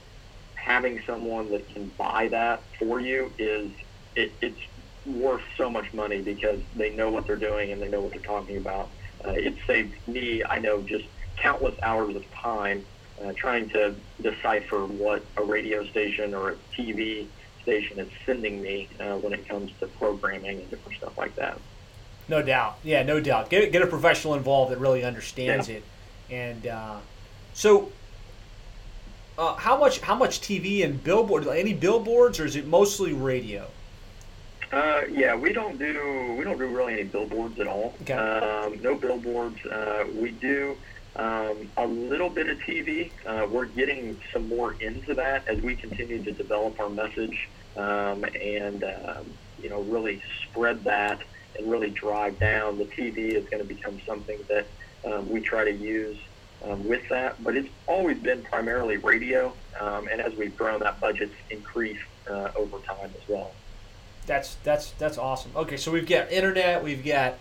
having 0.54 1.02
someone 1.06 1.50
that 1.50 1.68
can 1.72 1.88
buy 1.98 2.28
that 2.28 2.62
for 2.78 3.00
you 3.00 3.32
is 3.38 3.72
it, 4.14 4.32
it's 4.40 4.60
worth 5.04 5.42
so 5.56 5.70
much 5.70 5.92
money 5.92 6.20
because 6.20 6.60
they 6.76 6.90
know 6.90 7.10
what 7.10 7.26
they're 7.26 7.36
doing 7.36 7.72
and 7.72 7.82
they 7.82 7.88
know 7.88 8.00
what 8.00 8.12
they're 8.12 8.22
talking 8.22 8.56
about. 8.56 8.90
Uh, 9.24 9.30
it 9.30 9.54
saved 9.66 9.94
me, 10.08 10.42
I 10.44 10.58
know, 10.58 10.80
just 10.82 11.04
countless 11.36 11.74
hours 11.82 12.16
of 12.16 12.30
time 12.32 12.84
uh, 13.22 13.32
trying 13.36 13.68
to 13.70 13.94
decipher 14.22 14.86
what 14.86 15.22
a 15.36 15.42
radio 15.42 15.84
station 15.86 16.34
or 16.34 16.50
a 16.50 16.56
TV 16.76 17.26
station 17.62 17.98
is 17.98 18.08
sending 18.24 18.62
me 18.62 18.88
uh, 18.98 19.16
when 19.18 19.32
it 19.32 19.46
comes 19.48 19.70
to 19.80 19.86
programming 19.86 20.58
and 20.60 20.70
different 20.70 20.96
stuff 20.98 21.16
like 21.18 21.34
that. 21.36 21.58
No 22.28 22.42
doubt. 22.42 22.76
Yeah, 22.82 23.02
no 23.02 23.20
doubt. 23.20 23.50
Get 23.50 23.72
get 23.72 23.82
a 23.82 23.86
professional 23.86 24.34
involved 24.34 24.72
that 24.72 24.78
really 24.78 25.04
understands 25.04 25.68
Yeah. 25.68 25.76
it. 25.76 25.84
And 26.30 26.66
uh, 26.66 26.96
so, 27.54 27.90
uh, 29.36 29.56
how 29.56 29.76
much 29.78 30.00
how 30.00 30.14
much 30.14 30.40
TV 30.40 30.84
and 30.84 31.02
billboard? 31.02 31.46
Any 31.48 31.74
billboards, 31.74 32.38
or 32.38 32.44
is 32.46 32.56
it 32.56 32.66
mostly 32.66 33.12
radio? 33.12 33.66
Uh, 34.72 35.02
yeah, 35.10 35.34
we 35.34 35.52
don't 35.52 35.78
do 35.78 36.34
we 36.38 36.44
don't 36.44 36.58
do 36.58 36.68
really 36.68 36.92
any 36.94 37.04
billboards 37.04 37.58
at 37.58 37.66
all. 37.66 37.94
Okay. 38.02 38.14
Um, 38.14 38.80
no 38.82 38.94
billboards. 38.94 39.64
Uh, 39.66 40.04
we 40.14 40.30
do 40.30 40.76
um, 41.16 41.68
a 41.76 41.86
little 41.86 42.30
bit 42.30 42.48
of 42.48 42.58
TV. 42.58 43.10
Uh, 43.26 43.48
we're 43.50 43.64
getting 43.64 44.20
some 44.32 44.48
more 44.48 44.74
into 44.80 45.14
that 45.14 45.46
as 45.48 45.60
we 45.60 45.74
continue 45.74 46.22
to 46.22 46.30
develop 46.32 46.78
our 46.78 46.88
message 46.88 47.48
um, 47.76 48.24
and 48.24 48.84
um, 48.84 49.26
you 49.60 49.68
know 49.68 49.80
really 49.82 50.22
spread 50.44 50.84
that 50.84 51.20
and 51.58 51.68
really 51.68 51.90
drive 51.90 52.38
down. 52.38 52.78
The 52.78 52.84
TV 52.84 53.34
is 53.34 53.48
going 53.48 53.62
to 53.62 53.68
become 53.68 54.00
something 54.06 54.38
that 54.48 54.66
um, 55.04 55.28
we 55.28 55.40
try 55.40 55.64
to 55.64 55.72
use 55.72 56.18
um, 56.64 56.86
with 56.86 57.08
that, 57.08 57.42
but 57.42 57.56
it's 57.56 57.68
always 57.88 58.18
been 58.18 58.42
primarily 58.42 58.98
radio. 58.98 59.52
Um, 59.80 60.08
and 60.08 60.20
as 60.20 60.32
we've 60.34 60.56
grown, 60.56 60.80
that 60.80 61.00
budget's 61.00 61.34
increased 61.48 62.02
uh, 62.28 62.50
over 62.54 62.78
time 62.80 63.10
as 63.20 63.28
well. 63.28 63.52
That's 64.26 64.56
that's 64.62 64.92
that's 64.92 65.18
awesome. 65.18 65.52
Okay, 65.56 65.76
so 65.76 65.90
we've 65.90 66.06
got 66.06 66.30
internet, 66.30 66.82
we've 66.82 67.04
got 67.04 67.34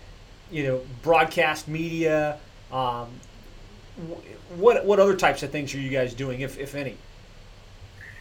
you 0.50 0.64
know 0.64 0.80
broadcast 1.02 1.68
media. 1.68 2.38
Um, 2.72 3.08
what 4.56 4.84
what 4.84 4.98
other 4.98 5.16
types 5.16 5.42
of 5.42 5.50
things 5.50 5.74
are 5.74 5.80
you 5.80 5.90
guys 5.90 6.14
doing, 6.14 6.40
if 6.40 6.58
if 6.58 6.74
any? 6.74 6.96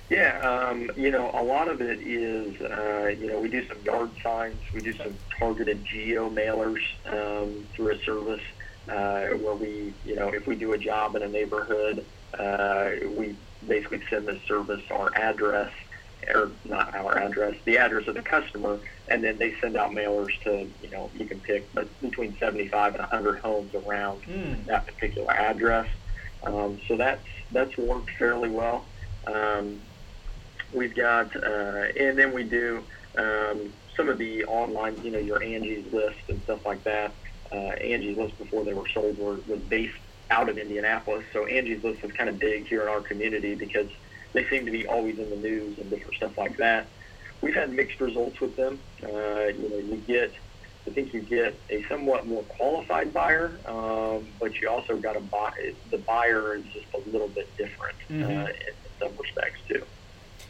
Yeah, 0.09 0.39
um, 0.39 0.89
you 0.95 1.11
know, 1.11 1.29
a 1.35 1.43
lot 1.43 1.67
of 1.67 1.81
it 1.81 1.99
is, 1.99 2.59
uh, 2.61 3.13
you 3.19 3.27
know, 3.27 3.39
we 3.39 3.47
do 3.47 3.67
some 3.67 3.77
yard 3.83 4.09
signs, 4.23 4.57
we 4.73 4.81
do 4.81 4.91
some 4.93 5.15
targeted 5.37 5.85
geo 5.85 6.31
mailers 6.31 6.81
um, 7.05 7.67
through 7.73 7.91
a 7.91 7.99
service 8.03 8.41
uh, 8.87 9.27
where 9.37 9.53
we, 9.53 9.93
you 10.05 10.15
know, 10.15 10.29
if 10.29 10.47
we 10.47 10.55
do 10.55 10.73
a 10.73 10.79
job 10.79 11.15
in 11.15 11.21
a 11.21 11.27
neighborhood, 11.27 12.03
uh, 12.39 12.89
we 13.15 13.35
basically 13.67 14.01
send 14.09 14.27
the 14.27 14.39
service 14.47 14.81
our 14.89 15.15
address, 15.15 15.71
or 16.33 16.51
not 16.65 16.93
our 16.95 17.17
address, 17.17 17.55
the 17.65 17.77
address 17.77 18.07
of 18.07 18.15
the 18.15 18.21
customer, 18.21 18.79
and 19.07 19.23
then 19.23 19.37
they 19.37 19.53
send 19.61 19.75
out 19.77 19.91
mailers 19.91 20.31
to, 20.43 20.69
you 20.83 20.89
know, 20.91 21.09
you 21.15 21.25
can 21.25 21.39
pick 21.39 21.73
but 21.73 21.87
between 22.01 22.37
75 22.37 22.93
and 22.95 23.01
100 23.01 23.39
homes 23.39 23.73
around 23.73 24.21
Mm. 24.23 24.65
that 24.65 24.85
particular 24.85 25.31
address. 25.31 25.87
Um, 26.43 26.79
so 26.87 26.95
that's 26.97 27.25
that's 27.51 27.75
worked 27.77 28.11
fairly 28.11 28.49
well. 28.49 28.85
Um, 29.27 29.81
we've 30.73 30.95
got, 30.95 31.35
uh, 31.35 31.87
and 31.99 32.17
then 32.17 32.31
we 32.33 32.43
do 32.43 32.83
um, 33.17 33.73
some 33.97 34.07
of 34.07 34.17
the 34.17 34.45
online, 34.45 34.95
you 35.03 35.11
know, 35.11 35.19
your 35.19 35.41
Angie's 35.43 35.91
List 35.91 36.19
and 36.27 36.41
stuff 36.43 36.65
like 36.65 36.83
that. 36.83 37.11
Uh, 37.51 37.55
Angie's 37.55 38.17
List 38.17 38.37
before 38.37 38.63
they 38.63 38.73
were 38.73 38.87
sold 38.93 39.17
were, 39.17 39.37
was 39.47 39.59
based 39.67 39.95
out 40.29 40.47
of 40.47 40.57
Indianapolis, 40.59 41.25
so 41.33 41.47
Angie's 41.47 41.83
List 41.83 42.03
was 42.03 42.11
kind 42.11 42.29
of 42.29 42.37
big 42.37 42.67
here 42.67 42.83
in 42.83 42.87
our 42.87 43.01
community 43.01 43.55
because 43.55 43.89
they 44.33 44.45
seem 44.49 44.65
to 44.65 44.71
be 44.71 44.87
always 44.87 45.17
in 45.19 45.29
the 45.29 45.35
news 45.37 45.77
and 45.77 45.89
different 45.89 46.15
stuff 46.15 46.37
like 46.37 46.57
that. 46.57 46.87
We've 47.41 47.55
had 47.55 47.71
mixed 47.71 47.99
results 47.99 48.39
with 48.41 48.55
them. 48.55 48.79
Uh, 49.03 49.07
you 49.07 49.69
know, 49.69 49.77
you 49.77 50.03
get, 50.07 50.31
I 50.87 50.91
think 50.91 51.13
you 51.13 51.21
get 51.21 51.55
a 51.69 51.83
somewhat 51.83 52.27
more 52.27 52.43
qualified 52.43 53.13
buyer, 53.13 53.51
um, 53.65 54.27
but 54.39 54.59
you 54.59 54.69
also 54.69 54.97
got 54.97 55.15
a 55.15 55.21
buy. 55.21 55.73
The 55.89 55.97
buyer 55.99 56.55
is 56.55 56.63
just 56.73 56.87
a 56.93 57.09
little 57.09 57.29
bit 57.29 57.47
different 57.57 57.95
Mhm. 58.09 58.23
uh, 58.45 58.49
in 58.49 58.73
some 58.99 59.11
respects 59.17 59.59
too. 59.67 59.83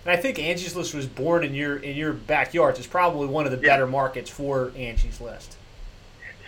And 0.05 0.17
I 0.17 0.21
think 0.21 0.39
Angie's 0.39 0.75
List 0.75 0.93
was 0.95 1.05
born 1.05 1.43
in 1.43 1.53
your 1.53 1.77
in 1.77 1.95
your 1.95 2.13
backyard. 2.13 2.77
It's 2.77 2.87
probably 2.87 3.27
one 3.27 3.45
of 3.45 3.51
the 3.51 3.57
Yeah. 3.57 3.73
better 3.75 3.85
markets 3.87 4.29
for 4.29 4.71
Angie's 4.75 5.19
List. 5.21 5.57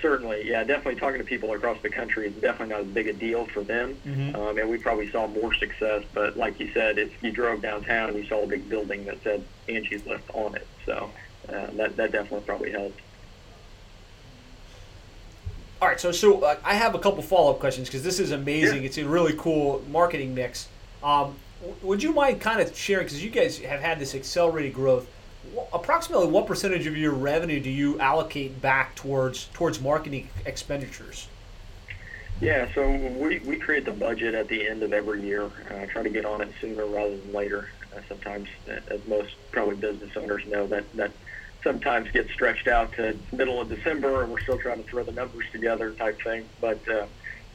Certainly, 0.02 0.50
yeah, 0.50 0.64
definitely 0.64 1.00
talking 1.00 1.20
to 1.20 1.24
people 1.24 1.52
across 1.54 1.80
the 1.82 1.90
country 1.90 2.28
is 2.28 2.34
definitely 2.34 2.74
not 2.74 2.82
as 2.82 2.88
big 2.88 3.08
a 3.08 3.14
deal 3.14 3.46
for 3.46 3.62
them. 3.62 3.96
Mhm. 4.06 4.36
Um, 4.36 4.58
and 4.58 4.68
we 4.70 4.78
probably 4.80 5.10
saw 5.12 5.28
more 5.28 5.54
success, 5.54 6.04
but 6.14 6.36
like 6.36 6.60
you 6.60 6.72
said, 6.74 6.98
if 6.98 7.12
you 7.22 7.32
drove 7.32 7.62
downtown 7.62 8.10
and 8.10 8.18
you 8.18 8.26
saw 8.26 8.42
a 8.44 8.48
big 8.48 8.68
building 8.68 9.06
that 9.06 9.22
said 9.24 9.44
Angie's 9.70 10.06
List 10.08 10.24
on 10.34 10.56
it, 10.56 10.66
so 10.86 11.12
uh, 11.50 11.68
that, 11.74 11.96
that 11.98 12.12
definitely 12.12 12.42
probably 12.42 12.72
helped. 12.72 13.00
All 15.82 15.88
right, 15.88 16.00
so 16.00 16.12
so 16.12 16.42
uh, 16.42 16.58
I 16.64 16.76
have 16.76 16.94
a 16.96 17.00
couple 17.00 17.22
follow 17.24 17.52
up 17.52 17.60
questions 17.60 17.88
because 17.88 18.04
this 18.04 18.20
is 18.20 18.32
amazing. 18.32 18.82
Yeah. 18.82 18.88
It's 18.88 18.98
a 18.98 19.06
really 19.06 19.34
cool 19.38 19.84
marketing 19.90 20.34
mix. 20.36 20.68
Um, 21.04 21.36
w- 21.60 21.78
would 21.84 22.04
you 22.04 22.14
mind 22.14 22.40
kind 22.40 22.62
of 22.62 22.76
sharing 22.76 23.06
because 23.06 23.24
you 23.24 23.32
guys 23.32 23.58
have 23.60 23.80
had 23.82 24.00
this 24.00 24.14
accelerated 24.14 24.74
growth? 24.74 25.08
Approximately 25.74 26.28
what 26.28 26.48
percentage 26.48 26.86
of 26.88 26.96
your 26.96 27.14
revenue 27.14 27.60
do 27.60 27.70
you 27.70 28.00
allocate 28.00 28.62
back 28.62 28.96
towards 28.96 29.46
towards 29.54 29.82
marketing 29.82 30.30
expenditures? 30.46 31.28
Yeah, 32.42 32.68
so 32.74 32.90
we, 32.90 33.40
we 33.40 33.58
create 33.58 33.86
the 33.86 33.92
budget 33.92 34.34
at 34.34 34.48
the 34.48 34.68
end 34.68 34.82
of 34.82 34.94
every 34.94 35.22
year. 35.22 35.46
Uh, 35.70 35.86
try 35.86 36.02
to 36.02 36.10
get 36.10 36.26
on 36.26 36.42
it 36.42 36.50
sooner 36.60 36.86
rather 36.86 37.16
than 37.16 37.34
later. 37.34 37.70
Uh, 37.96 38.02
sometimes, 38.08 38.48
uh, 38.68 38.80
as 38.90 39.06
most 39.08 39.36
probably 39.52 39.76
business 39.76 40.16
owners 40.18 40.46
know, 40.48 40.66
that 40.68 40.92
that 40.96 41.12
sometimes 41.64 42.10
gets 42.12 42.32
stretched 42.32 42.68
out 42.68 42.92
to 42.94 43.16
middle 43.32 43.62
of 43.62 43.70
December, 43.70 44.24
and 44.24 44.32
we're 44.32 44.42
still 44.42 44.58
trying 44.58 44.84
to 44.84 44.90
throw 44.90 45.04
the 45.04 45.12
numbers 45.12 45.46
together, 45.52 45.92
type 45.92 46.20
thing. 46.24 46.48
But 46.60 46.80
uh, 46.90 47.06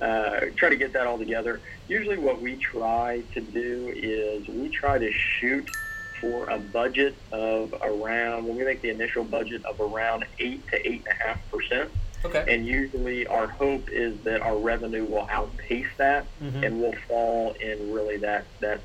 uh, 0.01 0.41
try 0.55 0.69
to 0.69 0.77
get 0.77 0.93
that 0.93 1.07
all 1.07 1.19
together. 1.19 1.61
Usually, 1.89 2.19
what 2.19 2.41
we 2.41 2.57
try 2.57 3.23
to 3.35 3.41
do 3.41 3.93
is 3.95 4.47
we 4.47 4.69
try 4.69 4.99
to 4.99 5.11
shoot 5.11 5.69
for 6.21 6.49
a 6.51 6.59
budget 6.59 7.17
of 7.33 7.75
around 7.83 8.47
when 8.47 8.57
we 8.57 8.65
make 8.65 8.81
the 8.83 8.91
initial 8.91 9.25
budget 9.25 9.65
of 9.65 9.81
around 9.81 10.25
eight 10.39 10.67
to 10.69 10.89
eight 10.89 11.05
and 11.09 11.19
a 11.21 11.25
half 11.29 11.51
percent. 11.51 11.91
Okay. 12.25 12.45
And 12.49 12.67
usually 12.67 13.27
our 13.27 13.47
hope 13.47 13.89
is 13.91 14.19
that 14.25 14.41
our 14.41 14.57
revenue 14.57 15.05
will 15.05 15.29
outpace 15.31 15.87
that 15.99 16.27
Mhm. 16.43 16.63
and 16.65 16.81
will 16.81 16.95
fall 17.09 17.53
in 17.61 17.93
really 17.93 18.17
that 18.19 18.45
that 18.61 18.81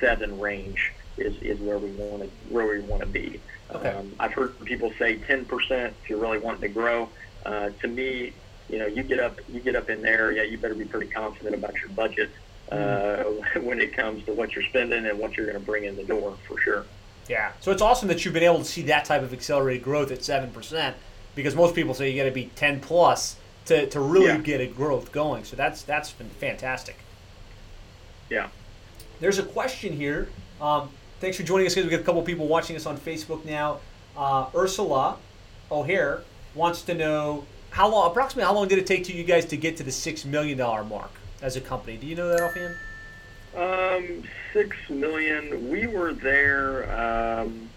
seven 0.00 0.38
range 0.38 0.92
is, 1.16 1.34
is 1.42 1.58
where 1.60 1.78
we 1.78 1.90
want 1.92 2.22
to 2.22 2.28
where 2.52 2.66
we 2.66 2.80
want 2.80 3.00
to 3.02 3.08
be. 3.08 3.40
Okay. 3.74 3.88
Um, 3.90 4.14
I've 4.20 4.32
heard 4.32 4.58
people 4.64 4.92
say 4.98 5.16
10% 5.16 5.46
if 6.02 6.08
you're 6.10 6.18
really 6.18 6.38
wanting 6.38 6.60
to 6.62 6.68
grow. 6.68 7.08
Uh, 7.44 7.70
to 7.80 7.88
me, 7.88 8.32
you 8.68 8.78
know, 8.78 8.86
you 8.86 9.02
get 9.02 9.20
up 9.20 9.40
you 9.48 9.60
get 9.60 9.74
up 9.76 9.90
in 9.90 10.02
there, 10.02 10.32
yeah, 10.32 10.42
you 10.42 10.58
better 10.58 10.74
be 10.74 10.84
pretty 10.84 11.08
confident 11.10 11.54
about 11.54 11.74
your 11.80 11.90
budget 11.90 12.30
uh, 12.72 13.22
when 13.60 13.80
it 13.80 13.94
comes 13.96 14.24
to 14.24 14.32
what 14.32 14.54
you're 14.54 14.64
spending 14.64 15.06
and 15.06 15.18
what 15.18 15.36
you're 15.36 15.46
going 15.46 15.58
to 15.58 15.64
bring 15.64 15.84
in 15.84 15.96
the 15.96 16.04
door 16.04 16.36
for 16.46 16.60
sure. 16.60 16.84
Yeah. 17.28 17.52
So 17.60 17.70
it's 17.72 17.82
awesome 17.82 18.08
that 18.08 18.24
you've 18.24 18.34
been 18.34 18.42
able 18.42 18.58
to 18.58 18.64
see 18.64 18.82
that 18.82 19.04
type 19.04 19.22
of 19.22 19.32
accelerated 19.32 19.82
growth 19.82 20.10
at 20.12 20.22
seven 20.22 20.50
percent, 20.50 20.96
because 21.34 21.54
most 21.56 21.74
people 21.74 21.92
say 21.94 22.10
you 22.10 22.16
got 22.20 22.28
to 22.28 22.34
be 22.34 22.50
ten 22.54 22.80
plus 22.80 23.36
to, 23.66 23.86
to 23.90 24.00
really 24.00 24.26
Yeah. 24.26 24.38
get 24.38 24.60
a 24.60 24.66
growth 24.66 25.10
going. 25.12 25.44
So 25.44 25.56
that's 25.56 25.82
that's 25.82 26.12
been 26.12 26.30
fantastic. 26.30 26.96
Yeah. 28.30 28.48
There's 29.20 29.38
a 29.38 29.42
question 29.42 29.92
here. 29.92 30.28
Um, 30.60 30.90
thanks 31.20 31.36
for 31.36 31.42
joining 31.42 31.66
us, 31.66 31.74
guys. 31.74 31.84
We 31.84 31.90
got 31.90 32.00
a 32.00 32.04
couple 32.04 32.22
people 32.22 32.46
watching 32.48 32.76
us 32.76 32.86
on 32.86 32.96
Facebook 32.98 33.44
now. 33.44 33.80
Uh, 34.16 34.46
Ursula 34.54 35.16
O'Hare 35.70 36.22
wants 36.54 36.82
to 36.82 36.94
know 36.94 37.44
how 37.70 37.88
long, 37.88 38.10
approximately, 38.10 38.44
how 38.46 38.54
long 38.54 38.68
did 38.68 38.78
it 38.78 38.86
take 38.86 39.04
to 39.04 39.12
you 39.12 39.24
guys 39.24 39.44
to 39.46 39.56
get 39.56 39.76
to 39.78 39.82
the 39.82 39.92
six 39.92 40.24
million 40.24 40.56
dollar 40.58 40.84
mark 40.84 41.10
as 41.42 41.56
a 41.56 41.60
company? 41.60 41.96
Do 41.96 42.06
you 42.06 42.14
know 42.14 42.28
that 42.28 42.40
offhand? 42.42 42.74
Um, 43.56 44.22
six 44.52 44.76
million. 44.90 45.70
We 45.70 45.86
were 45.86 46.12
there. 46.12 46.90
Um, 47.40 47.68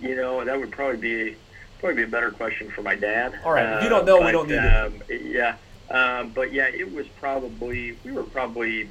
you 0.00 0.14
know, 0.16 0.44
that 0.44 0.58
would 0.58 0.70
probably 0.70 0.96
be 0.96 1.36
probably 1.78 1.96
be 1.96 2.02
a 2.04 2.06
better 2.06 2.30
question 2.30 2.70
for 2.70 2.82
my 2.82 2.94
dad. 2.94 3.34
All 3.44 3.52
right, 3.52 3.76
if 3.76 3.82
you 3.82 3.86
Uh, 3.88 3.90
don't 3.90 4.06
know, 4.06 4.24
we 4.24 4.32
don't 4.32 4.48
need 4.48 4.54
it. 4.54 4.74
um, 4.74 5.02
Yeah, 5.10 5.56
um, 5.90 6.30
but 6.30 6.52
yeah, 6.52 6.68
it 6.68 6.92
was 6.94 7.06
probably 7.20 7.98
we 8.04 8.12
were 8.12 8.22
probably 8.22 8.88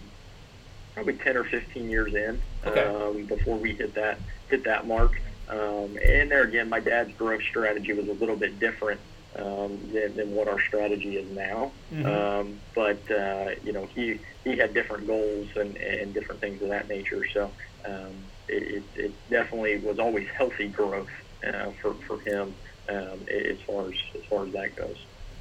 probably 0.93 1.13
ten 1.13 1.37
or 1.37 1.43
fifteen 1.45 1.89
years 1.89 2.13
in 2.13 2.41
Okay. 2.65 2.83
um, 2.83 3.25
before 3.25 3.57
we 3.57 3.73
hit 3.73 3.93
that 3.95 4.19
hit 4.49 4.63
that 4.65 4.85
mark. 4.87 5.19
Um, 5.49 5.97
and 6.05 6.29
there 6.31 6.43
again, 6.43 6.69
my 6.69 6.79
dad's 6.79 7.11
growth 7.13 7.41
strategy 7.43 7.91
was 7.93 8.07
a 8.07 8.13
little 8.13 8.35
bit 8.37 8.59
different 8.59 8.99
um, 9.37 9.79
than, 9.93 10.15
than 10.15 10.35
what 10.35 10.47
our 10.47 10.59
strategy 10.59 11.17
is 11.17 11.29
now. 11.35 11.71
Mhm. 11.93 12.05
Um, 12.05 12.59
but 12.75 12.99
uh, 13.11 13.51
you 13.63 13.73
know, 13.73 13.87
he 13.95 14.19
he 14.43 14.57
had 14.57 14.73
different 14.73 15.07
goals 15.07 15.47
and, 15.55 15.75
and 15.77 16.13
different 16.13 16.41
things 16.41 16.61
of 16.61 16.69
that 16.69 16.87
nature. 16.87 17.25
So 17.33 17.51
um, 17.85 18.13
it, 18.47 18.63
it, 18.63 18.83
it 18.95 19.11
definitely 19.29 19.77
was 19.79 19.99
always 19.99 20.27
healthy 20.29 20.67
growth 20.67 21.09
uh, 21.45 21.71
for 21.81 21.93
for 21.93 22.19
him 22.19 22.53
um, 22.89 23.19
as 23.29 23.59
far 23.61 23.87
as 23.87 23.93
as 24.15 24.23
far 24.29 24.45
as 24.45 24.53
that 24.53 24.75
goes. 24.75 24.97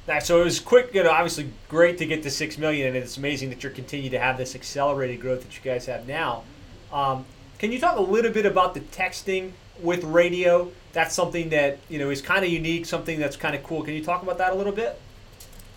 Nice. 0.07 0.25
So 0.25 0.41
it 0.41 0.45
was 0.45 0.59
quick, 0.59 0.93
you 0.95 1.03
know, 1.03 1.11
obviously 1.11 1.51
great 1.69 1.99
to 1.99 2.05
get 2.05 2.23
to 2.23 2.31
six 2.31 2.57
million, 2.57 2.87
and 2.87 2.97
it's 2.97 3.17
amazing 3.17 3.49
that 3.49 3.61
you're 3.61 3.71
continuing 3.71 4.11
to 4.11 4.19
have 4.19 4.37
this 4.37 4.55
accelerated 4.55 5.21
growth 5.21 5.43
that 5.43 5.55
you 5.55 5.61
guys 5.63 5.85
have 5.85 6.07
now. 6.07 6.43
Um, 6.91 7.25
can 7.59 7.71
you 7.71 7.79
talk 7.79 7.97
a 7.97 8.01
little 8.01 8.31
bit 8.31 8.47
about 8.47 8.73
the 8.73 8.79
texting 8.79 9.51
with 9.81 10.03
radio? 10.03 10.71
That's 10.93 11.15
something 11.15 11.49
that 11.49 11.79
you 11.89 11.99
know 11.99 12.09
is 12.09 12.21
kind 12.21 12.43
of 12.43 12.51
unique, 12.51 12.85
something 12.85 13.19
that's 13.19 13.35
kind 13.35 13.55
of 13.55 13.63
cool. 13.63 13.83
Can 13.83 13.93
you 13.93 14.03
talk 14.03 14.23
about 14.23 14.37
that 14.37 14.53
a 14.53 14.55
little 14.55 14.73
bit? 14.73 14.99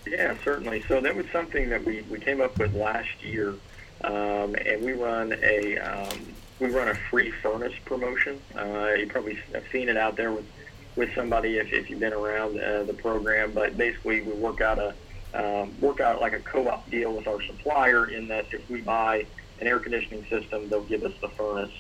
Yeah, 0.07 0.35
certainly. 0.45 0.83
So 0.87 1.01
that 1.01 1.15
was 1.15 1.27
something 1.33 1.71
that 1.71 1.85
we, 1.85 2.03
we 2.03 2.19
came 2.19 2.41
up 2.41 2.59
with 2.59 2.75
last 2.75 3.23
year, 3.23 3.55
um, 4.03 4.55
and 4.55 4.83
we 4.85 4.93
run 4.93 5.33
a 5.43 5.79
um, 5.79 6.19
we 6.61 6.69
run 6.69 6.89
a 6.89 6.95
free 6.95 7.31
furnace 7.31 7.75
promotion. 7.85 8.41
Uh, 8.57 8.93
you 8.99 9.07
probably 9.07 9.39
have 9.53 9.65
seen 9.73 9.89
it 9.89 9.97
out 9.97 10.17
there 10.17 10.33
with 10.33 10.47
with 10.97 11.13
somebody 11.15 11.59
if, 11.59 11.73
if 11.73 11.91
you've 11.91 12.01
been 12.01 12.13
around 12.13 12.61
uh, 12.61 12.85
the 12.85 12.95
program. 12.95 13.53
But 13.53 13.77
basically, 13.77 14.23
we 14.23 14.33
work 14.33 14.61
out 14.61 14.79
a 14.79 14.95
um, 15.35 15.73
work 15.81 16.01
out 16.01 16.21
like 16.21 16.33
a 16.33 16.41
co-op 16.41 16.89
deal 16.91 17.13
with 17.13 17.27
our 17.27 17.43
supplier 17.43 18.07
in 18.07 18.29
that 18.29 18.47
if 18.53 18.69
we 18.71 18.81
buy 18.81 19.27
an 19.61 19.67
air 19.67 19.79
conditioning 19.79 20.25
system, 20.27 20.69
they'll 20.69 20.83
give 20.83 21.03
us 21.03 21.13
the 21.21 21.29
furnace 21.29 21.73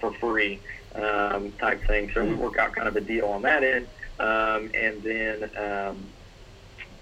for 0.00 0.12
free 0.14 0.60
um, 0.98 1.52
type 1.52 1.86
thing. 1.86 2.10
So 2.12 2.24
we 2.24 2.34
work 2.34 2.58
out 2.58 2.72
kind 2.72 2.88
of 2.88 2.96
a 2.96 3.00
deal 3.00 3.26
on 3.26 3.42
that 3.42 3.62
end, 3.64 3.86
um, 4.18 4.70
and 4.74 5.02
then. 5.02 5.50
Um, 5.56 6.06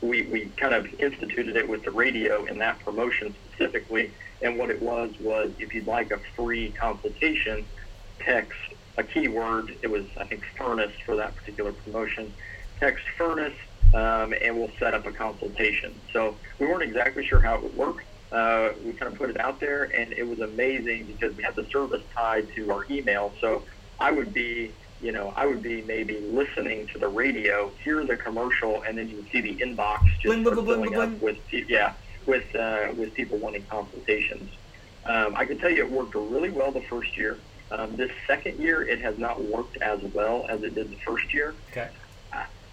we, 0.02 0.22
we 0.24 0.44
kind 0.58 0.74
of 0.74 0.86
instituted 1.00 1.56
it 1.56 1.66
with 1.66 1.82
the 1.82 1.90
radio 1.90 2.44
in 2.44 2.58
that 2.58 2.78
promotion 2.80 3.34
specifically. 3.48 4.12
And 4.42 4.58
what 4.58 4.70
it 4.70 4.82
was 4.82 5.10
was 5.20 5.50
if 5.58 5.74
you'd 5.74 5.86
like 5.86 6.10
a 6.10 6.18
free 6.36 6.70
consultation, 6.72 7.64
text 8.20 8.58
a 8.98 9.02
keyword. 9.02 9.76
It 9.82 9.90
was, 9.90 10.04
I 10.16 10.24
think, 10.24 10.44
furnace 10.56 10.92
for 11.04 11.16
that 11.16 11.34
particular 11.36 11.72
promotion. 11.72 12.32
Text 12.80 13.04
furnace, 13.16 13.56
um, 13.94 14.34
and 14.40 14.56
we'll 14.58 14.70
set 14.78 14.94
up 14.94 15.06
a 15.06 15.12
consultation. 15.12 15.94
So 16.12 16.36
we 16.58 16.66
weren't 16.66 16.82
exactly 16.82 17.24
sure 17.24 17.40
how 17.40 17.56
it 17.56 17.62
would 17.62 17.76
work. 17.76 18.04
Uh, 18.32 18.70
we 18.84 18.92
kind 18.92 19.12
of 19.12 19.18
put 19.18 19.30
it 19.30 19.38
out 19.38 19.60
there, 19.60 19.84
and 19.84 20.12
it 20.12 20.26
was 20.26 20.40
amazing 20.40 21.06
because 21.06 21.34
we 21.36 21.42
had 21.42 21.54
the 21.54 21.64
service 21.66 22.02
tied 22.14 22.48
to 22.56 22.72
our 22.72 22.84
email. 22.90 23.32
So 23.40 23.62
I 23.98 24.10
would 24.10 24.32
be 24.32 24.72
you 25.00 25.12
know, 25.12 25.32
I 25.36 25.46
would 25.46 25.62
be 25.62 25.82
maybe 25.82 26.20
listening 26.20 26.86
to 26.88 26.98
the 26.98 27.08
radio, 27.08 27.70
hear 27.84 28.04
the 28.04 28.16
commercial, 28.16 28.82
and 28.82 28.96
then 28.96 29.08
you 29.08 29.16
would 29.16 29.30
see 29.30 29.40
the 29.40 29.54
inbox 29.56 30.04
just 30.14 30.24
Bling, 30.24 30.42
bling, 30.42 30.54
start 30.54 30.66
bling, 30.66 30.90
filling 30.90 31.14
up 31.14 31.20
with 31.20 31.38
yeah, 31.50 31.92
with 32.26 32.54
uh, 32.56 32.88
with 32.96 33.12
people 33.14 33.38
wanting 33.38 33.64
consultations. 33.66 34.50
Um, 35.04 35.36
I 35.36 35.44
can 35.44 35.58
tell 35.58 35.70
you 35.70 35.84
it 35.84 35.90
worked 35.90 36.14
really 36.14 36.50
well 36.50 36.72
the 36.72 36.82
first 36.82 37.16
year. 37.16 37.38
Um, 37.70 37.96
this 37.96 38.10
second 38.26 38.58
year, 38.58 38.82
it 38.82 39.00
has 39.00 39.18
not 39.18 39.42
worked 39.42 39.76
as 39.78 40.00
well 40.14 40.46
as 40.48 40.62
it 40.62 40.74
did 40.74 40.90
the 40.90 40.98
first 41.06 41.32
year. 41.34 41.54
Okay. 41.70 41.88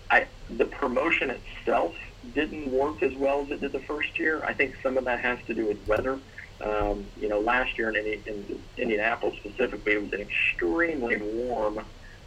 I, 0.09 0.27
the 0.57 0.65
promotion 0.65 1.31
itself 1.31 1.95
didn't 2.35 2.71
work 2.71 3.01
as 3.01 3.15
well 3.15 3.41
as 3.41 3.49
it 3.49 3.61
did 3.61 3.71
the 3.71 3.79
first 3.79 4.19
year. 4.19 4.43
I 4.45 4.53
think 4.53 4.75
some 4.83 4.95
of 4.97 5.05
that 5.05 5.19
has 5.21 5.39
to 5.47 5.55
do 5.55 5.65
with 5.67 5.87
weather. 5.87 6.19
Um, 6.61 7.05
you 7.19 7.27
know, 7.27 7.39
last 7.39 7.77
year 7.77 7.89
in, 7.89 8.05
in 8.25 8.61
Indianapolis 8.77 9.35
specifically, 9.37 9.93
it 9.93 10.03
was 10.03 10.13
an 10.13 10.21
extremely 10.21 11.17
warm 11.17 11.79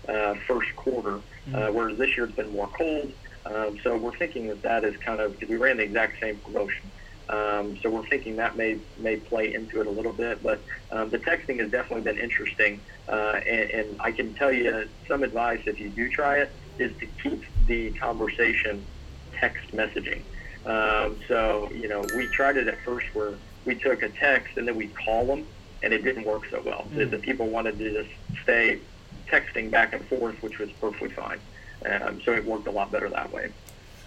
uh, 0.08 0.34
first 0.46 0.74
quarter, 0.76 1.20
uh, 1.54 1.68
whereas 1.68 1.98
this 1.98 2.16
year 2.16 2.26
it's 2.26 2.36
been 2.36 2.52
more 2.52 2.68
cold. 2.68 3.12
Um, 3.46 3.78
so 3.82 3.96
we're 3.96 4.16
thinking 4.16 4.48
that 4.48 4.62
that 4.62 4.84
is 4.84 4.96
kind 4.98 5.20
of 5.20 5.32
because 5.32 5.48
we 5.48 5.56
ran 5.56 5.76
the 5.76 5.84
exact 5.84 6.20
same 6.20 6.36
promotion. 6.38 6.90
Um, 7.28 7.76
so 7.78 7.90
we're 7.90 8.06
thinking 8.06 8.36
that 8.36 8.56
may 8.56 8.78
may 8.98 9.16
play 9.16 9.52
into 9.52 9.80
it 9.80 9.86
a 9.86 9.90
little 9.90 10.12
bit, 10.12 10.42
but 10.42 10.60
um, 10.92 11.10
the 11.10 11.18
texting 11.18 11.58
has 11.60 11.70
definitely 11.70 12.02
been 12.02 12.18
interesting. 12.18 12.80
Uh, 13.08 13.40
and, 13.46 13.70
and 13.70 14.00
I 14.00 14.12
can 14.12 14.34
tell 14.34 14.52
you 14.52 14.88
some 15.08 15.22
advice 15.22 15.60
if 15.66 15.80
you 15.80 15.88
do 15.88 16.08
try 16.08 16.38
it 16.38 16.52
is 16.78 16.96
to 16.98 17.06
keep 17.22 17.44
the 17.66 17.90
conversation 17.92 18.84
text 19.32 19.72
messaging. 19.72 20.22
Um, 20.66 21.16
so 21.26 21.70
you 21.72 21.88
know 21.88 22.04
we 22.16 22.26
tried 22.28 22.56
it 22.56 22.68
at 22.68 22.78
first 22.84 23.06
where 23.14 23.34
we 23.66 23.74
took 23.74 24.02
a 24.02 24.08
text 24.08 24.56
and 24.56 24.66
then 24.66 24.76
we'd 24.76 24.94
call 24.94 25.26
them, 25.26 25.46
and 25.82 25.92
it 25.92 26.02
didn't 26.02 26.24
work 26.24 26.46
so 26.50 26.62
well. 26.64 26.86
The, 26.94 27.04
the 27.04 27.18
people 27.18 27.48
wanted 27.48 27.78
to 27.78 28.02
just 28.02 28.42
stay 28.42 28.80
texting 29.28 29.70
back 29.70 29.92
and 29.92 30.04
forth, 30.06 30.40
which 30.42 30.58
was 30.58 30.70
perfectly 30.80 31.10
fine. 31.10 31.38
Um, 31.84 32.20
so 32.22 32.32
it 32.32 32.44
worked 32.44 32.66
a 32.66 32.70
lot 32.70 32.90
better 32.90 33.08
that 33.08 33.32
way. 33.32 33.52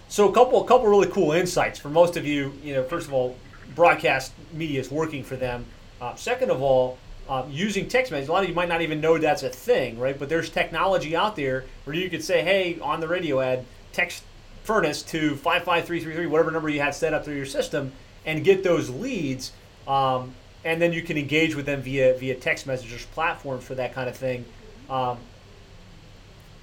So 0.08 0.28
a 0.28 0.32
couple, 0.32 0.62
a 0.64 0.66
couple 0.66 0.88
really 0.88 1.08
cool 1.08 1.32
insights 1.32 1.78
for 1.78 1.88
most 1.88 2.16
of 2.16 2.26
you. 2.26 2.52
You 2.62 2.74
know, 2.74 2.84
first 2.84 3.06
of 3.06 3.12
all, 3.12 3.36
broadcast 3.74 4.32
media 4.52 4.80
is 4.80 4.90
working 4.90 5.22
for 5.22 5.36
them. 5.36 5.66
Uh, 6.00 6.14
second 6.16 6.50
of 6.50 6.60
all, 6.62 6.98
um, 7.28 7.48
using 7.48 7.88
text 7.88 8.10
message. 8.10 8.28
A 8.28 8.32
lot 8.32 8.42
of 8.42 8.48
you 8.48 8.54
might 8.54 8.68
not 8.68 8.82
even 8.82 9.00
know 9.00 9.16
that's 9.16 9.44
a 9.44 9.48
thing, 9.48 9.98
right? 10.00 10.18
But 10.18 10.28
there's 10.28 10.50
technology 10.50 11.14
out 11.14 11.36
there 11.36 11.64
where 11.84 11.94
you 11.94 12.10
could 12.10 12.24
say, 12.24 12.42
"Hey, 12.42 12.80
on 12.80 12.98
the 12.98 13.06
radio 13.06 13.40
ad, 13.40 13.64
text 13.92 14.24
furnace 14.64 15.02
to 15.04 15.36
five 15.36 15.62
five 15.62 15.84
three 15.84 16.00
three 16.00 16.14
three, 16.14 16.26
whatever 16.26 16.50
number 16.50 16.68
you 16.68 16.80
had 16.80 16.94
set 16.94 17.14
up 17.14 17.24
through 17.24 17.36
your 17.36 17.46
system, 17.46 17.92
and 18.26 18.42
get 18.42 18.64
those 18.64 18.90
leads." 18.90 19.52
Um, 19.90 20.34
and 20.64 20.80
then 20.80 20.92
you 20.92 21.02
can 21.02 21.16
engage 21.16 21.56
with 21.56 21.66
them 21.66 21.82
via 21.82 22.14
via 22.14 22.36
text 22.36 22.66
messages 22.66 23.04
platforms 23.06 23.64
for 23.64 23.74
that 23.74 23.92
kind 23.92 24.08
of 24.08 24.16
thing. 24.16 24.44
Um, 24.88 25.18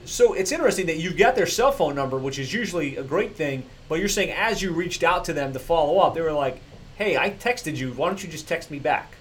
so 0.06 0.34
it's 0.34 0.54
interesting 0.54 0.86
that 0.86 0.98
you 0.98 1.14
got 1.14 1.36
their 1.36 1.46
cell 1.46 1.74
phone 1.74 1.96
number, 1.96 2.18
which 2.18 2.40
is 2.40 2.54
usually 2.54 2.96
a 2.96 3.04
great 3.04 3.36
thing. 3.36 3.64
But 3.90 4.00
you're 4.00 4.08
saying 4.08 4.32
as 4.32 4.62
you 4.62 4.72
reached 4.72 5.04
out 5.04 5.26
to 5.26 5.34
them 5.34 5.52
to 5.52 5.60
follow 5.60 6.00
up, 6.00 6.16
they 6.16 6.22
were 6.22 6.32
like, 6.32 6.62
"Hey, 6.98 7.18
I 7.18 7.32
texted 7.32 7.76
you. 7.76 7.92
Why 7.92 8.08
don't 8.08 8.24
you 8.24 8.30
just 8.30 8.48
text 8.48 8.72
me 8.72 8.80
back?" 8.80 9.16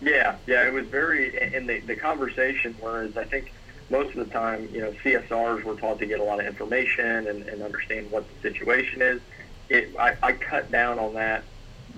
Yeah, 0.00 0.36
yeah, 0.46 0.66
it 0.66 0.72
was 0.72 0.86
very 0.86 1.54
in 1.54 1.66
the 1.66 1.80
the 1.80 1.96
conversation. 1.96 2.76
Whereas 2.78 3.16
I 3.16 3.24
think 3.24 3.52
most 3.90 4.16
of 4.16 4.24
the 4.24 4.32
time, 4.32 4.68
you 4.72 4.82
know, 4.82 4.92
CSRs 5.02 5.64
were 5.64 5.74
taught 5.74 5.98
to 5.98 6.06
get 6.06 6.20
a 6.20 6.22
lot 6.22 6.38
of 6.38 6.46
information 6.46 7.26
and, 7.26 7.42
and 7.48 7.60
understand 7.60 8.08
what 8.12 8.24
the 8.28 8.50
situation 8.50 9.02
is. 9.02 9.20
It, 9.68 9.96
I, 9.98 10.16
I 10.22 10.32
cut 10.32 10.70
down 10.70 11.00
on 11.00 11.14
that 11.14 11.42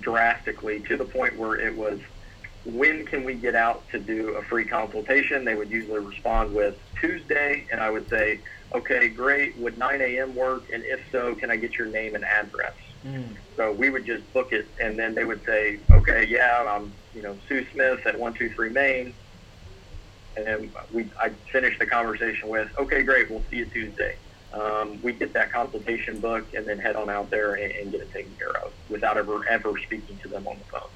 drastically 0.03 0.80
to 0.88 0.96
the 0.96 1.05
point 1.05 1.38
where 1.38 1.57
it 1.57 1.74
was 1.74 1.98
when 2.64 3.05
can 3.07 3.24
we 3.24 3.34
get 3.34 3.55
out 3.57 3.88
to 3.90 3.98
do 3.98 4.36
a 4.36 4.42
free 4.44 4.64
consultation? 4.64 5.44
They 5.44 5.55
would 5.55 5.70
usually 5.70 5.98
respond 5.98 6.55
with 6.55 6.76
Tuesday, 7.00 7.66
and 7.72 7.80
I 7.80 7.90
would 7.90 8.09
say, 8.09 8.40
okay, 8.74 9.09
great. 9.09 9.59
Would 9.59 9.78
9 9.78 10.00
a.m. 10.00 10.34
work? 10.34 10.66
And 10.72 10.84
if 10.84 11.00
so, 11.11 11.34
can 11.34 11.50
I 11.50 11.57
get 11.57 11.72
your 11.76 11.88
name 11.88 12.14
and 12.14 12.24
address? 12.24 12.74
Mm. 13.05 13.36
So 13.57 13.72
we 13.72 13.90
would 13.90 14.07
just 14.07 14.32
book 14.32 14.53
it, 14.53 14.66
and 14.80 14.98
then 14.98 15.14
they 15.14 15.24
would 15.24 15.42
say, 15.44 15.80
okay, 15.92 16.24
yeah, 16.28 16.64
I'm, 16.68 16.94
you 17.12 17.22
know, 17.22 17.36
Sue 17.48 17.66
Smith 17.72 18.00
at 18.07 18.18
123 18.18 18.70
Main. 18.70 19.14
And 20.36 20.46
then 20.46 20.72
we, 20.90 21.11
I'd 21.20 21.36
finish 21.53 21.76
the 21.78 21.86
conversation 21.86 22.48
with, 22.48 22.68
okay, 22.78 23.03
great, 23.03 23.30
we'll 23.30 23.44
see 23.50 23.57
you 23.57 23.66
Tuesday. 23.70 24.14
Um, 24.53 25.00
we 25.03 25.12
get 25.12 25.32
that 25.32 25.50
consultation 25.50 26.20
booked 26.20 26.55
and 26.55 26.66
then 26.66 26.78
head 26.78 26.96
on 26.96 27.09
out 27.09 27.30
there 27.30 27.55
and, 27.55 27.72
and 27.72 27.90
get 27.90 28.00
it 28.03 28.12
taken 28.12 28.32
care 28.38 28.57
of 28.57 28.72
without 28.90 29.16
ever, 29.16 29.46
ever 29.48 29.72
speaking 29.78 30.18
to 30.18 30.28
them 30.28 30.46
on 30.46 30.59
the 30.59 30.64
phone. 30.64 30.90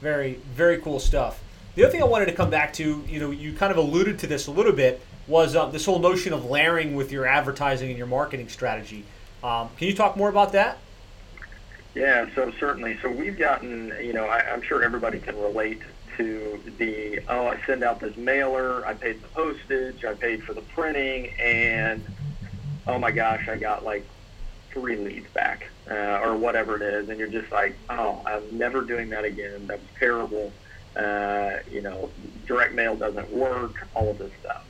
Very, 0.00 0.34
very 0.54 0.78
cool 0.78 1.00
stuff. 1.00 1.40
The 1.74 1.84
other 1.84 1.92
thing 1.92 2.02
I 2.02 2.06
wanted 2.06 2.26
to 2.26 2.32
come 2.32 2.50
back 2.50 2.72
to, 2.74 3.04
you 3.08 3.20
know, 3.20 3.30
you 3.30 3.52
kind 3.52 3.70
of 3.70 3.78
alluded 3.78 4.18
to 4.20 4.26
this 4.26 4.46
a 4.48 4.50
little 4.50 4.72
bit, 4.72 5.00
was 5.26 5.54
uh, 5.54 5.66
this 5.66 5.84
whole 5.84 5.98
notion 5.98 6.32
of 6.32 6.46
layering 6.46 6.94
with 6.94 7.12
your 7.12 7.26
advertising 7.26 7.88
and 7.88 7.98
your 7.98 8.06
marketing 8.06 8.48
strategy. 8.48 9.04
Um, 9.44 9.68
can 9.76 9.86
you 9.86 9.94
talk 9.94 10.16
more 10.16 10.28
about 10.28 10.52
that? 10.52 10.78
Yeah, 11.94 12.26
so 12.34 12.50
certainly. 12.58 12.98
So 13.02 13.10
we've 13.10 13.38
gotten, 13.38 13.94
you 14.00 14.12
know, 14.12 14.24
I, 14.24 14.52
I'm 14.52 14.62
sure 14.62 14.82
everybody 14.82 15.18
can 15.18 15.40
relate 15.40 15.82
to 16.16 16.60
the, 16.78 17.20
oh, 17.28 17.48
I 17.48 17.60
send 17.66 17.84
out 17.84 18.00
this 18.00 18.16
mailer, 18.16 18.84
I 18.86 18.94
paid 18.94 19.22
the 19.22 19.28
postage, 19.28 20.04
I 20.04 20.14
paid 20.14 20.42
for 20.42 20.54
the 20.54 20.62
printing, 20.62 21.28
and 21.38 22.04
oh 22.88 22.98
my 22.98 23.10
gosh, 23.12 23.48
I 23.48 23.56
got 23.56 23.84
like 23.84 24.04
three 24.72 24.96
leads 24.96 25.30
back 25.32 25.68
uh, 25.90 26.20
or 26.22 26.36
whatever 26.36 26.76
it 26.76 26.82
is, 26.82 27.08
and 27.08 27.18
you're 27.18 27.28
just 27.28 27.52
like, 27.52 27.76
oh, 27.90 28.22
I'm 28.26 28.56
never 28.56 28.82
doing 28.82 29.10
that 29.10 29.24
again. 29.24 29.66
That 29.66 29.80
was 29.80 29.88
terrible. 29.98 30.52
Uh, 30.96 31.58
you 31.70 31.82
know, 31.82 32.10
direct 32.46 32.74
mail 32.74 32.96
doesn't 32.96 33.30
work. 33.32 33.74
All 33.94 34.10
of 34.10 34.18
this 34.18 34.32
stuff. 34.40 34.64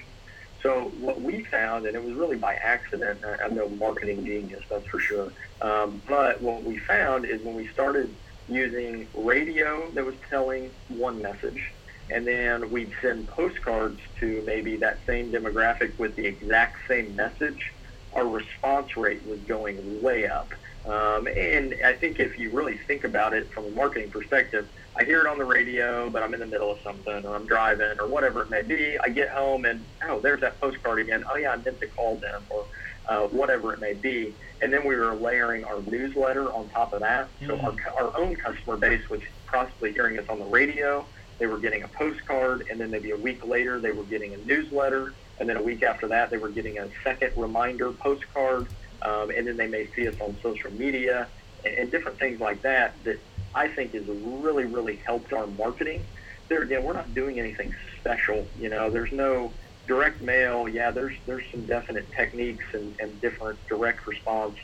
So 0.62 0.92
what 0.98 1.20
we 1.20 1.44
found, 1.44 1.86
and 1.86 1.94
it 1.94 2.02
was 2.02 2.14
really 2.14 2.36
by 2.36 2.54
accident. 2.54 3.20
I'm 3.44 3.54
no 3.54 3.68
marketing 3.68 4.24
genius, 4.26 4.64
that's 4.68 4.86
for 4.88 4.98
sure. 4.98 5.32
Um, 5.62 6.02
but 6.08 6.42
what 6.42 6.64
we 6.64 6.78
found 6.78 7.24
is 7.24 7.40
when 7.42 7.54
we 7.54 7.68
started 7.68 8.12
using 8.48 9.06
radio 9.14 9.88
that 9.92 10.04
was 10.04 10.16
telling 10.28 10.70
one 10.88 11.22
message, 11.22 11.72
and 12.10 12.26
then 12.26 12.70
we'd 12.70 12.92
send 13.00 13.28
postcards 13.28 14.00
to 14.18 14.42
maybe 14.46 14.76
that 14.78 14.98
same 15.06 15.30
demographic 15.30 15.96
with 15.98 16.16
the 16.16 16.26
exact 16.26 16.78
same 16.88 17.14
message, 17.14 17.72
our 18.14 18.26
response 18.26 18.96
rate 18.96 19.24
was 19.26 19.38
going 19.40 20.02
way 20.02 20.26
up. 20.26 20.52
Um, 20.86 21.26
and 21.26 21.74
I 21.84 21.92
think 21.92 22.18
if 22.18 22.38
you 22.38 22.50
really 22.50 22.78
think 22.78 23.04
about 23.04 23.34
it 23.34 23.50
from 23.50 23.66
a 23.66 23.70
marketing 23.70 24.10
perspective, 24.10 24.66
I 24.96 25.04
hear 25.04 25.20
it 25.20 25.26
on 25.26 25.38
the 25.38 25.44
radio, 25.44 26.08
but 26.10 26.22
I'm 26.22 26.34
in 26.34 26.40
the 26.40 26.46
middle 26.46 26.72
of 26.72 26.80
something, 26.80 27.24
or 27.24 27.36
I'm 27.36 27.46
driving, 27.46 28.00
or 28.00 28.08
whatever 28.08 28.42
it 28.42 28.50
may 28.50 28.62
be. 28.62 28.98
I 28.98 29.08
get 29.10 29.28
home 29.28 29.64
and 29.64 29.84
oh, 30.04 30.18
there's 30.18 30.40
that 30.40 30.60
postcard 30.60 30.98
again. 30.98 31.24
Oh 31.30 31.36
yeah, 31.36 31.52
I 31.52 31.56
meant 31.56 31.80
to 31.80 31.86
call 31.88 32.16
them, 32.16 32.42
or 32.50 32.64
uh, 33.08 33.26
whatever 33.28 33.72
it 33.74 33.80
may 33.80 33.94
be. 33.94 34.34
And 34.60 34.72
then 34.72 34.84
we 34.84 34.96
were 34.96 35.14
layering 35.14 35.64
our 35.64 35.80
newsletter 35.82 36.52
on 36.52 36.68
top 36.70 36.92
of 36.92 37.00
that. 37.00 37.28
Mm-hmm. 37.40 37.46
So 37.46 37.58
our, 37.58 38.06
our 38.06 38.18
own 38.18 38.34
customer 38.36 38.76
base 38.76 39.08
was 39.08 39.20
possibly 39.46 39.92
hearing 39.92 40.18
us 40.18 40.28
on 40.28 40.38
the 40.38 40.46
radio. 40.46 41.06
They 41.38 41.46
were 41.46 41.58
getting 41.58 41.84
a 41.84 41.88
postcard, 41.88 42.66
and 42.68 42.80
then 42.80 42.90
maybe 42.90 43.12
a 43.12 43.16
week 43.16 43.46
later 43.46 43.78
they 43.78 43.92
were 43.92 44.02
getting 44.04 44.34
a 44.34 44.38
newsletter, 44.38 45.12
and 45.40 45.48
then 45.48 45.56
a 45.56 45.62
week 45.62 45.82
after 45.82 46.08
that 46.08 46.30
they 46.30 46.38
were 46.38 46.50
getting 46.50 46.78
a 46.78 46.88
second 47.06 47.32
reminder 47.36 47.92
postcard, 48.02 48.68
um, 49.02 49.30
and 49.30 49.46
then 49.46 49.56
they 49.56 49.66
may 49.66 49.88
see 49.96 50.08
us 50.08 50.14
on 50.20 50.38
social 50.42 50.70
media 50.70 51.30
and, 51.64 51.74
and 51.74 51.92
different 51.92 52.18
things 52.18 52.40
like 52.40 52.62
that. 52.62 52.96
That 53.04 53.20
I 53.54 53.68
think 53.68 53.94
has 53.94 54.04
really, 54.08 54.64
really 54.64 55.02
helped 55.06 55.32
our 55.32 55.46
marketing. 55.46 56.08
There 56.50 56.62
again, 56.62 56.82
we're 56.84 56.94
not 56.94 57.14
doing 57.14 57.38
anything 57.38 57.72
special. 58.00 58.50
You 58.56 58.70
know, 58.70 58.90
there's 58.90 59.12
no 59.12 59.54
direct 59.86 60.22
mail. 60.22 60.68
Yeah, 60.68 60.90
there's 60.90 61.14
there's 61.26 61.44
some 61.52 61.66
definite 61.66 62.08
techniques 62.18 62.64
and, 62.74 62.94
and 63.00 63.20
different 63.20 63.58
direct 63.68 64.06
response 64.06 64.56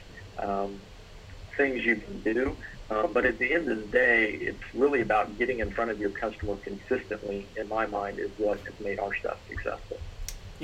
um, 0.43 0.81
things 1.57 1.85
you 1.85 1.97
can 1.97 2.23
do. 2.23 2.57
Uh, 2.91 3.07
but 3.07 3.25
at 3.25 3.39
the 3.39 3.53
end 3.53 3.71
of 3.71 3.79
the 3.79 3.87
day, 3.87 4.31
it's 4.33 4.63
really 4.75 5.01
about 5.01 5.39
getting 5.39 5.61
in 5.61 5.73
front 5.73 5.91
of 5.91 5.99
your 5.99 6.11
customer 6.11 6.57
consistently. 6.57 7.51
In 7.57 7.69
my 7.69 7.87
mind, 7.87 8.19
is 8.21 8.31
what 8.37 8.59
has 8.67 8.75
made 8.79 8.99
our 8.99 9.15
stuff 9.21 9.39
successful. 9.49 10.03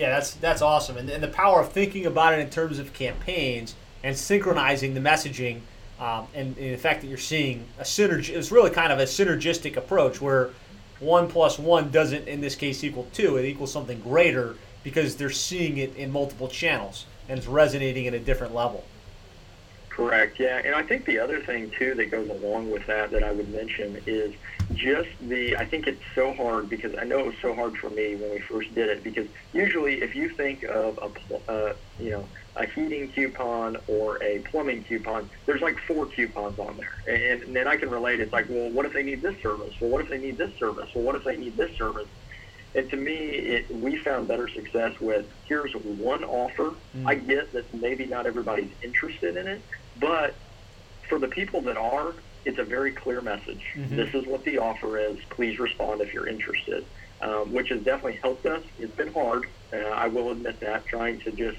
Yeah, 0.01 0.09
that's 0.09 0.33
that's 0.37 0.63
awesome, 0.63 0.97
and, 0.97 1.11
and 1.11 1.23
the 1.23 1.29
power 1.29 1.61
of 1.61 1.73
thinking 1.73 2.07
about 2.07 2.33
it 2.33 2.39
in 2.39 2.49
terms 2.49 2.79
of 2.79 2.95
campaigns 2.95 3.75
and 4.03 4.17
synchronizing 4.17 4.95
the 4.95 5.01
messaging 5.01 5.61
um, 6.01 6.27
and, 6.33 6.57
and, 6.57 6.73
the 6.73 6.79
fact 6.79 7.03
that 7.03 7.09
you're 7.09 7.19
seeing 7.19 7.67
a 7.79 7.83
synergy 7.83 8.31
is 8.31 8.51
really 8.51 8.71
kind 8.71 8.95
of 8.95 8.99
a 8.99 9.03
synergistic 9.03 9.77
approach 9.77 10.19
where 10.19 10.53
one 11.01 11.29
plus 11.29 11.59
one 11.59 11.91
doesn't, 11.91 12.27
in 12.29 12.41
this 12.41 12.55
case, 12.55 12.83
equal 12.83 13.09
two. 13.13 13.37
It 13.37 13.45
equals 13.45 13.71
something 13.71 14.01
greater 14.01 14.57
because 14.85 15.17
they're 15.17 15.29
seeing 15.29 15.77
it 15.77 15.95
in 15.97 16.11
multiple 16.11 16.49
channels 16.49 17.05
and 17.29 17.37
it's 17.37 17.47
resonating 17.47 18.07
at 18.07 18.15
a 18.15 18.19
different 18.19 18.55
level. 18.55 18.83
Correct. 19.91 20.41
Yeah, 20.41 20.63
and 20.65 20.75
I 20.75 20.83
think 20.83 21.05
the 21.05 21.19
other 21.19 21.43
thing 21.43 21.71
too 21.79 21.95
that 21.97 22.11
goes 22.11 22.31
along 22.31 22.71
with 22.71 22.87
that 22.87 23.11
that 23.11 23.23
I 23.23 23.33
would 23.33 23.51
mention 23.51 24.03
is 24.07 24.33
just 24.75 25.09
the. 25.21 25.57
I 25.57 25.65
think 25.65 25.87
it's 25.87 26.03
so 26.15 26.33
hard 26.35 26.69
because 26.69 26.95
I 26.99 27.05
know 27.05 27.21
it 27.21 27.27
was 27.27 27.35
so 27.43 27.55
hard 27.55 27.77
for 27.77 27.91
me 27.91 28.17
when 28.17 28.31
we 28.31 28.41
first 28.41 28.75
did 28.75 28.89
it 28.89 29.03
because 29.03 29.27
usually 29.53 30.03
if 30.03 30.15
you 30.15 30.29
think 30.31 30.63
of 30.65 30.99
a, 30.99 31.51
uh, 31.51 31.73
you 31.99 32.11
know, 32.11 32.29
a 32.57 32.67
heating 32.67 33.11
coupon 33.13 33.77
or 33.87 34.23
a 34.23 34.41
plumbing 34.51 34.85
coupon, 34.85 35.31
there's 35.47 35.61
like 35.61 35.79
four 35.87 36.07
coupons 36.07 36.59
on 36.59 36.77
there. 36.77 37.03
And, 37.07 37.43
and 37.43 37.57
then 37.57 37.67
I 37.67 37.77
can 37.77 37.91
relate. 37.91 38.21
It's 38.21 38.33
like, 38.33 38.47
well, 38.49 38.71
what 38.71 38.87
if 38.87 38.93
they 38.93 39.03
need 39.03 39.23
this 39.23 39.41
service? 39.43 39.75
Well, 39.81 39.91
what 39.91 40.03
if 40.03 40.09
they 40.09 40.19
need 40.19 40.39
this 40.39 40.57
service? 40.59 40.89
Well, 40.95 41.05
what 41.05 41.15
if 41.17 41.25
they 41.25 41.37
need 41.37 41.57
this 41.57 41.77
service? 41.77 42.09
And 42.75 42.89
to 42.91 42.97
me, 42.97 43.15
it, 43.15 43.75
we 43.75 43.97
found 43.97 44.29
better 44.29 44.49
success 44.49 44.99
with 45.01 45.27
here's 45.47 45.73
one 45.73 46.23
offer. 46.25 46.75
Mm. 46.97 47.07
I 47.07 47.15
get 47.17 47.53
that 47.53 47.73
maybe 47.75 48.07
not 48.07 48.27
everybody's 48.27 48.71
interested 48.83 49.37
in 49.37 49.49
it, 49.49 49.63
but 49.99 50.35
for 51.09 51.19
the 51.19 51.29
people 51.29 51.61
that 51.63 51.77
are, 51.77 52.15
it's 52.45 52.59
a 52.59 52.65
very 52.65 52.93
clear 52.93 53.21
message. 53.21 53.65
Mm-hmm. 53.75 53.97
This 53.97 54.15
is 54.15 54.27
what 54.27 54.45
the 54.45 54.59
offer 54.59 54.99
is. 54.99 55.19
Please 55.31 55.59
respond 55.59 56.01
if 56.01 56.13
you're 56.15 56.29
interested, 56.29 56.85
um, 57.21 57.53
which 57.53 57.69
has 57.69 57.83
definitely 57.83 58.17
helped 58.23 58.47
us. 58.47 58.63
It's 58.79 58.95
been 58.95 59.13
hard. 59.13 59.47
Uh, 59.73 59.79
I 59.79 60.09
will 60.09 60.31
admit 60.31 60.61
that, 60.61 60.87
trying 60.87 61.21
to 61.21 61.31
just 61.31 61.59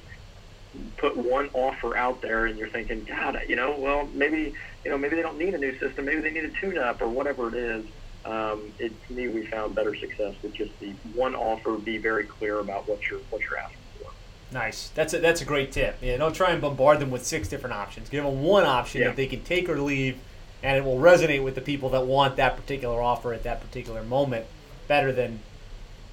put 0.98 1.18
one 1.18 1.50
offer 1.54 1.98
out 1.98 2.22
there 2.22 2.46
and 2.46 2.58
you're 2.58 2.70
thinking, 2.70 3.04
God, 3.04 3.42
you 3.48 3.56
know, 3.56 3.76
well, 3.78 4.08
maybe, 4.14 4.54
you 4.84 4.92
know, 4.92 4.98
maybe 4.98 5.16
they 5.16 5.22
don't 5.22 5.38
need 5.38 5.54
a 5.54 5.58
new 5.58 5.78
system. 5.80 6.06
Maybe 6.06 6.22
they 6.22 6.32
need 6.32 6.46
a 6.46 6.50
tune-up 6.50 7.02
or 7.02 7.10
whatever 7.10 7.50
it 7.50 7.56
is. 7.56 7.86
Um, 8.24 8.72
it, 8.78 8.94
to 9.08 9.14
me, 9.14 9.28
we 9.28 9.46
found 9.48 9.74
better 9.76 9.96
success 9.96 10.36
with 10.44 10.54
just 10.54 10.78
the 10.80 10.92
one 11.14 11.36
offer. 11.36 11.76
Be 11.78 11.98
very 11.98 12.24
clear 12.24 12.60
about 12.60 12.88
what 12.88 13.10
you're 13.10 13.20
what 13.32 13.42
you're 13.42 13.58
asking 13.58 13.80
for. 14.00 14.12
Nice. 14.52 14.90
That's 14.90 15.14
a 15.14 15.20
that's 15.20 15.42
a 15.42 15.46
great 15.46 15.72
tip. 15.72 15.98
Yeah, 16.02 16.18
don't 16.18 16.34
try 16.34 16.52
and 16.52 16.62
bombard 16.62 17.00
them 17.00 17.10
with 17.10 17.26
six 17.26 17.48
different 17.48 17.76
options. 17.76 18.10
Give 18.10 18.24
them 18.24 18.44
one 18.44 18.64
option 18.64 19.02
yeah. 19.02 19.08
that 19.08 19.16
they 19.16 19.26
can 19.26 19.44
take 19.44 19.68
or 19.70 19.80
leave, 19.80 20.20
and 20.64 20.78
it 20.78 20.84
will 20.84 20.98
resonate 20.98 21.44
with 21.44 21.56
the 21.56 21.62
people 21.62 21.90
that 21.90 22.06
want 22.06 22.36
that 22.36 22.56
particular 22.56 23.02
offer 23.02 23.34
at 23.34 23.44
that 23.44 23.62
particular 23.62 24.04
moment 24.04 24.46
better 24.88 25.12
than 25.12 25.40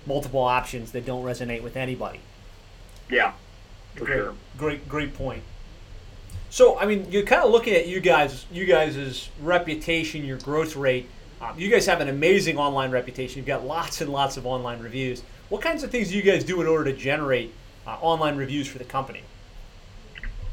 multiple 0.06 0.42
options 0.42 0.92
that 0.92 1.04
don't 1.04 1.24
resonate 1.24 1.62
with 1.62 1.76
anybody. 1.76 2.20
Yeah, 3.10 3.32
for 3.94 4.04
great, 4.04 4.16
sure. 4.16 4.34
Great, 4.56 4.88
great 4.88 5.14
point. 5.14 5.42
So, 6.50 6.78
I 6.78 6.86
mean, 6.86 7.06
you're 7.10 7.24
kind 7.24 7.42
of 7.42 7.50
looking 7.50 7.74
at 7.74 7.86
you 7.86 8.00
guys, 8.00 8.46
you 8.50 8.64
guys' 8.64 9.28
reputation, 9.42 10.24
your 10.24 10.38
growth 10.38 10.76
rate. 10.76 11.08
Um, 11.40 11.58
you 11.58 11.70
guys 11.70 11.86
have 11.86 12.00
an 12.00 12.08
amazing 12.08 12.58
online 12.58 12.90
reputation. 12.90 13.38
You've 13.38 13.46
got 13.46 13.64
lots 13.64 14.00
and 14.00 14.10
lots 14.10 14.36
of 14.36 14.46
online 14.46 14.80
reviews. 14.80 15.22
What 15.50 15.62
kinds 15.62 15.82
of 15.82 15.90
things 15.90 16.08
do 16.08 16.16
you 16.16 16.22
guys 16.22 16.44
do 16.44 16.60
in 16.60 16.66
order 16.66 16.90
to 16.90 16.96
generate 16.96 17.52
uh, 17.86 17.96
online 18.00 18.36
reviews 18.36 18.66
for 18.66 18.78
the 18.78 18.84
company? 18.84 19.22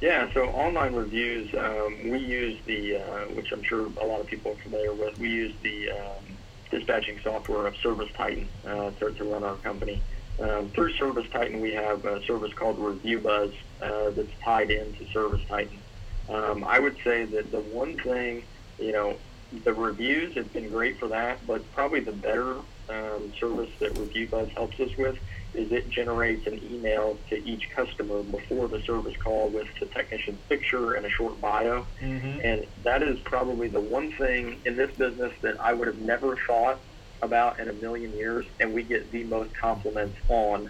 Yeah, 0.02 0.32
so 0.34 0.46
online 0.50 0.93
reviews, 0.93 1.54
um, 1.56 2.10
we 2.10 2.20
use 2.20 2.60
the, 2.66 2.98
uh, 2.98 3.26
which 3.34 3.52
I'm 3.54 3.64
sure 3.64 3.88
a 4.02 4.06
lot 4.06 4.20
of 4.20 4.28
people 4.28 4.52
are 4.52 4.56
familiar 4.56 4.93
with, 4.93 5.18
we 5.18 5.30
use 5.30 5.54
the 5.64 5.91
um, 5.91 6.38
dispatching 6.70 7.20
software 7.24 7.66
of 7.66 7.78
Service 7.78 8.10
Titan 8.16 8.48
uh, 8.68 8.91
to, 8.91 9.12
to 9.12 9.24
run 9.24 9.43
our 9.43 9.56
company. 9.58 10.02
Um, 10.39 10.70
through 10.70 10.91
Service 10.93 11.28
Titan, 11.32 11.62
we 11.62 11.74
have 11.74 12.04
a 12.04 12.22
service 12.26 12.52
called 12.54 12.78
Review 12.78 13.20
Buzz 13.20 13.52
uh, 13.82 14.10
that's 14.10 14.32
tied 14.43 14.70
into 14.70 15.08
Service 15.12 15.41
Titan. 15.48 15.80
Um, 16.28 16.66
I 16.66 16.80
would 16.80 16.98
say 17.04 17.24
that 17.24 17.52
the 17.52 17.62
one 17.62 17.98
thing, 17.98 18.43
you 18.78 18.91
know, 18.91 19.16
the 19.64 19.74
reviews 19.74 20.36
have 20.36 20.52
been 20.52 20.70
great 20.70 21.00
for 21.00 21.08
that, 21.08 21.39
but 21.48 21.62
probably 21.74 22.02
the 22.02 22.12
better 22.12 22.56
um, 22.89 23.32
service 23.39 23.70
that 23.80 23.98
Review 23.98 24.28
Buzz 24.28 24.50
helps 24.50 24.78
us 24.82 24.96
with 24.98 25.18
is 25.56 25.72
it 25.72 25.89
generates 25.89 26.47
an 26.47 26.62
email 26.72 27.18
to 27.30 27.43
each 27.47 27.70
customer 27.72 28.24
before 28.24 28.68
the 28.68 28.82
service 28.82 29.16
call 29.18 29.49
with 29.49 29.68
the 29.80 29.86
technician's 29.88 30.39
picture 30.49 30.93
and 30.93 31.06
a 31.06 31.10
short 31.10 31.39
bio. 31.41 31.86
Mm-hmm. 32.01 32.39
And 32.43 32.68
that 32.84 33.03
is 33.03 33.20
probably 33.20 33.68
the 33.68 33.82
one 33.82 34.12
thing 34.14 34.60
in 34.66 34.76
this 34.76 34.95
business 34.95 35.34
that 35.41 35.60
I 35.60 35.74
would 35.74 35.88
have 35.88 35.99
never 35.99 36.36
thought 36.47 36.80
about 37.22 37.60
in 37.60 37.70
a 37.70 37.74
million 37.74 38.14
years, 38.14 38.45
and 38.60 38.74
we 38.74 38.84
get 38.84 39.12
the 39.12 39.24
most 39.24 39.56
compliments 39.56 40.18
on 40.30 40.70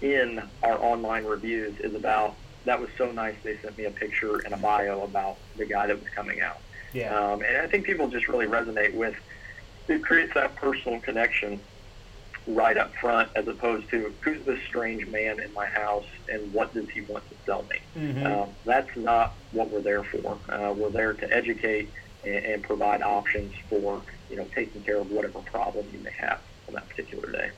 in 0.00 0.42
our 0.62 0.82
online 0.82 1.24
reviews 1.24 1.78
is 1.80 1.94
about 1.94 2.34
that 2.64 2.80
was 2.80 2.90
so 2.96 3.12
nice. 3.12 3.36
They 3.42 3.56
sent 3.58 3.76
me 3.76 3.84
a 3.84 3.90
picture 3.90 4.38
and 4.38 4.54
a 4.54 4.56
bio 4.56 5.02
about 5.02 5.36
the 5.56 5.66
guy 5.66 5.86
that 5.86 6.00
was 6.00 6.08
coming 6.10 6.40
out. 6.40 6.60
Yeah. 6.92 7.14
Um, 7.14 7.42
and 7.42 7.56
I 7.58 7.66
think 7.66 7.84
people 7.84 8.08
just 8.08 8.28
really 8.28 8.46
resonate 8.46 8.94
with 8.94 9.16
it 9.88 10.02
creates 10.02 10.32
that 10.34 10.56
personal 10.56 11.00
connection 11.00 11.60
right 12.46 12.76
up 12.76 12.94
front 12.96 13.28
as 13.34 13.48
opposed 13.48 13.88
to 13.90 14.12
who's 14.20 14.44
this 14.44 14.60
strange 14.68 15.06
man 15.06 15.40
in 15.40 15.52
my 15.54 15.66
house 15.66 16.04
and 16.28 16.52
what 16.52 16.74
does 16.74 16.88
he 16.90 17.00
want 17.02 17.28
to 17.30 17.34
sell 17.46 17.64
me. 17.70 17.78
Mm-hmm. 17.96 18.26
Um, 18.26 18.48
that's 18.64 18.94
not 18.96 19.32
what 19.52 19.70
we're 19.70 19.80
there 19.80 20.04
for. 20.04 20.38
Uh, 20.48 20.72
we're 20.76 20.90
there 20.90 21.14
to 21.14 21.32
educate 21.32 21.88
and, 22.24 22.44
and 22.44 22.62
provide 22.62 23.02
options 23.02 23.54
for 23.68 24.02
you 24.30 24.36
know 24.36 24.46
taking 24.54 24.82
care 24.82 24.98
of 24.98 25.10
whatever 25.10 25.38
problem 25.40 25.86
you 25.92 25.98
may 26.00 26.12
have 26.12 26.40
on 26.68 26.74
that 26.74 26.88
particular 26.88 27.30
day. 27.30 27.50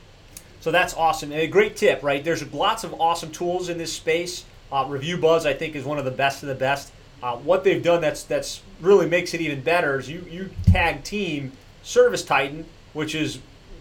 So 0.59 0.71
that's 0.71 0.93
awesome 0.93 1.31
and 1.31 1.41
a 1.41 1.47
great 1.47 1.75
tip, 1.75 2.01
right? 2.03 2.23
There's 2.23 2.51
lots 2.53 2.83
of 2.83 2.99
awesome 2.99 3.31
tools 3.31 3.69
in 3.69 3.77
this 3.77 3.93
space. 3.93 4.45
Uh, 4.71 4.85
Review 4.87 5.17
Buzz, 5.17 5.45
I 5.45 5.53
think, 5.53 5.75
is 5.75 5.85
one 5.85 5.97
of 5.97 6.05
the 6.05 6.11
best 6.11 6.43
of 6.43 6.49
the 6.49 6.55
best. 6.55 6.91
Uh, 7.21 7.35
what 7.37 7.63
they've 7.63 7.83
done 7.83 8.01
that's 8.01 8.23
that's 8.23 8.61
really 8.79 9.07
makes 9.07 9.33
it 9.33 9.41
even 9.41 9.61
better 9.61 9.99
is 9.99 10.09
you 10.09 10.25
you 10.29 10.49
tag 10.65 11.03
team 11.03 11.51
Service 11.83 12.23
Titan, 12.23 12.65
which 12.93 13.15
is 13.15 13.39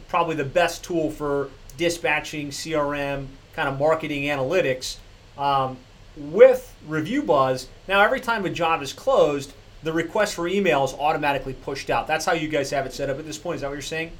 probably 0.09 0.37
the 0.37 0.45
best 0.45 0.85
tool 0.85 1.11
for 1.11 1.51
dispatching, 1.77 2.49
CRM, 2.49 3.27
kind 3.55 3.69
of 3.69 3.79
marketing 3.79 4.25
analytics. 4.25 4.97
Um, 5.37 5.77
with 6.17 6.75
Review 6.87 7.23
Buzz, 7.23 7.69
now 7.89 8.01
every 8.01 8.21
time 8.21 8.47
a 8.47 8.51
job 8.51 8.83
is 8.83 8.93
closed, 8.93 9.53
the 9.83 9.93
request 9.93 10.35
for 10.35 10.49
email 10.49 10.85
is 10.85 10.95
automatically 10.95 11.53
pushed 11.53 11.91
out. 11.91 12.07
That's 12.07 12.25
how 12.25 12.33
you 12.33 12.49
guys 12.49 12.71
have 12.71 12.87
it 12.87 12.93
set 12.93 13.11
up 13.11 13.19
at 13.19 13.27
this 13.27 13.39
point. 13.39 13.57
Is 13.57 13.61
that 13.61 13.69
what 13.69 13.75
you're 13.75 13.83
saying? 13.83 14.13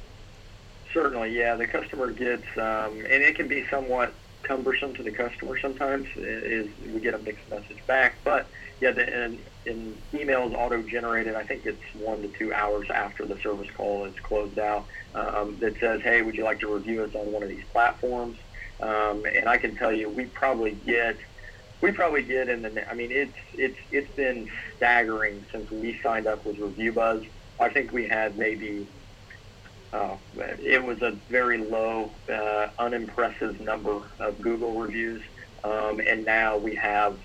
Certainly, 0.93 1.37
yeah. 1.37 1.55
The 1.55 1.67
customer 1.67 2.11
gets, 2.11 2.45
um, 2.57 2.99
and 2.99 3.23
it 3.23 3.35
can 3.35 3.47
be 3.47 3.65
somewhat 3.67 4.13
cumbersome 4.43 4.93
to 4.93 5.03
the 5.03 5.11
customer 5.11 5.59
sometimes. 5.59 6.07
Is 6.15 6.67
we 6.93 6.99
get 6.99 7.13
a 7.13 7.19
mixed 7.19 7.49
message 7.49 7.85
back, 7.87 8.15
but 8.23 8.47
yeah, 8.79 8.91
the, 8.91 9.13
and, 9.13 9.39
and 9.67 9.97
email 10.13 10.47
is 10.47 10.53
auto-generated. 10.53 11.35
I 11.35 11.43
think 11.43 11.65
it's 11.65 11.81
one 11.95 12.21
to 12.21 12.27
two 12.29 12.53
hours 12.53 12.89
after 12.89 13.25
the 13.25 13.37
service 13.39 13.69
call 13.75 14.05
is 14.05 14.15
closed 14.21 14.57
out. 14.57 14.85
Um, 15.13 15.57
that 15.59 15.79
says, 15.79 16.01
"Hey, 16.01 16.21
would 16.21 16.35
you 16.35 16.43
like 16.43 16.59
to 16.61 16.73
review 16.73 17.03
us 17.03 17.15
on 17.15 17.31
one 17.31 17.43
of 17.43 17.49
these 17.49 17.63
platforms?" 17.71 18.37
Um, 18.79 19.25
and 19.25 19.47
I 19.47 19.57
can 19.57 19.75
tell 19.75 19.91
you, 19.91 20.09
we 20.09 20.25
probably 20.25 20.71
get, 20.85 21.17
we 21.81 21.91
probably 21.91 22.23
get 22.23 22.49
in 22.49 22.61
the. 22.61 22.89
I 22.89 22.93
mean, 22.93 23.11
it's 23.11 23.37
it's 23.53 23.77
it's 23.91 24.11
been 24.15 24.49
staggering 24.77 25.45
since 25.51 25.69
we 25.71 25.99
signed 26.01 26.27
up 26.27 26.45
with 26.45 26.59
Review 26.59 26.93
Buzz. 26.93 27.23
I 27.59 27.69
think 27.69 27.91
we 27.91 28.07
had 28.07 28.37
maybe. 28.37 28.87
Uh, 29.93 30.17
it 30.35 30.83
was 30.83 31.01
a 31.01 31.11
very 31.29 31.57
low, 31.57 32.11
uh, 32.29 32.67
unimpressive 32.77 33.61
number 33.61 34.01
of 34.19 34.41
Google 34.41 34.73
reviews, 34.73 35.23
um, 35.63 36.01
and 36.01 36.25
now 36.25 36.57
we 36.57 36.75
have 36.75 37.17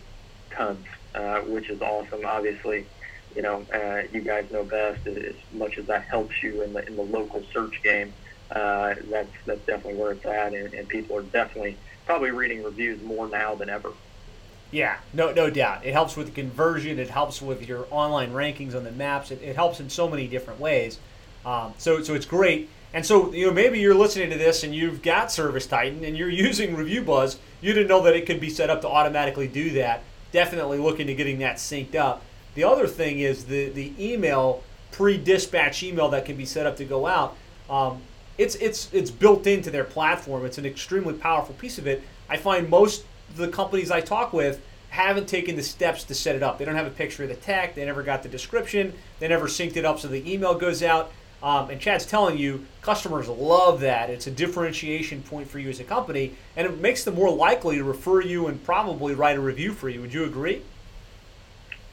tons 0.52 0.86
uh, 1.14 1.40
which 1.40 1.70
is 1.70 1.80
awesome. 1.80 2.24
Obviously, 2.24 2.86
you 3.34 3.42
know, 3.42 3.64
uh, 3.72 4.02
you 4.12 4.20
guys 4.20 4.50
know 4.50 4.64
best. 4.64 5.06
As 5.06 5.34
much 5.52 5.78
as 5.78 5.86
that 5.86 6.02
helps 6.04 6.42
you 6.42 6.62
in 6.62 6.72
the 6.72 6.86
in 6.86 6.96
the 6.96 7.02
local 7.02 7.42
search 7.52 7.82
game, 7.82 8.12
uh, 8.50 8.94
that's 9.10 9.32
that's 9.46 9.64
definitely 9.66 10.00
where 10.00 10.12
it's 10.12 10.24
at, 10.24 10.54
and, 10.54 10.72
and 10.74 10.88
people 10.88 11.16
are 11.16 11.22
definitely 11.22 11.76
probably 12.06 12.30
reading 12.30 12.62
reviews 12.62 13.02
more 13.02 13.28
now 13.28 13.54
than 13.54 13.68
ever. 13.68 13.92
Yeah, 14.70 14.96
no, 15.12 15.32
no 15.32 15.50
doubt. 15.50 15.84
It 15.84 15.92
helps 15.92 16.16
with 16.16 16.26
the 16.26 16.32
conversion. 16.32 16.98
It 16.98 17.10
helps 17.10 17.42
with 17.42 17.68
your 17.68 17.86
online 17.90 18.32
rankings 18.32 18.74
on 18.74 18.84
the 18.84 18.90
maps. 18.90 19.30
It, 19.30 19.42
it 19.42 19.54
helps 19.54 19.80
in 19.80 19.90
so 19.90 20.08
many 20.08 20.26
different 20.26 20.58
ways. 20.58 20.98
Um, 21.44 21.74
so, 21.76 22.02
so 22.02 22.14
it's 22.14 22.24
great. 22.24 22.70
And 22.94 23.04
so, 23.04 23.32
you 23.32 23.46
know, 23.46 23.52
maybe 23.52 23.80
you're 23.80 23.94
listening 23.94 24.30
to 24.30 24.38
this 24.38 24.64
and 24.64 24.74
you've 24.74 25.02
got 25.02 25.30
Service 25.30 25.66
Titan 25.66 26.04
and 26.04 26.16
you're 26.16 26.28
using 26.48 26.74
Review 26.74 27.02
Buzz. 27.02 27.38
You 27.60 27.74
didn't 27.74 27.88
know 27.88 28.02
that 28.02 28.16
it 28.16 28.26
could 28.26 28.40
be 28.40 28.48
set 28.48 28.70
up 28.70 28.80
to 28.80 28.88
automatically 28.88 29.46
do 29.46 29.70
that 29.70 30.02
definitely 30.32 30.78
looking 30.78 31.06
to 31.06 31.14
getting 31.14 31.38
that 31.38 31.56
synced 31.56 31.94
up. 31.94 32.22
The 32.54 32.64
other 32.64 32.86
thing 32.86 33.20
is 33.20 33.44
the 33.44 33.68
the 33.70 33.92
email 33.98 34.62
pre-dispatch 34.90 35.82
email 35.82 36.08
that 36.10 36.24
can 36.24 36.36
be 36.36 36.44
set 36.44 36.66
up 36.66 36.76
to 36.76 36.84
go 36.84 37.06
out. 37.06 37.36
Um, 37.70 38.02
it's 38.38 38.54
it's 38.56 38.92
it's 38.92 39.10
built 39.10 39.46
into 39.46 39.70
their 39.70 39.84
platform. 39.84 40.44
It's 40.44 40.58
an 40.58 40.66
extremely 40.66 41.14
powerful 41.14 41.54
piece 41.54 41.78
of 41.78 41.86
it. 41.86 42.02
I 42.28 42.36
find 42.36 42.68
most 42.68 43.04
of 43.30 43.36
the 43.36 43.48
companies 43.48 43.90
I 43.90 44.00
talk 44.00 44.32
with 44.32 44.60
haven't 44.90 45.26
taken 45.26 45.56
the 45.56 45.62
steps 45.62 46.04
to 46.04 46.14
set 46.14 46.36
it 46.36 46.42
up. 46.42 46.58
They 46.58 46.66
don't 46.66 46.74
have 46.74 46.86
a 46.86 46.90
picture 46.90 47.22
of 47.22 47.30
the 47.30 47.34
tech. 47.34 47.74
They 47.74 47.84
never 47.84 48.02
got 48.02 48.22
the 48.22 48.28
description. 48.28 48.92
They 49.20 49.28
never 49.28 49.46
synced 49.46 49.76
it 49.76 49.86
up 49.86 49.98
so 49.98 50.08
the 50.08 50.30
email 50.30 50.54
goes 50.54 50.82
out. 50.82 51.10
Um, 51.42 51.70
and 51.70 51.80
Chad's 51.80 52.06
telling 52.06 52.38
you, 52.38 52.66
customers 52.82 53.28
love 53.28 53.80
that. 53.80 54.10
It's 54.10 54.28
a 54.28 54.30
differentiation 54.30 55.22
point 55.22 55.48
for 55.48 55.58
you 55.58 55.68
as 55.68 55.80
a 55.80 55.84
company, 55.84 56.34
and 56.56 56.66
it 56.66 56.80
makes 56.80 57.02
them 57.02 57.16
more 57.16 57.30
likely 57.30 57.76
to 57.76 57.84
refer 57.84 58.20
you 58.20 58.46
and 58.46 58.62
probably 58.62 59.14
write 59.14 59.36
a 59.36 59.40
review 59.40 59.72
for 59.72 59.88
you. 59.88 60.00
Would 60.02 60.14
you 60.14 60.24
agree? 60.24 60.62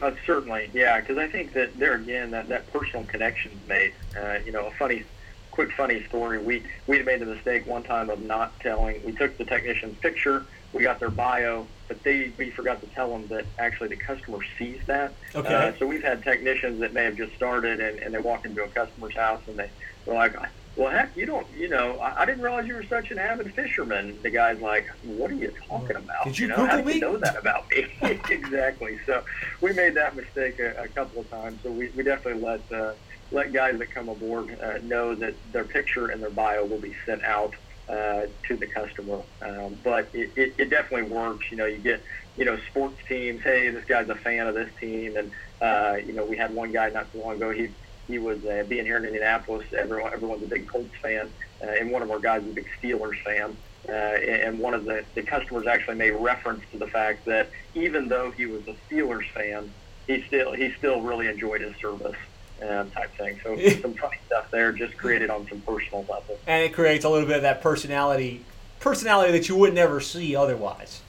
Uh, 0.02 0.12
certainly, 0.26 0.70
yeah, 0.74 1.00
because 1.00 1.18
I 1.18 1.28
think 1.28 1.54
that 1.54 1.78
there 1.78 1.96
again, 1.96 2.32
that, 2.32 2.48
that 2.50 2.72
personal 2.72 3.06
connection 3.06 3.52
is 3.52 3.68
made. 3.68 3.94
Uh, 4.16 4.38
you 4.46 4.52
know, 4.52 4.68
a 4.68 4.72
funny, 4.72 5.04
quick 5.52 5.72
funny 5.74 6.06
story. 6.06 6.38
We 6.38 6.64
we 6.88 7.02
made 7.04 7.20
the 7.20 7.26
mistake 7.26 7.66
one 7.66 7.84
time 7.84 8.10
of 8.10 8.22
not 8.22 8.58
telling. 8.62 9.04
We 9.04 9.12
took 9.14 9.38
the 9.38 9.46
technician's 9.46 9.98
picture 9.98 10.46
we 10.74 10.84
got 10.84 11.00
their 11.00 11.10
bio, 11.10 11.66
but 11.88 12.02
they 12.04 12.32
we 12.38 12.52
forgot 12.52 12.82
to 12.82 12.88
tell 12.88 13.10
them 13.10 13.28
that 13.28 13.46
actually 13.58 13.90
the 13.90 13.96
customer 13.96 14.40
sees 14.58 14.80
that. 14.86 15.14
Okay. 15.36 15.54
Uh, 15.54 15.74
so 15.78 15.88
we've 15.88 16.04
had 16.04 16.24
technicians 16.24 16.80
that 16.80 16.94
may 16.94 17.04
have 17.04 17.16
just 17.16 17.36
started 17.36 17.80
and, 17.80 18.00
and 18.00 18.14
they 18.14 18.20
walk 18.20 18.46
into 18.46 18.64
a 18.64 18.68
customer's 18.68 19.16
house 19.16 19.42
and 19.48 19.58
they 19.58 19.70
they're 20.06 20.16
like, 20.16 20.36
well, 20.76 20.90
heck, 20.90 21.16
you 21.18 21.26
don't, 21.26 21.46
you 21.58 21.68
know, 21.68 21.98
I, 22.00 22.22
I 22.22 22.26
didn't 22.26 22.42
realize 22.42 22.66
you 22.66 22.76
were 22.76 22.86
such 22.86 23.12
an 23.12 23.20
avid 23.20 23.54
fisherman. 23.54 24.18
The 24.24 24.30
guy's 24.30 24.62
like, 24.62 24.88
what 25.04 25.30
are 25.30 25.36
you 25.36 25.54
talking 25.68 25.98
about? 25.98 26.24
Did 26.24 26.40
you, 26.40 26.44
you 26.44 26.50
know, 26.50 26.56
Google 26.56 26.78
how 26.78 26.82
me? 26.84 26.94
you 26.94 27.02
know 27.02 27.18
that 27.18 27.38
about 27.38 27.70
me? 27.70 27.86
exactly. 28.30 29.00
So 29.06 29.24
we 29.62 29.74
made 29.74 29.96
that 29.96 30.16
mistake 30.16 30.60
a, 30.60 30.84
a 30.84 30.88
couple 30.88 31.22
of 31.22 31.30
times. 31.30 31.60
So 31.64 31.72
we, 31.72 31.90
we 31.90 32.04
definitely 32.04 32.42
let 32.42 32.72
uh, 32.72 32.94
let 33.32 33.54
guys 33.54 33.78
that 33.78 33.92
come 33.92 34.10
aboard 34.10 34.58
uh, 34.60 34.80
know 34.84 35.14
that 35.16 35.36
their 35.52 35.64
picture 35.64 36.08
and 36.08 36.24
their 36.24 36.32
bio 36.32 36.66
will 36.66 36.80
be 36.80 36.96
sent 37.06 37.24
out 37.24 37.54
uh, 37.90 38.28
to 38.48 38.58
the 38.58 38.68
customer. 38.68 39.22
Um, 39.42 39.78
but 39.84 40.10
it, 40.14 40.32
it, 40.36 40.56
it 40.58 40.70
definitely 40.70 41.10
works. 41.10 41.46
You 41.52 41.58
know, 41.58 41.66
you 41.66 41.80
get, 41.80 42.04
you 42.38 42.46
know, 42.46 42.58
sports 42.70 42.98
teams, 43.08 43.42
hey, 43.44 43.70
this 43.70 43.86
guy's 43.86 44.10
a 44.10 44.16
fan 44.16 44.48
of 44.48 44.56
this 44.56 44.70
team. 44.80 45.16
And, 45.18 45.32
uh, 45.62 45.98
you 46.06 46.14
know, 46.14 46.26
we 46.26 46.38
had 46.38 46.54
one 46.54 46.72
guy 46.72 46.90
not 46.90 47.12
too 47.12 47.22
long 47.22 47.36
ago, 47.36 47.52
he, 47.52 47.70
he 48.08 48.18
was 48.18 48.44
uh, 48.46 48.64
being 48.68 48.86
here 48.86 48.98
in 48.98 49.06
Indianapolis. 49.06 49.66
Everyone, 49.78 50.14
everyone's 50.14 50.44
a 50.44 50.48
big 50.48 50.68
Colts 50.68 50.96
fan. 51.02 51.32
Uh, 51.62 51.68
and 51.68 51.92
one 51.92 52.02
of 52.02 52.10
our 52.12 52.20
guys 52.20 52.44
is 52.44 52.50
a 52.50 52.54
big 52.54 52.68
Steelers 52.82 53.22
fan. 53.24 53.58
Uh, 53.88 53.92
and 53.92 54.60
one 54.60 54.74
of 54.74 54.86
the, 54.86 55.06
the 55.16 55.22
customers 55.22 55.66
actually 55.68 55.96
made 55.96 56.12
reference 56.12 56.64
to 56.72 56.78
the 56.78 56.88
fact 56.88 57.26
that 57.26 57.50
even 57.74 58.08
though 58.08 58.32
he 58.32 58.46
was 58.46 58.62
a 58.68 58.76
Steelers 58.92 59.30
fan, 59.34 59.74
he 60.08 60.24
still 60.28 60.54
he 60.54 60.74
still 60.78 61.02
really 61.02 61.28
enjoyed 61.28 61.62
his 61.62 61.74
service 61.80 62.16
um, 62.62 62.90
type 62.92 63.16
thing. 63.16 63.40
So 63.44 63.58
some 63.82 63.94
funny 63.94 64.18
stuff 64.26 64.50
there, 64.52 64.72
just 64.72 64.98
created 64.98 65.30
on 65.30 65.48
some 65.48 65.62
personal 65.62 66.02
level. 66.10 66.38
And 66.48 66.64
it 66.64 66.74
creates 66.74 67.06
a 67.06 67.10
little 67.10 67.28
bit 67.28 67.38
of 67.38 67.42
that 67.44 67.62
personality, 67.62 68.44
personality 68.80 69.32
that 69.32 69.50
you 69.50 69.56
would 69.56 69.74
never 69.74 70.00
see 70.00 70.36
otherwise. 70.36 71.02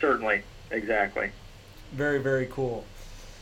Certainly, 0.00 0.42
exactly. 0.70 1.30
Very 1.92 2.18
very 2.18 2.46
cool. 2.46 2.84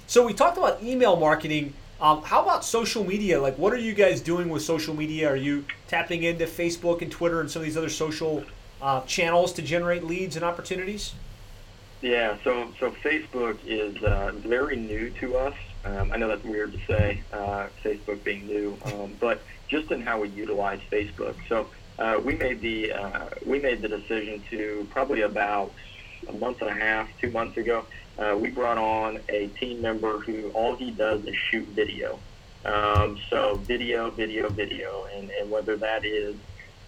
So 0.06 0.26
we 0.26 0.34
talked 0.34 0.58
about 0.58 0.82
email 0.82 1.16
marketing. 1.16 1.74
Um, 2.00 2.22
how 2.22 2.42
about 2.42 2.64
social 2.64 3.04
media? 3.04 3.40
Like, 3.40 3.58
what 3.58 3.72
are 3.72 3.78
you 3.78 3.92
guys 3.92 4.20
doing 4.20 4.48
with 4.48 4.62
social 4.62 4.94
media? 4.94 5.28
Are 5.30 5.36
you 5.36 5.64
tapping 5.86 6.22
into 6.22 6.46
Facebook 6.46 7.02
and 7.02 7.12
Twitter 7.12 7.40
and 7.40 7.50
some 7.50 7.60
of 7.60 7.66
these 7.66 7.76
other 7.76 7.90
social 7.90 8.44
uh, 8.80 9.02
channels 9.02 9.52
to 9.52 9.62
generate 9.62 10.04
leads 10.04 10.34
and 10.34 10.44
opportunities? 10.44 11.12
Yeah, 12.02 12.36
so 12.42 12.72
so 12.80 12.90
Facebook 12.90 13.58
is 13.66 14.02
uh, 14.02 14.32
very 14.36 14.76
new 14.76 15.10
to 15.20 15.36
us. 15.36 15.54
Um, 15.84 16.12
I 16.12 16.16
know 16.16 16.28
that's 16.28 16.44
weird 16.44 16.72
to 16.72 16.78
say, 16.86 17.22
uh, 17.32 17.68
Facebook 17.82 18.22
being 18.22 18.46
new, 18.46 18.76
um, 18.84 19.16
but 19.18 19.40
just 19.68 19.90
in 19.90 20.02
how 20.02 20.20
we 20.20 20.28
utilize 20.28 20.80
Facebook. 20.90 21.34
So 21.48 21.68
uh, 21.98 22.20
we 22.22 22.34
made 22.34 22.60
the 22.60 22.92
uh, 22.92 23.26
we 23.46 23.60
made 23.60 23.82
the 23.82 23.88
decision 23.88 24.42
to 24.50 24.86
probably 24.90 25.22
about 25.22 25.72
a 26.28 26.32
month 26.32 26.60
and 26.60 26.70
a 26.70 26.74
half, 26.74 27.08
two 27.20 27.30
months 27.30 27.56
ago. 27.56 27.86
Uh, 28.18 28.36
we 28.38 28.50
brought 28.50 28.76
on 28.76 29.20
a 29.30 29.46
team 29.48 29.80
member 29.80 30.18
who 30.18 30.50
all 30.50 30.76
he 30.76 30.90
does 30.90 31.24
is 31.24 31.36
shoot 31.36 31.66
video. 31.68 32.18
Um, 32.64 33.18
so 33.30 33.54
video, 33.54 34.10
video, 34.10 34.50
video, 34.50 35.06
and, 35.14 35.30
and 35.30 35.50
whether 35.50 35.76
that 35.76 36.04
is 36.04 36.36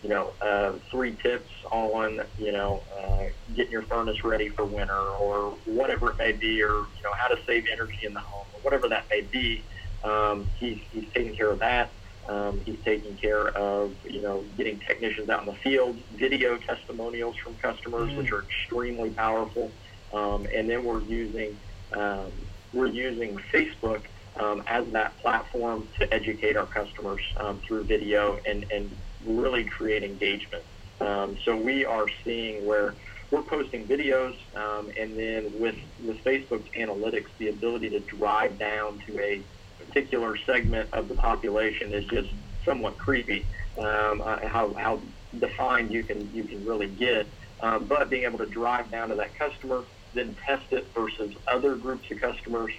you 0.03 0.09
know, 0.09 0.33
uh, 0.41 0.73
three 0.91 1.15
tips 1.23 1.51
on, 1.71 2.21
you 2.39 2.53
know, 2.53 2.83
uh, 2.99 3.25
getting 3.55 3.73
your 3.73 3.83
furnace 3.83 4.25
ready 4.25 4.49
for 4.49 4.65
winter 4.65 4.99
or 4.99 5.51
whatever 5.65 6.11
it 6.11 6.19
may 6.19 6.33
be, 6.33 6.63
or, 6.63 6.71
you 6.71 7.03
know, 7.05 7.13
how 7.13 7.29
to 7.29 7.39
save 7.47 7.67
energy 7.71 8.05
in 8.05 8.15
the 8.15 8.21
home 8.21 8.47
or 8.55 8.61
whatever 8.61 8.89
that 8.89 9.05
may 9.11 9.21
be. 9.21 9.63
Um, 10.05 10.47
he's, 10.59 10.79
he's 10.93 11.07
taking 11.15 11.35
care 11.37 11.51
of 11.51 11.61
that. 11.61 11.91
Um, 12.29 12.61
he's 12.65 12.79
taking 12.85 13.17
care 13.17 13.49
of, 13.49 13.95
you 14.05 14.23
know, 14.23 14.45
getting 14.57 14.79
technicians 14.79 15.29
out 15.29 15.41
in 15.41 15.47
the 15.47 15.55
field, 15.55 15.97
video 16.15 16.57
testimonials 16.57 17.37
from 17.37 17.55
customers, 17.57 18.09
mm-hmm. 18.09 18.19
which 18.19 18.33
are 18.33 18.43
extremely 18.43 19.11
powerful. 19.11 19.71
Um, 20.13 20.47
and 20.55 20.69
then 20.71 20.85
we're 20.85 21.01
using, 21.03 21.59
um, 21.93 22.31
we're 22.73 22.87
using 22.87 23.39
Facebook 23.53 24.03
um, 24.37 24.63
as 24.67 24.87
that 24.93 25.19
platform 25.19 25.89
to 25.99 26.15
educate 26.15 26.57
our 26.57 26.67
customers 26.67 27.23
um, 27.39 27.61
through 27.67 27.85
video 27.85 28.39
and, 28.47 28.71
and 28.71 28.91
really 29.27 29.65
create 29.65 30.03
engagement. 30.03 30.63
Um, 31.01 31.37
so 31.45 31.57
we 31.57 31.85
are 31.85 32.07
seeing 32.25 32.65
where 32.65 32.95
we're 33.33 33.43
posting 33.43 33.89
videos, 33.89 34.37
um, 34.55 34.91
and 35.01 35.19
then 35.19 35.59
with 35.59 35.75
with 36.05 36.23
Facebook's 36.23 36.71
analytics, 36.77 37.29
the 37.39 37.49
ability 37.49 37.89
to 37.91 38.01
drive 38.01 38.59
down 38.59 39.01
to 39.07 39.19
a 39.19 39.43
particular 39.79 40.37
segment 40.47 40.89
of 40.93 41.09
the 41.09 41.15
population 41.15 41.93
is 41.93 42.05
just 42.05 42.29
somewhat 42.65 42.99
creepy 42.99 43.45
um, 43.79 44.21
uh, 44.21 44.47
how 44.47 44.75
how 44.75 45.01
defined 45.39 45.91
you 45.91 46.05
can 46.05 46.33
you 46.35 46.45
can 46.45 46.65
really 46.65 46.89
get. 46.89 47.27
Um, 47.61 47.87
but 47.87 48.11
being 48.11 48.25
able 48.25 48.39
to 48.39 48.47
drive 48.47 48.91
down 48.91 49.09
to 49.09 49.15
that 49.15 49.35
customer, 49.39 49.85
then 50.13 50.37
test 50.47 50.67
it 50.73 50.93
versus 50.95 51.33
other 51.47 51.75
groups 51.77 52.11
of 52.11 52.21
customers, 52.21 52.73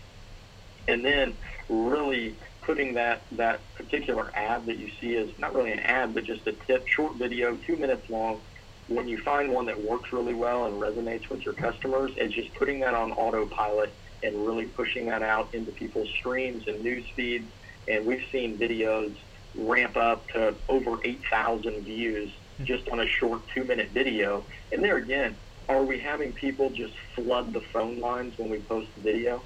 and 0.88 1.04
then 1.04 1.36
really 1.68 2.38
putting 2.62 2.94
that 2.94 3.24
that 3.32 3.62
particular 3.74 4.32
ad 4.36 4.68
that 4.68 4.78
you 4.78 4.92
see 5.02 5.16
as 5.16 5.30
not 5.40 5.56
really 5.56 5.72
an 5.72 5.80
ad, 5.80 6.14
but 6.14 6.26
just 6.26 6.46
a 6.46 6.54
tip, 6.68 6.88
short 6.88 7.16
video, 7.16 7.56
two 7.66 7.76
minutes 7.76 8.08
long. 8.10 8.42
When 8.88 9.08
you 9.08 9.18
find 9.20 9.52
one 9.52 9.66
that 9.68 9.82
works 9.82 10.12
really 10.12 10.34
well 10.34 10.66
and 10.66 10.82
resonates 10.82 11.30
with 11.30 11.46
your 11.46 11.54
customers, 11.54 12.12
it's 12.18 12.34
just 12.34 12.54
putting 12.56 12.82
that 12.82 12.94
on 12.94 13.12
autopilot 13.14 13.94
and 14.24 14.46
really 14.46 14.66
pushing 14.66 15.06
that 15.08 15.22
out 15.22 15.54
into 15.54 15.72
people's 15.72 16.10
streams 16.10 16.68
and 16.68 16.84
news 16.84 17.06
feeds. 17.16 17.50
And 17.88 18.06
we've 18.06 18.26
seen 18.32 18.58
videos 18.58 19.16
ramp 19.56 19.96
up 19.96 20.28
to 20.30 20.56
over 20.68 20.98
8,000 21.04 21.82
views 21.84 22.32
just 22.64 22.88
on 22.90 23.00
a 23.00 23.08
short 23.08 23.42
two-minute 23.54 23.90
video. 23.90 24.44
And 24.72 24.84
there 24.84 24.98
again, 24.98 25.36
are 25.70 25.84
we 25.84 26.00
having 26.00 26.34
people 26.34 26.70
just 26.70 26.94
flood 27.16 27.54
the 27.54 27.62
phone 27.62 28.00
lines 28.00 28.38
when 28.38 28.50
we 28.50 28.60
post 28.60 28.90
the 28.96 29.02
video? 29.02 29.42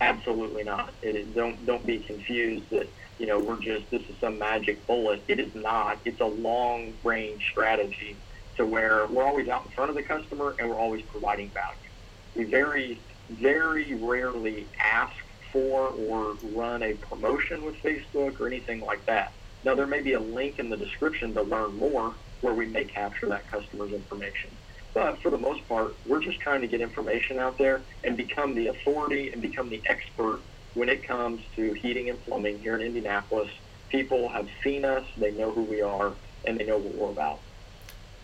Absolutely 0.00 0.64
not. 0.64 0.92
It, 1.02 1.34
don't 1.34 1.64
don't 1.64 1.86
be 1.86 2.00
confused 2.00 2.68
that 2.70 2.88
you 3.18 3.26
know 3.26 3.38
we're 3.38 3.60
just 3.60 3.88
this 3.90 4.02
is 4.02 4.16
some 4.20 4.38
magic 4.38 4.84
bullet. 4.88 5.22
It 5.28 5.38
is 5.38 5.54
not. 5.54 5.98
It's 6.04 6.20
a 6.20 6.26
long 6.26 6.94
range 7.04 7.46
strategy 7.50 8.16
to 8.56 8.66
where 8.66 9.06
we're 9.08 9.24
always 9.24 9.48
out 9.48 9.64
in 9.64 9.70
front 9.72 9.90
of 9.90 9.96
the 9.96 10.02
customer 10.02 10.54
and 10.58 10.68
we're 10.68 10.78
always 10.78 11.02
providing 11.10 11.52
value. 11.52 11.90
We 12.34 12.44
very 12.44 13.02
very 13.30 13.94
rarely 13.94 14.68
ask 14.82 15.12
for 15.52 15.88
or 15.88 16.36
run 16.42 16.82
a 16.82 16.94
promotion 16.94 17.64
with 17.64 17.76
Facebook 17.82 18.40
or 18.40 18.46
anything 18.46 18.80
like 18.80 19.06
that. 19.06 19.34
Now 19.64 19.74
there 19.74 19.86
may 19.86 20.02
be 20.02 20.12
a 20.14 20.20
link 20.20 20.58
in 20.58 20.68
the 20.68 20.76
description 20.76 21.34
to 21.34 21.42
learn 21.42 21.76
more 21.76 22.16
where 22.40 22.54
we 22.54 22.66
may 22.66 22.84
capture 22.84 23.28
that 23.28 23.50
customer's 23.50 23.92
information. 23.92 24.58
But 24.94 25.20
for 25.22 25.30
the 25.30 25.38
most 25.38 25.66
part, 25.66 25.96
we're 26.04 26.22
just 26.22 26.40
trying 26.40 26.60
to 26.60 26.68
get 26.68 26.80
information 26.80 27.38
out 27.38 27.58
there 27.58 27.86
and 28.04 28.16
become 28.16 28.54
the 28.54 28.68
authority 28.68 29.30
and 29.32 29.40
become 29.40 29.70
the 29.70 29.82
expert 29.86 30.42
when 30.74 30.88
it 30.88 31.06
comes 31.06 31.40
to 31.56 31.72
heating 31.82 32.10
and 32.10 32.22
plumbing 32.24 32.60
here 32.60 32.76
in 32.76 32.82
Indianapolis. 32.82 33.48
People 33.90 34.28
have 34.28 34.46
seen 34.62 34.84
us, 34.84 35.04
they 35.16 35.30
know 35.30 35.52
who 35.52 35.62
we 35.64 35.80
are, 35.80 36.14
and 36.46 36.58
they 36.58 36.64
know 36.64 36.78
what 36.78 36.94
we're 36.94 37.10
about. 37.10 37.40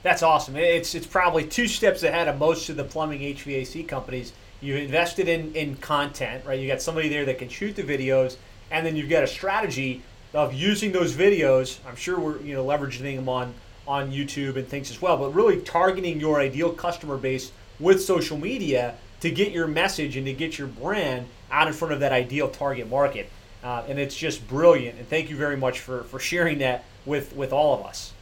That's 0.03 0.23
awesome. 0.23 0.57
It's 0.57 0.95
it's 0.95 1.07
probably 1.07 1.45
two 1.45 1.69
steps 1.69 2.03
ahead 2.03 2.29
of 2.29 2.39
most 2.39 2.69
of 2.71 2.77
the 2.77 2.85
plumbing 2.85 3.21
HVAC 3.21 3.87
companies. 3.87 4.33
You've 4.63 4.79
invested 4.79 5.29
in, 5.29 5.55
in 5.55 5.77
content, 5.77 6.45
right? 6.45 6.59
You 6.59 6.69
got 6.69 6.83
somebody 6.83 7.09
there 7.09 7.25
that 7.27 7.39
can 7.39 7.49
shoot 7.49 7.77
the 7.77 7.83
videos, 7.83 8.37
and 8.71 8.85
then 8.85 8.97
you've 8.97 9.11
got 9.11 9.25
a 9.25 9.27
strategy 9.27 10.03
of 10.33 10.55
using 10.55 10.93
those 10.93 11.15
videos. 11.15 11.79
I'm 11.87 11.97
sure 11.97 12.19
we're 12.19 12.41
you 12.41 12.55
know 12.55 12.65
leveraging 12.65 13.17
them 13.17 13.29
on 13.29 13.53
on 13.87 14.11
YouTube 14.11 14.57
and 14.57 14.67
things 14.67 14.91
as 14.91 15.03
well, 15.03 15.17
but 15.17 15.35
really 15.35 15.61
targeting 15.61 16.21
your 16.21 16.41
ideal 16.41 16.73
customer 16.73 17.17
base 17.17 17.53
with 17.79 18.03
social 18.03 18.39
media 18.39 18.95
to 19.21 19.31
get 19.31 19.53
your 19.53 19.67
message 19.67 20.17
and 20.17 20.27
to 20.27 20.33
get 20.33 20.59
your 20.59 20.69
brand 20.69 21.27
out 21.51 21.67
in 21.67 21.75
front 21.75 21.93
of 21.93 22.01
that 22.01 22.13
ideal 22.13 22.49
target 22.49 22.89
market. 22.89 23.31
Uh, 23.63 23.83
and 23.89 23.99
it's 23.99 24.17
just 24.17 24.47
brilliant. 24.49 24.99
And 24.99 25.09
thank 25.09 25.29
you 25.29 25.37
very 25.37 25.57
much 25.57 25.81
for, 25.81 26.05
for 26.05 26.19
sharing 26.19 26.59
that 26.59 26.85
with, 27.05 27.35
with 27.35 27.53
all 27.53 27.79
of 27.79 27.85
us. 27.85 28.13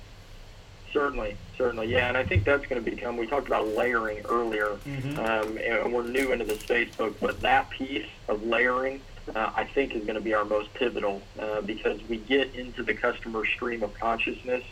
Certainly, 0.92 1.36
certainly, 1.56 1.88
yeah. 1.88 2.08
And 2.08 2.16
I 2.16 2.24
think 2.24 2.44
that's 2.44 2.66
going 2.66 2.82
to 2.82 2.90
become. 2.90 3.16
We 3.16 3.26
talked 3.26 3.46
about 3.46 3.68
layering 3.68 4.24
earlier, 4.24 4.78
mm-hmm. 4.86 5.18
um, 5.18 5.58
and 5.58 5.92
we're 5.92 6.06
new 6.06 6.32
into 6.32 6.44
this 6.44 6.62
Facebook, 6.62 7.14
but 7.20 7.40
that 7.42 7.68
piece 7.70 8.06
of 8.28 8.42
layering, 8.42 9.00
uh, 9.34 9.50
I 9.54 9.64
think, 9.64 9.94
is 9.94 10.04
going 10.04 10.14
to 10.14 10.22
be 10.22 10.34
our 10.34 10.44
most 10.44 10.72
pivotal 10.74 11.20
uh, 11.38 11.60
because 11.60 12.00
we 12.08 12.16
get 12.16 12.54
into 12.54 12.82
the 12.82 12.94
customer 12.94 13.44
stream 13.44 13.82
of 13.82 13.92
consciousness 13.94 14.64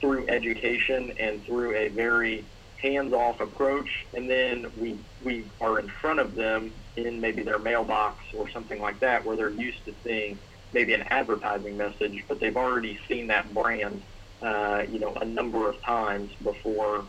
through 0.00 0.28
education 0.28 1.12
and 1.18 1.44
through 1.44 1.74
a 1.74 1.88
very 1.88 2.44
hands-off 2.80 3.40
approach, 3.40 4.06
and 4.14 4.30
then 4.30 4.70
we 4.80 4.96
we 5.24 5.44
are 5.60 5.80
in 5.80 5.88
front 5.88 6.20
of 6.20 6.36
them 6.36 6.70
in 6.96 7.20
maybe 7.20 7.42
their 7.42 7.58
mailbox 7.58 8.22
or 8.36 8.48
something 8.50 8.80
like 8.80 9.00
that, 9.00 9.24
where 9.24 9.36
they're 9.36 9.50
used 9.50 9.84
to 9.84 9.94
seeing 10.04 10.38
maybe 10.72 10.94
an 10.94 11.02
advertising 11.02 11.76
message, 11.76 12.24
but 12.28 12.38
they've 12.40 12.56
already 12.56 12.98
seen 13.08 13.26
that 13.28 13.52
brand, 13.52 14.02
uh, 14.42 14.84
you 14.90 14.98
know, 14.98 15.14
a 15.14 15.24
number 15.24 15.68
of 15.68 15.80
times 15.82 16.30
before 16.42 17.04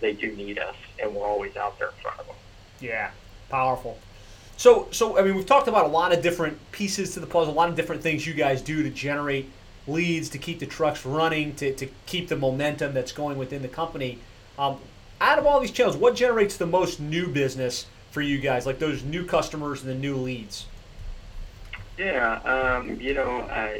they 0.00 0.12
do 0.12 0.32
need 0.32 0.58
us, 0.58 0.76
and 1.00 1.14
we're 1.14 1.26
always 1.26 1.56
out 1.56 1.78
there 1.78 1.88
in 1.88 1.94
front 2.02 2.20
of 2.20 2.26
them. 2.26 2.36
Yeah, 2.80 3.10
powerful. 3.48 3.98
So, 4.56 4.88
so 4.90 5.18
I 5.18 5.22
mean, 5.22 5.34
we've 5.34 5.46
talked 5.46 5.68
about 5.68 5.86
a 5.86 5.88
lot 5.88 6.12
of 6.12 6.22
different 6.22 6.58
pieces 6.72 7.14
to 7.14 7.20
the 7.20 7.26
puzzle, 7.26 7.52
a 7.52 7.56
lot 7.56 7.68
of 7.68 7.76
different 7.76 8.02
things 8.02 8.26
you 8.26 8.34
guys 8.34 8.62
do 8.62 8.82
to 8.82 8.90
generate 8.90 9.50
leads 9.86 10.28
to 10.30 10.38
keep 10.38 10.60
the 10.60 10.66
trucks 10.66 11.04
running, 11.04 11.54
to, 11.56 11.74
to 11.74 11.86
keep 12.06 12.28
the 12.28 12.36
momentum 12.36 12.94
that's 12.94 13.12
going 13.12 13.36
within 13.36 13.62
the 13.62 13.68
company. 13.68 14.18
Um, 14.58 14.78
out 15.20 15.38
of 15.38 15.46
all 15.46 15.60
these 15.60 15.70
channels, 15.70 15.96
what 15.96 16.14
generates 16.14 16.56
the 16.56 16.66
most 16.66 17.00
new 17.00 17.28
business 17.28 17.86
for 18.10 18.20
you 18.20 18.38
guys, 18.38 18.66
like 18.66 18.78
those 18.78 19.02
new 19.02 19.24
customers 19.24 19.82
and 19.82 19.90
the 19.90 19.94
new 19.94 20.16
leads? 20.16 20.66
Yeah, 21.98 22.40
um, 22.42 23.00
you 23.00 23.14
know, 23.14 23.40
uh, 23.40 23.74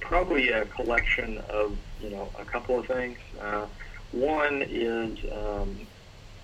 probably 0.00 0.50
a 0.50 0.66
collection 0.66 1.38
of 1.48 1.76
you 2.04 2.10
know 2.10 2.28
a 2.38 2.44
couple 2.44 2.78
of 2.78 2.86
things. 2.86 3.18
Uh, 3.40 3.66
one 4.12 4.62
is 4.62 5.18
um, 5.32 5.86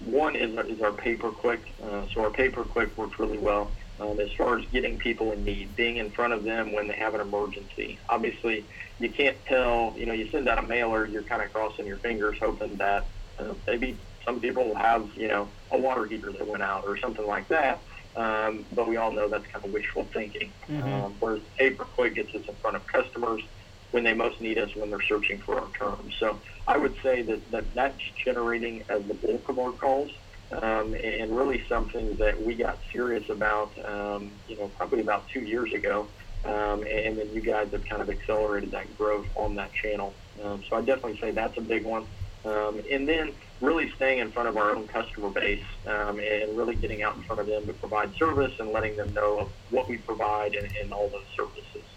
one 0.04 0.34
is, 0.34 0.56
is 0.66 0.80
our 0.80 0.92
pay 0.92 1.14
per 1.14 1.30
click. 1.30 1.60
Uh, 1.82 2.06
so 2.12 2.24
our 2.24 2.30
pay 2.30 2.48
per 2.48 2.64
click 2.64 2.96
works 2.96 3.18
really 3.18 3.38
well 3.38 3.70
um, 4.00 4.18
as 4.18 4.32
far 4.32 4.58
as 4.58 4.64
getting 4.66 4.98
people 4.98 5.32
in 5.32 5.44
need, 5.44 5.76
being 5.76 5.98
in 5.98 6.10
front 6.10 6.32
of 6.32 6.42
them 6.42 6.72
when 6.72 6.88
they 6.88 6.94
have 6.94 7.14
an 7.14 7.20
emergency. 7.20 7.98
Obviously, 8.08 8.64
you 8.98 9.10
can't 9.10 9.36
tell, 9.44 9.94
you 9.96 10.06
know, 10.06 10.14
you 10.14 10.28
send 10.30 10.48
out 10.48 10.58
a 10.58 10.62
mailer, 10.66 11.06
you're 11.06 11.22
kind 11.22 11.42
of 11.42 11.52
crossing 11.52 11.86
your 11.86 11.98
fingers 11.98 12.38
hoping 12.40 12.76
that 12.76 13.04
uh, 13.38 13.52
maybe 13.66 13.96
some 14.24 14.40
people 14.40 14.64
will 14.64 14.74
have, 14.74 15.08
you 15.16 15.28
know, 15.28 15.48
a 15.70 15.78
water 15.78 16.06
heater 16.06 16.32
that 16.32 16.46
went 16.46 16.62
out 16.62 16.84
or 16.86 16.96
something 16.96 17.26
like 17.26 17.48
that. 17.48 17.78
Um, 18.16 18.64
but 18.74 18.88
we 18.88 18.96
all 18.96 19.12
know 19.12 19.28
that's 19.28 19.46
kind 19.46 19.64
of 19.64 19.72
wishful 19.72 20.04
thinking. 20.12 20.50
Mm-hmm. 20.68 20.92
Um, 20.92 21.14
whereas 21.20 21.42
pay 21.56 21.70
per 21.70 21.84
click 21.84 22.14
gets 22.14 22.34
us 22.34 22.42
in 22.48 22.54
front 22.56 22.76
of 22.76 22.86
customers 22.86 23.42
when 23.90 24.04
they 24.04 24.14
most 24.14 24.40
need 24.40 24.58
us 24.58 24.74
when 24.76 24.90
they're 24.90 25.02
searching 25.02 25.40
for 25.40 25.58
our 25.60 25.68
terms. 25.78 26.14
So 26.18 26.40
I 26.66 26.76
would 26.76 26.94
say 27.02 27.22
that, 27.22 27.50
that 27.50 27.74
that's 27.74 28.00
generating 28.24 28.84
as 28.88 29.02
the 29.06 29.14
bulk 29.14 29.48
of 29.48 29.58
our 29.58 29.72
calls 29.72 30.10
um, 30.52 30.94
and 30.94 31.34
really 31.36 31.62
something 31.68 32.16
that 32.16 32.40
we 32.42 32.54
got 32.54 32.78
serious 32.92 33.28
about, 33.28 33.72
um, 33.84 34.32
you 34.48 34.56
know, 34.56 34.68
probably 34.68 35.00
about 35.00 35.28
two 35.32 35.40
years 35.40 35.72
ago. 35.72 36.08
Um, 36.44 36.84
and 36.90 37.18
then 37.18 37.34
you 37.34 37.42
guys 37.42 37.68
have 37.72 37.84
kind 37.84 38.00
of 38.00 38.08
accelerated 38.08 38.70
that 38.70 38.96
growth 38.96 39.26
on 39.36 39.56
that 39.56 39.70
channel. 39.74 40.14
Um, 40.42 40.62
so 40.68 40.76
I 40.76 40.80
definitely 40.80 41.18
say 41.20 41.32
that's 41.32 41.56
a 41.58 41.60
big 41.60 41.84
one. 41.84 42.06
Um, 42.44 42.80
and 42.90 43.06
then 43.06 43.34
really 43.60 43.90
staying 43.96 44.20
in 44.20 44.32
front 44.32 44.48
of 44.48 44.56
our 44.56 44.74
own 44.74 44.88
customer 44.88 45.28
base 45.28 45.62
um, 45.86 46.18
and 46.18 46.56
really 46.56 46.74
getting 46.74 47.02
out 47.02 47.14
in 47.16 47.22
front 47.24 47.40
of 47.40 47.46
them 47.46 47.66
to 47.66 47.74
provide 47.74 48.14
service 48.16 48.52
and 48.58 48.72
letting 48.72 48.96
them 48.96 49.12
know 49.12 49.50
what 49.68 49.88
we 49.88 49.98
provide 49.98 50.54
and, 50.54 50.66
and 50.82 50.92
all 50.94 51.10
those 51.10 51.26
services. 51.36 51.89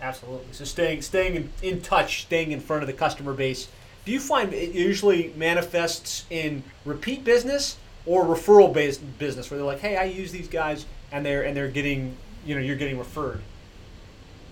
Absolutely. 0.00 0.52
So 0.52 0.64
staying 0.64 1.02
staying 1.02 1.34
in, 1.34 1.50
in 1.62 1.80
touch, 1.82 2.22
staying 2.22 2.52
in 2.52 2.60
front 2.60 2.82
of 2.82 2.86
the 2.86 2.92
customer 2.94 3.34
base 3.34 3.68
do 4.04 4.12
you 4.12 4.20
find 4.20 4.52
it 4.52 4.72
usually 4.72 5.32
manifests 5.36 6.24
in 6.30 6.62
repeat 6.84 7.24
business 7.24 7.76
or 8.06 8.24
referral 8.24 8.72
based 8.72 9.00
business 9.18 9.50
where 9.50 9.58
they're 9.58 9.66
like, 9.66 9.80
hey, 9.80 9.96
I 9.96 10.04
use 10.04 10.32
these 10.32 10.48
guys 10.48 10.86
and 11.12 11.24
they're 11.24 11.44
and 11.44 11.56
they're 11.56 11.68
getting 11.68 12.16
you 12.44 12.54
know 12.54 12.60
you're 12.60 12.76
getting 12.76 12.98
referred? 12.98 13.40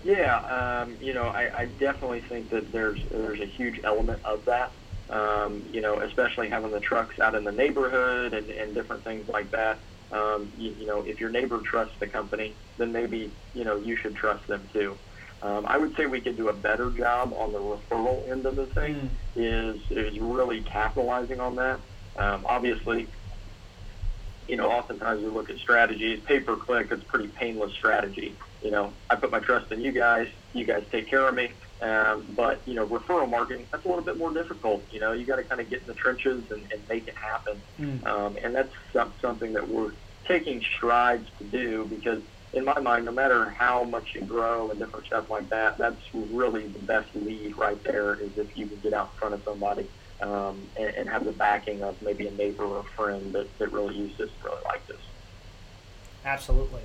Yeah, 0.03 0.37
um, 0.83 0.95
you 1.01 1.13
know, 1.13 1.23
I, 1.23 1.61
I 1.61 1.65
definitely 1.65 2.21
think 2.21 2.49
that 2.51 2.71
there's 2.71 2.99
there's 3.11 3.39
a 3.39 3.45
huge 3.45 3.81
element 3.83 4.23
of 4.23 4.45
that. 4.45 4.71
Um, 5.09 5.63
you 5.73 5.81
know, 5.81 5.99
especially 6.01 6.49
having 6.49 6.69
the 6.69 6.79
trucks 6.79 7.19
out 7.19 7.33
in 7.33 7.43
the 7.43 7.51
neighborhood 7.51 8.35
and, 8.35 8.47
and 8.51 8.75
different 8.75 9.03
things 9.03 9.27
like 9.27 9.49
that. 9.51 9.79
Um, 10.11 10.51
you, 10.57 10.75
you 10.79 10.85
know, 10.85 11.01
if 11.01 11.19
your 11.19 11.31
neighbor 11.31 11.57
trusts 11.57 11.95
the 11.99 12.05
company, 12.05 12.53
then 12.77 12.91
maybe 12.91 13.31
you 13.55 13.63
know 13.63 13.77
you 13.77 13.95
should 13.95 14.15
trust 14.15 14.45
them 14.47 14.61
too. 14.71 14.95
Um, 15.41 15.65
I 15.67 15.77
would 15.77 15.95
say 15.95 16.05
we 16.05 16.19
could 16.21 16.37
do 16.37 16.49
a 16.49 16.53
better 16.53 16.89
job 16.89 17.33
on 17.33 17.53
the 17.53 17.59
referral 17.59 18.29
end 18.29 18.45
of 18.45 18.55
the 18.55 18.65
thing. 18.67 18.95
Mm. 18.95 19.09
Is 19.35 19.81
is 19.89 20.19
really 20.19 20.61
capitalizing 20.61 21.39
on 21.39 21.55
that. 21.55 21.79
Um, 22.17 22.45
obviously, 22.45 23.07
you 24.47 24.57
know, 24.57 24.69
oftentimes 24.69 25.23
we 25.23 25.29
look 25.29 25.49
at 25.49 25.57
strategies, 25.59 26.19
pay 26.25 26.39
per 26.39 26.55
click. 26.55 26.87
It's 26.91 27.03
a 27.03 27.05
pretty 27.05 27.27
painless 27.27 27.73
strategy. 27.73 28.35
You 28.61 28.71
know, 28.71 28.93
I 29.09 29.15
put 29.15 29.31
my 29.31 29.39
trust 29.39 29.71
in 29.71 29.81
you 29.81 29.91
guys. 29.91 30.27
You 30.53 30.65
guys 30.65 30.83
take 30.91 31.07
care 31.07 31.27
of 31.27 31.35
me. 31.35 31.51
Um, 31.81 32.27
but 32.35 32.61
you 32.65 32.73
know, 32.73 32.85
referral 32.85 33.29
marketing 33.29 33.65
that's 33.71 33.85
a 33.85 33.87
little 33.87 34.03
bit 34.03 34.17
more 34.17 34.33
difficult. 34.33 34.83
You 34.91 34.99
know, 34.99 35.13
you 35.13 35.25
got 35.25 35.37
to 35.37 35.43
kind 35.43 35.61
of 35.61 35.69
get 35.69 35.81
in 35.81 35.87
the 35.87 35.93
trenches 35.93 36.43
and, 36.51 36.69
and 36.73 36.87
make 36.89 37.07
it 37.07 37.15
happen. 37.15 37.61
Mm. 37.79 38.05
Um, 38.05 38.37
and 38.43 38.53
that's 38.53 38.73
something 39.21 39.53
that 39.53 39.69
we're 39.69 39.93
taking 40.25 40.61
strides 40.75 41.29
to 41.37 41.45
do 41.45 41.85
because 41.85 42.21
in 42.53 42.65
my 42.65 42.79
mind, 42.79 43.05
no 43.05 43.11
matter 43.11 43.45
how 43.45 43.83
much 43.83 44.15
you 44.15 44.21
grow 44.21 44.69
and 44.69 44.79
different 44.79 45.05
stuff 45.05 45.29
like 45.29 45.49
that, 45.49 45.77
that's 45.77 46.01
really 46.13 46.67
the 46.67 46.79
best 46.79 47.07
lead 47.15 47.55
right 47.57 47.81
there 47.83 48.15
is 48.15 48.37
if 48.37 48.57
you 48.57 48.65
can 48.65 48.79
get 48.79 48.93
out 48.93 49.09
in 49.13 49.19
front 49.19 49.33
of 49.35 49.43
somebody 49.43 49.87
um, 50.21 50.61
and, 50.77 50.95
and, 50.95 51.09
have 51.09 51.23
the 51.23 51.31
backing 51.31 51.81
of 51.81 52.01
maybe 52.01 52.27
a 52.27 52.31
neighbor 52.31 52.63
or 52.63 52.79
a 52.79 52.83
friend 52.83 53.31
that, 53.33 53.47
that 53.57 53.71
really 53.71 53.95
uses 53.95 54.17
this, 54.17 54.29
really 54.43 54.61
like 54.65 54.85
this. 54.87 54.97
Absolutely. 56.25 56.81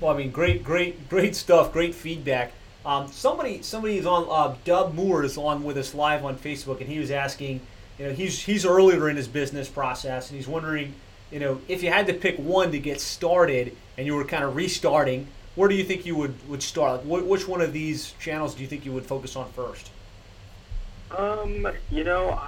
Well, 0.00 0.12
I 0.12 0.16
mean, 0.16 0.30
great, 0.30 0.64
great, 0.64 1.08
great 1.08 1.36
stuff, 1.36 1.72
great 1.72 1.94
feedback. 1.94 2.52
Um, 2.84 3.08
somebody 3.08 3.62
somebody 3.62 3.98
is 3.98 4.06
on 4.06 4.26
uh, 4.30 4.56
Dub 4.64 4.94
Moore 4.94 5.24
is 5.24 5.36
on 5.36 5.64
with 5.64 5.76
us 5.76 5.94
live 5.94 6.24
on 6.24 6.36
Facebook, 6.38 6.80
and 6.80 6.88
he 6.88 6.98
was 6.98 7.10
asking, 7.10 7.60
you 7.98 8.06
know, 8.06 8.12
he's 8.12 8.40
he's 8.42 8.64
earlier 8.64 9.08
in 9.08 9.16
his 9.16 9.26
business 9.26 9.68
process, 9.68 10.30
and 10.30 10.36
he's 10.36 10.46
wondering, 10.46 10.94
you 11.30 11.40
know, 11.40 11.60
if 11.68 11.82
you 11.82 11.90
had 11.90 12.06
to 12.06 12.14
pick 12.14 12.36
one 12.38 12.72
to 12.72 12.78
get 12.78 13.00
started, 13.00 13.76
and 13.96 14.06
you 14.06 14.14
were 14.14 14.24
kind 14.24 14.44
of 14.44 14.54
restarting, 14.54 15.26
where 15.54 15.68
do 15.68 15.74
you 15.74 15.84
think 15.84 16.06
you 16.06 16.16
would 16.16 16.48
would 16.48 16.62
start? 16.62 17.06
Like, 17.06 17.22
wh- 17.22 17.28
which 17.28 17.48
one 17.48 17.60
of 17.60 17.72
these 17.72 18.12
channels 18.20 18.54
do 18.54 18.62
you 18.62 18.68
think 18.68 18.84
you 18.84 18.92
would 18.92 19.06
focus 19.06 19.36
on 19.36 19.50
first? 19.52 19.90
Um, 21.16 21.68
you 21.90 22.04
know, 22.04 22.40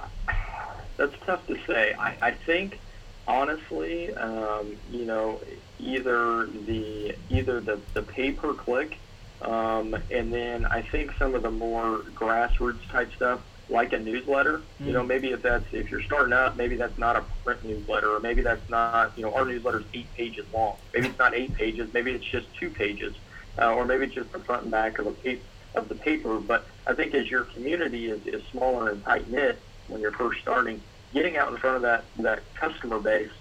that's 0.97 1.15
tough 1.25 1.45
to 1.47 1.57
say. 1.65 1.93
I, 1.93 2.15
I 2.21 2.31
think 2.31 2.79
honestly, 3.27 4.13
um, 4.15 4.75
you 4.91 5.05
know, 5.05 5.39
either 5.79 6.45
the 6.45 7.15
either 7.29 7.59
the 7.59 7.79
the 7.93 8.01
pay 8.03 8.31
per 8.31 8.53
click, 8.53 8.97
um, 9.41 9.95
and 10.11 10.33
then 10.33 10.65
I 10.65 10.81
think 10.81 11.13
some 11.17 11.35
of 11.35 11.43
the 11.43 11.51
more 11.51 11.99
grassroots 12.15 12.87
type 12.89 13.11
stuff, 13.15 13.39
like 13.69 13.93
a 13.93 13.99
newsletter. 13.99 14.61
Mm. 14.81 14.87
You 14.87 14.93
know, 14.93 15.03
maybe 15.03 15.31
if 15.31 15.41
that's 15.41 15.65
if 15.71 15.91
you're 15.91 16.03
starting 16.03 16.33
out, 16.33 16.57
maybe 16.57 16.75
that's 16.75 16.97
not 16.97 17.15
a 17.15 17.23
print 17.43 17.63
newsletter, 17.63 18.09
or 18.15 18.19
maybe 18.19 18.41
that's 18.41 18.67
not 18.69 19.17
you 19.17 19.23
know 19.23 19.33
our 19.33 19.45
newsletter 19.45 19.79
is 19.79 19.85
eight 19.93 20.13
pages 20.15 20.45
long. 20.53 20.77
Maybe 20.93 21.07
it's 21.07 21.19
not 21.19 21.33
eight 21.33 21.53
pages. 21.53 21.93
Maybe 21.93 22.11
it's 22.11 22.25
just 22.25 22.47
two 22.55 22.69
pages, 22.69 23.15
uh, 23.57 23.73
or 23.73 23.85
maybe 23.85 24.05
it's 24.05 24.15
just 24.15 24.31
the 24.31 24.39
front 24.39 24.63
and 24.63 24.71
back 24.71 24.99
of 24.99 25.07
a 25.07 25.11
paper 25.11 25.43
of 25.75 25.89
the 25.89 25.95
paper. 25.95 26.39
But 26.39 26.65
I 26.87 26.93
think 26.93 27.13
as 27.13 27.29
your 27.29 27.43
community 27.43 28.09
is, 28.09 28.25
is 28.25 28.43
smaller 28.51 28.89
and 28.89 29.03
tight 29.03 29.29
knit 29.29 29.59
when 29.87 30.01
you're 30.01 30.11
first 30.11 30.41
starting, 30.41 30.81
getting 31.13 31.37
out 31.37 31.51
in 31.51 31.57
front 31.57 31.77
of 31.77 31.81
that, 31.83 32.05
that 32.17 32.41
customer 32.55 32.99
base 32.99 33.31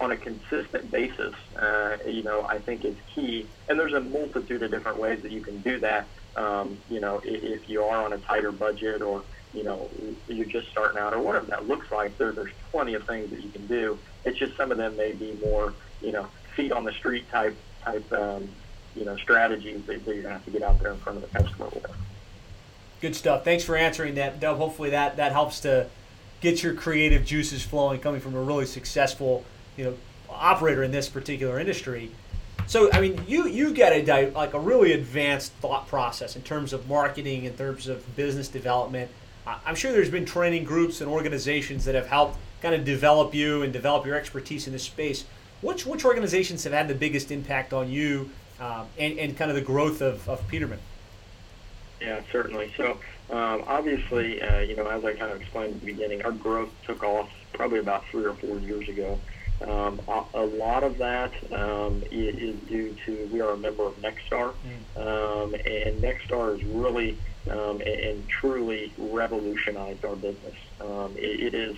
on 0.00 0.12
a 0.12 0.16
consistent 0.16 0.90
basis, 0.90 1.34
uh, 1.56 1.96
you 2.06 2.22
know, 2.22 2.46
I 2.46 2.58
think 2.58 2.84
is 2.84 2.94
key. 3.14 3.46
And 3.68 3.78
there's 3.78 3.94
a 3.94 4.00
multitude 4.00 4.62
of 4.62 4.70
different 4.70 4.98
ways 4.98 5.22
that 5.22 5.32
you 5.32 5.40
can 5.40 5.58
do 5.60 5.80
that. 5.80 6.06
Um, 6.36 6.78
you 6.88 7.00
know, 7.00 7.20
if 7.24 7.68
you 7.68 7.82
are 7.82 8.04
on 8.04 8.12
a 8.12 8.18
tighter 8.18 8.52
budget 8.52 9.02
or, 9.02 9.24
you 9.54 9.64
know, 9.64 9.88
you're 10.28 10.44
just 10.46 10.68
starting 10.70 10.98
out 10.98 11.14
or 11.14 11.20
whatever 11.20 11.46
that 11.46 11.66
looks 11.66 11.90
like, 11.90 12.16
there, 12.18 12.32
there's 12.32 12.52
plenty 12.70 12.94
of 12.94 13.04
things 13.06 13.30
that 13.30 13.42
you 13.42 13.50
can 13.50 13.66
do. 13.66 13.98
It's 14.24 14.38
just 14.38 14.56
some 14.56 14.70
of 14.70 14.78
them 14.78 14.96
may 14.96 15.12
be 15.12 15.38
more, 15.42 15.72
you 16.02 16.12
know, 16.12 16.26
feet 16.54 16.72
on 16.72 16.84
the 16.84 16.92
street 16.92 17.30
type, 17.30 17.56
type, 17.82 18.12
um, 18.12 18.48
you 18.94 19.04
know, 19.04 19.16
strategies 19.16 19.84
that, 19.86 20.04
that 20.04 20.14
you're 20.14 20.22
going 20.22 20.24
to 20.24 20.30
have 20.30 20.44
to 20.44 20.50
get 20.50 20.62
out 20.62 20.80
there 20.80 20.92
in 20.92 20.98
front 20.98 21.22
of 21.22 21.30
the 21.30 21.38
customer 21.38 21.66
with. 21.66 21.86
Good 23.00 23.14
stuff. 23.14 23.44
Thanks 23.44 23.64
for 23.64 23.76
answering 23.76 24.16
that, 24.16 24.40
Dub. 24.40 24.58
Hopefully 24.58 24.90
that, 24.90 25.16
that 25.16 25.32
helps 25.32 25.60
to 25.60 25.86
get 26.40 26.62
your 26.62 26.74
creative 26.74 27.24
juices 27.24 27.62
flowing 27.62 28.00
coming 28.00 28.20
from 28.20 28.34
a 28.34 28.40
really 28.40 28.66
successful, 28.66 29.44
you 29.76 29.84
know, 29.84 29.94
operator 30.28 30.82
in 30.82 30.90
this 30.90 31.08
particular 31.08 31.58
industry. 31.58 32.10
So, 32.66 32.92
I 32.92 33.00
mean, 33.00 33.24
you 33.26 33.48
you 33.48 33.72
get 33.72 33.92
a 34.08 34.30
like 34.32 34.52
a 34.52 34.60
really 34.60 34.92
advanced 34.92 35.52
thought 35.54 35.88
process 35.88 36.36
in 36.36 36.42
terms 36.42 36.74
of 36.74 36.86
marketing, 36.86 37.44
in 37.44 37.54
terms 37.54 37.88
of 37.88 38.14
business 38.14 38.48
development. 38.48 39.10
I'm 39.64 39.74
sure 39.74 39.92
there's 39.92 40.10
been 40.10 40.26
training 40.26 40.64
groups 40.64 41.00
and 41.00 41.10
organizations 41.10 41.84
that 41.84 41.94
have 41.94 42.06
helped 42.06 42.38
kind 42.60 42.74
of 42.74 42.84
develop 42.84 43.34
you 43.34 43.62
and 43.62 43.72
develop 43.72 44.04
your 44.06 44.16
expertise 44.16 44.66
in 44.66 44.72
this 44.72 44.84
space. 44.84 45.24
Which 45.60 45.86
which 45.86 46.04
organizations 46.04 46.64
have 46.64 46.72
had 46.72 46.88
the 46.88 46.94
biggest 46.94 47.30
impact 47.30 47.72
on 47.72 47.90
you 47.90 48.30
um, 48.60 48.86
and, 48.98 49.18
and 49.18 49.36
kind 49.36 49.50
of 49.50 49.56
the 49.56 49.62
growth 49.62 50.00
of, 50.00 50.28
of 50.28 50.46
Peterman? 50.48 50.78
Yeah, 52.00 52.20
certainly. 52.30 52.72
So 52.76 52.98
um, 53.30 53.64
obviously, 53.66 54.40
uh, 54.40 54.60
you 54.60 54.76
know, 54.76 54.86
as 54.86 55.04
I 55.04 55.14
kind 55.14 55.32
of 55.32 55.40
explained 55.40 55.74
at 55.74 55.80
the 55.80 55.86
beginning, 55.86 56.24
our 56.24 56.32
growth 56.32 56.70
took 56.86 57.02
off 57.02 57.28
probably 57.52 57.80
about 57.80 58.06
three 58.06 58.24
or 58.24 58.34
four 58.34 58.58
years 58.58 58.88
ago. 58.88 59.18
Um, 59.60 60.00
a, 60.06 60.22
a, 60.34 60.46
lot 60.46 60.84
of 60.84 60.98
that 60.98 61.32
um, 61.52 62.04
is 62.12 62.56
due 62.68 62.94
to 63.04 63.28
we 63.32 63.40
are 63.40 63.50
a 63.50 63.56
member 63.56 63.82
of 63.82 64.00
Nexstar, 64.00 64.54
mm. 64.54 64.96
um, 64.96 65.52
and 65.54 66.00
Nexstar 66.00 66.56
is 66.56 66.64
really 66.64 67.18
um, 67.50 67.80
and, 67.80 68.00
and, 68.00 68.28
truly 68.28 68.92
revolutionized 68.98 70.04
our 70.04 70.16
business. 70.16 70.54
Um, 70.80 71.14
it, 71.16 71.54
it 71.54 71.54
is 71.54 71.76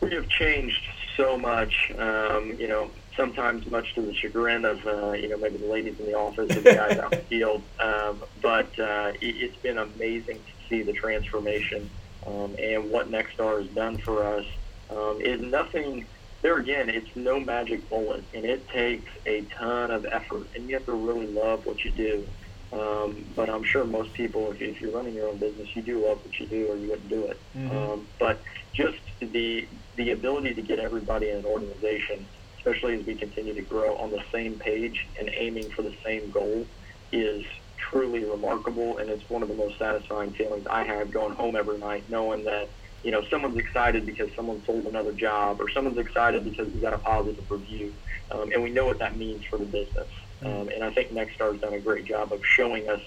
we 0.00 0.12
have 0.14 0.28
changed 0.28 0.82
so 1.16 1.36
much. 1.36 1.92
Um, 1.98 2.56
you 2.58 2.68
know, 2.68 2.90
sometimes 3.16 3.68
much 3.70 3.94
to 3.94 4.02
the 4.02 4.14
chagrin 4.14 4.64
of 4.64 4.86
uh, 4.86 5.12
you 5.12 5.28
know 5.28 5.36
maybe 5.36 5.58
the 5.58 5.66
ladies 5.66 5.98
in 5.98 6.06
the 6.06 6.14
office 6.14 6.56
or 6.56 6.60
the 6.60 6.74
guys 6.74 6.98
out 6.98 7.12
in 7.12 7.18
the 7.18 7.24
field. 7.28 7.62
Um, 7.80 8.22
but 8.40 8.78
uh, 8.78 9.12
it, 9.20 9.50
has 9.50 9.56
been 9.62 9.78
amazing 9.78 10.36
to 10.36 10.68
see 10.68 10.82
the 10.82 10.92
transformation 10.92 11.90
um, 12.26 12.54
and 12.58 12.90
what 12.90 13.10
Nexstar 13.10 13.60
has 13.60 13.68
done 13.70 13.98
for 13.98 14.24
us. 14.24 14.46
Um, 14.90 15.20
is 15.20 15.40
nothing. 15.40 16.06
There 16.40 16.56
again, 16.56 16.88
it's 16.88 17.14
no 17.16 17.40
magic 17.40 17.90
bullet, 17.90 18.22
and 18.32 18.44
it 18.44 18.68
takes 18.68 19.10
a 19.26 19.42
ton 19.42 19.90
of 19.90 20.06
effort, 20.06 20.46
and 20.54 20.68
you 20.68 20.76
have 20.76 20.86
to 20.86 20.92
really 20.92 21.26
love 21.26 21.66
what 21.66 21.84
you 21.84 21.90
do. 21.90 22.26
Um, 22.72 23.24
but 23.34 23.48
I'm 23.48 23.64
sure 23.64 23.84
most 23.84 24.12
people, 24.12 24.50
if, 24.52 24.60
if 24.60 24.80
you're 24.80 24.92
running 24.92 25.14
your 25.14 25.28
own 25.28 25.38
business, 25.38 25.68
you 25.74 25.82
do 25.82 26.06
love 26.06 26.18
what 26.22 26.38
you 26.38 26.46
do, 26.46 26.68
or 26.68 26.76
you 26.76 26.90
wouldn't 26.90 27.08
do 27.08 27.24
it. 27.24 27.40
Mm-hmm. 27.56 27.76
Um, 27.76 28.08
but 28.18 28.42
just 28.74 28.98
the 29.20 29.68
the 29.96 30.10
ability 30.10 30.54
to 30.54 30.62
get 30.62 30.78
everybody 30.78 31.30
in 31.30 31.38
an 31.38 31.44
organization 31.44 32.28
especially 32.68 32.98
as 32.98 33.06
we 33.06 33.14
continue 33.14 33.54
to 33.54 33.62
grow 33.62 33.96
on 33.96 34.10
the 34.10 34.22
same 34.32 34.58
page 34.58 35.06
and 35.18 35.30
aiming 35.36 35.70
for 35.70 35.82
the 35.82 35.94
same 36.04 36.30
goal, 36.30 36.66
is 37.12 37.44
truly 37.76 38.24
remarkable. 38.24 38.98
And 38.98 39.08
it's 39.08 39.28
one 39.28 39.42
of 39.42 39.48
the 39.48 39.54
most 39.54 39.78
satisfying 39.78 40.32
feelings 40.32 40.66
I 40.68 40.84
have 40.84 41.10
going 41.10 41.34
home 41.34 41.56
every 41.56 41.78
night, 41.78 42.04
knowing 42.10 42.44
that 42.44 42.68
you 43.02 43.10
know 43.10 43.22
someone's 43.30 43.56
excited 43.56 44.04
because 44.04 44.28
someone 44.34 44.62
sold 44.66 44.86
another 44.86 45.12
job, 45.12 45.60
or 45.60 45.70
someone's 45.70 45.98
excited 45.98 46.44
because 46.44 46.72
we 46.72 46.80
got 46.80 46.92
a 46.92 46.98
positive 46.98 47.44
review, 47.50 47.94
um, 48.30 48.50
and 48.52 48.62
we 48.62 48.70
know 48.70 48.86
what 48.86 48.98
that 48.98 49.16
means 49.16 49.44
for 49.48 49.58
the 49.58 49.64
business. 49.64 50.08
Um, 50.44 50.68
and 50.68 50.84
I 50.84 50.90
think 50.90 51.12
Nexstar 51.12 51.52
has 51.52 51.60
done 51.60 51.74
a 51.74 51.80
great 51.80 52.04
job 52.04 52.32
of 52.32 52.44
showing 52.44 52.88
us 52.88 53.00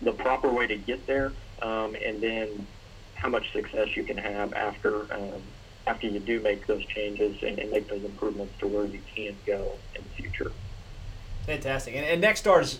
the 0.00 0.12
proper 0.12 0.48
way 0.48 0.66
to 0.66 0.76
get 0.76 1.06
there, 1.06 1.32
um, 1.60 1.94
and 2.02 2.20
then 2.20 2.66
how 3.14 3.28
much 3.28 3.52
success 3.52 3.96
you 3.96 4.04
can 4.04 4.16
have 4.16 4.52
after 4.54 5.12
um, 5.14 5.42
after 5.86 6.06
you 6.06 6.20
do 6.20 6.40
make 6.40 6.66
those 6.66 6.84
changes 6.86 7.42
and, 7.42 7.58
and, 7.58 7.70
make 7.70 7.88
those 7.88 8.04
improvements 8.04 8.52
to 8.60 8.68
where 8.68 8.84
you 8.84 9.00
can 9.14 9.34
go 9.44 9.72
in 9.96 10.02
the 10.02 10.22
future. 10.22 10.52
Fantastic. 11.46 11.94
And, 11.94 12.04
and 12.04 12.22
Nexstar's, 12.22 12.78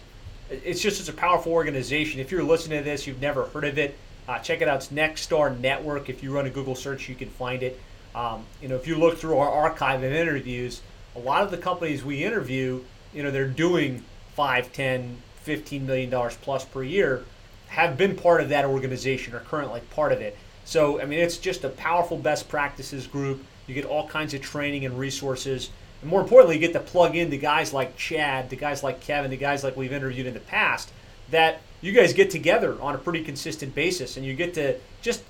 it's 0.51 0.81
just 0.81 1.01
it's 1.01 1.09
a 1.09 1.13
powerful 1.13 1.53
organization. 1.53 2.21
If 2.21 2.31
you're 2.31 2.45
listening 2.45 2.79
to 2.79 2.85
this, 2.85 3.07
you've 3.07 3.21
never 3.21 3.47
heard 3.47 3.65
of 3.65 3.77
it, 3.79 3.97
uh, 4.29 4.39
check 4.39 4.61
it 4.61 4.69
out. 4.69 4.77
It's 4.77 4.89
Nexstar 4.89 5.59
Network. 5.59 6.09
If 6.09 6.23
you 6.23 6.33
run 6.33 6.47
a 6.47 6.51
Google 6.51 6.77
search, 6.77 7.09
you 7.09 7.15
can 7.15 7.29
find 7.29 7.63
it. 7.63 7.81
Um, 8.15 8.45
you 8.61 8.69
know, 8.69 8.77
if 8.77 8.87
you 8.87 8.97
look 8.97 9.19
through 9.19 9.39
our 9.39 9.49
archive 9.49 10.03
of 10.03 10.13
interviews, 10.13 10.83
a 11.17 11.19
lot 11.19 11.43
of 11.43 11.51
the 11.51 11.59
companies 11.59 12.05
we 12.05 12.25
interview, 12.25 12.83
you 13.15 13.23
know, 13.23 13.31
they're 13.31 13.47
doing 13.47 14.05
five, 14.35 14.73
ten, 14.73 15.17
fifteen 15.43 15.87
million 15.87 16.11
dollars 16.11 16.37
plus 16.41 16.65
per 16.65 16.83
year, 16.83 17.25
have 17.69 17.97
been 17.97 18.17
part 18.17 18.41
of 18.41 18.49
that 18.51 18.65
organization 18.65 19.35
or 19.35 19.41
currently 19.41 19.81
part 19.91 20.13
of 20.13 20.21
it. 20.21 20.37
So, 20.65 21.01
I 21.01 21.05
mean, 21.07 21.19
it's 21.19 21.39
just 21.39 21.65
a 21.65 21.69
powerful 21.69 22.17
best 22.17 22.49
practices 22.49 23.07
group. 23.07 23.43
You 23.67 23.75
get 23.75 23.85
all 23.85 24.09
kinds 24.09 24.35
of 24.35 24.41
training 24.41 24.85
and 24.85 24.99
resources. 24.99 25.71
And 26.01 26.11
more 26.11 26.21
importantly, 26.21 26.57
you 26.57 26.61
get 26.61 26.73
to 26.73 26.81
plug 26.81 27.17
in 27.17 27.31
to 27.31 27.39
guys 27.39 27.73
like 27.73 27.97
Chad, 27.97 28.51
to 28.51 28.57
guys 28.57 28.83
like 28.83 29.01
Kevin, 29.01 29.31
to 29.31 29.37
guys 29.37 29.65
like 29.65 29.77
we've 29.77 29.93
interviewed 29.93 30.27
in 30.27 30.35
the 30.35 30.41
past, 30.41 30.93
that 31.31 31.61
you 31.81 31.93
guys 31.93 32.13
get 32.13 32.31
together 32.31 32.81
on 32.81 32.95
a 32.95 32.99
pretty 32.99 33.25
consistent 33.25 33.75
basis 33.75 34.17
and 34.17 34.25
you 34.27 34.35
get 34.35 34.55
to 34.55 34.79
just 35.01 35.23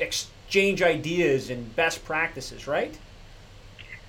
exchange 0.00 0.82
ideas 0.82 1.50
and 1.50 1.74
best 1.76 2.04
practices, 2.04 2.66
right? 2.66 2.98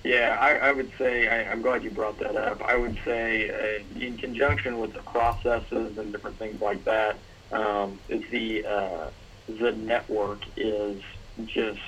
Yeah, 0.04 0.36
I, 0.38 0.68
I 0.68 0.72
would 0.72 0.90
say, 0.98 1.28
I, 1.28 1.50
I'm 1.50 1.62
glad 1.62 1.82
you 1.82 1.90
brought 1.90 2.18
that 2.20 2.36
up. 2.36 2.60
I 2.66 2.76
would 2.76 2.98
say, 3.06 3.48
uh, 3.50 3.98
in 3.98 4.18
conjunction 4.18 4.78
with 4.78 4.92
the 4.92 5.02
processes 5.02 5.96
and 5.96 6.12
different 6.12 6.38
things 6.38 6.60
like 6.60 6.84
that, 6.84 7.22
um, 7.52 8.00
the 8.08 8.64
uh, 8.68 9.10
the 9.48 9.72
network 9.72 10.42
is 10.56 11.00
just 11.46 11.80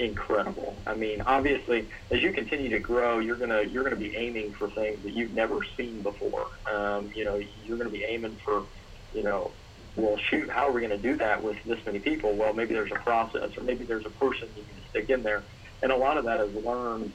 incredible. 0.00 0.82
I 0.86 0.94
mean, 0.96 1.20
obviously, 1.22 1.88
as 2.10 2.20
you 2.20 2.32
continue 2.32 2.70
to 2.70 2.80
grow, 2.80 3.20
you're 3.20 3.36
gonna 3.38 3.62
you're 3.62 3.84
gonna 3.84 3.96
be 3.96 4.14
aiming 4.16 4.54
for 4.58 4.68
things 4.72 5.02
that 5.04 5.12
you've 5.12 5.32
never 5.32 5.58
seen 5.78 6.02
before. 6.02 6.46
Um, 6.72 7.10
you 7.14 7.24
know, 7.24 7.38
you're 7.38 7.78
gonna 7.78 7.90
be 7.90 8.04
aiming 8.08 8.38
for, 8.44 8.66
you 9.12 9.22
know, 9.22 9.56
well, 9.94 10.16
shoot, 10.30 10.50
how 10.50 10.68
are 10.68 10.72
we 10.72 10.80
gonna 10.82 10.98
do 10.98 11.16
that 11.18 11.42
with 11.42 11.56
this 11.64 11.78
many 11.86 12.00
people? 12.00 12.36
Well, 12.36 12.54
maybe 12.54 12.74
there's 12.74 12.90
a 12.92 13.00
process, 13.04 13.50
or 13.56 13.62
maybe 13.62 13.84
there's 13.84 14.06
a 14.06 14.10
person 14.10 14.50
you 14.56 14.66
can 14.66 14.82
stick 14.90 15.10
in 15.10 15.22
there, 15.22 15.46
and 15.82 15.92
a 15.92 15.96
lot 15.96 16.18
of 16.18 16.24
that 16.24 16.40
is 16.40 16.52
learned. 16.54 17.12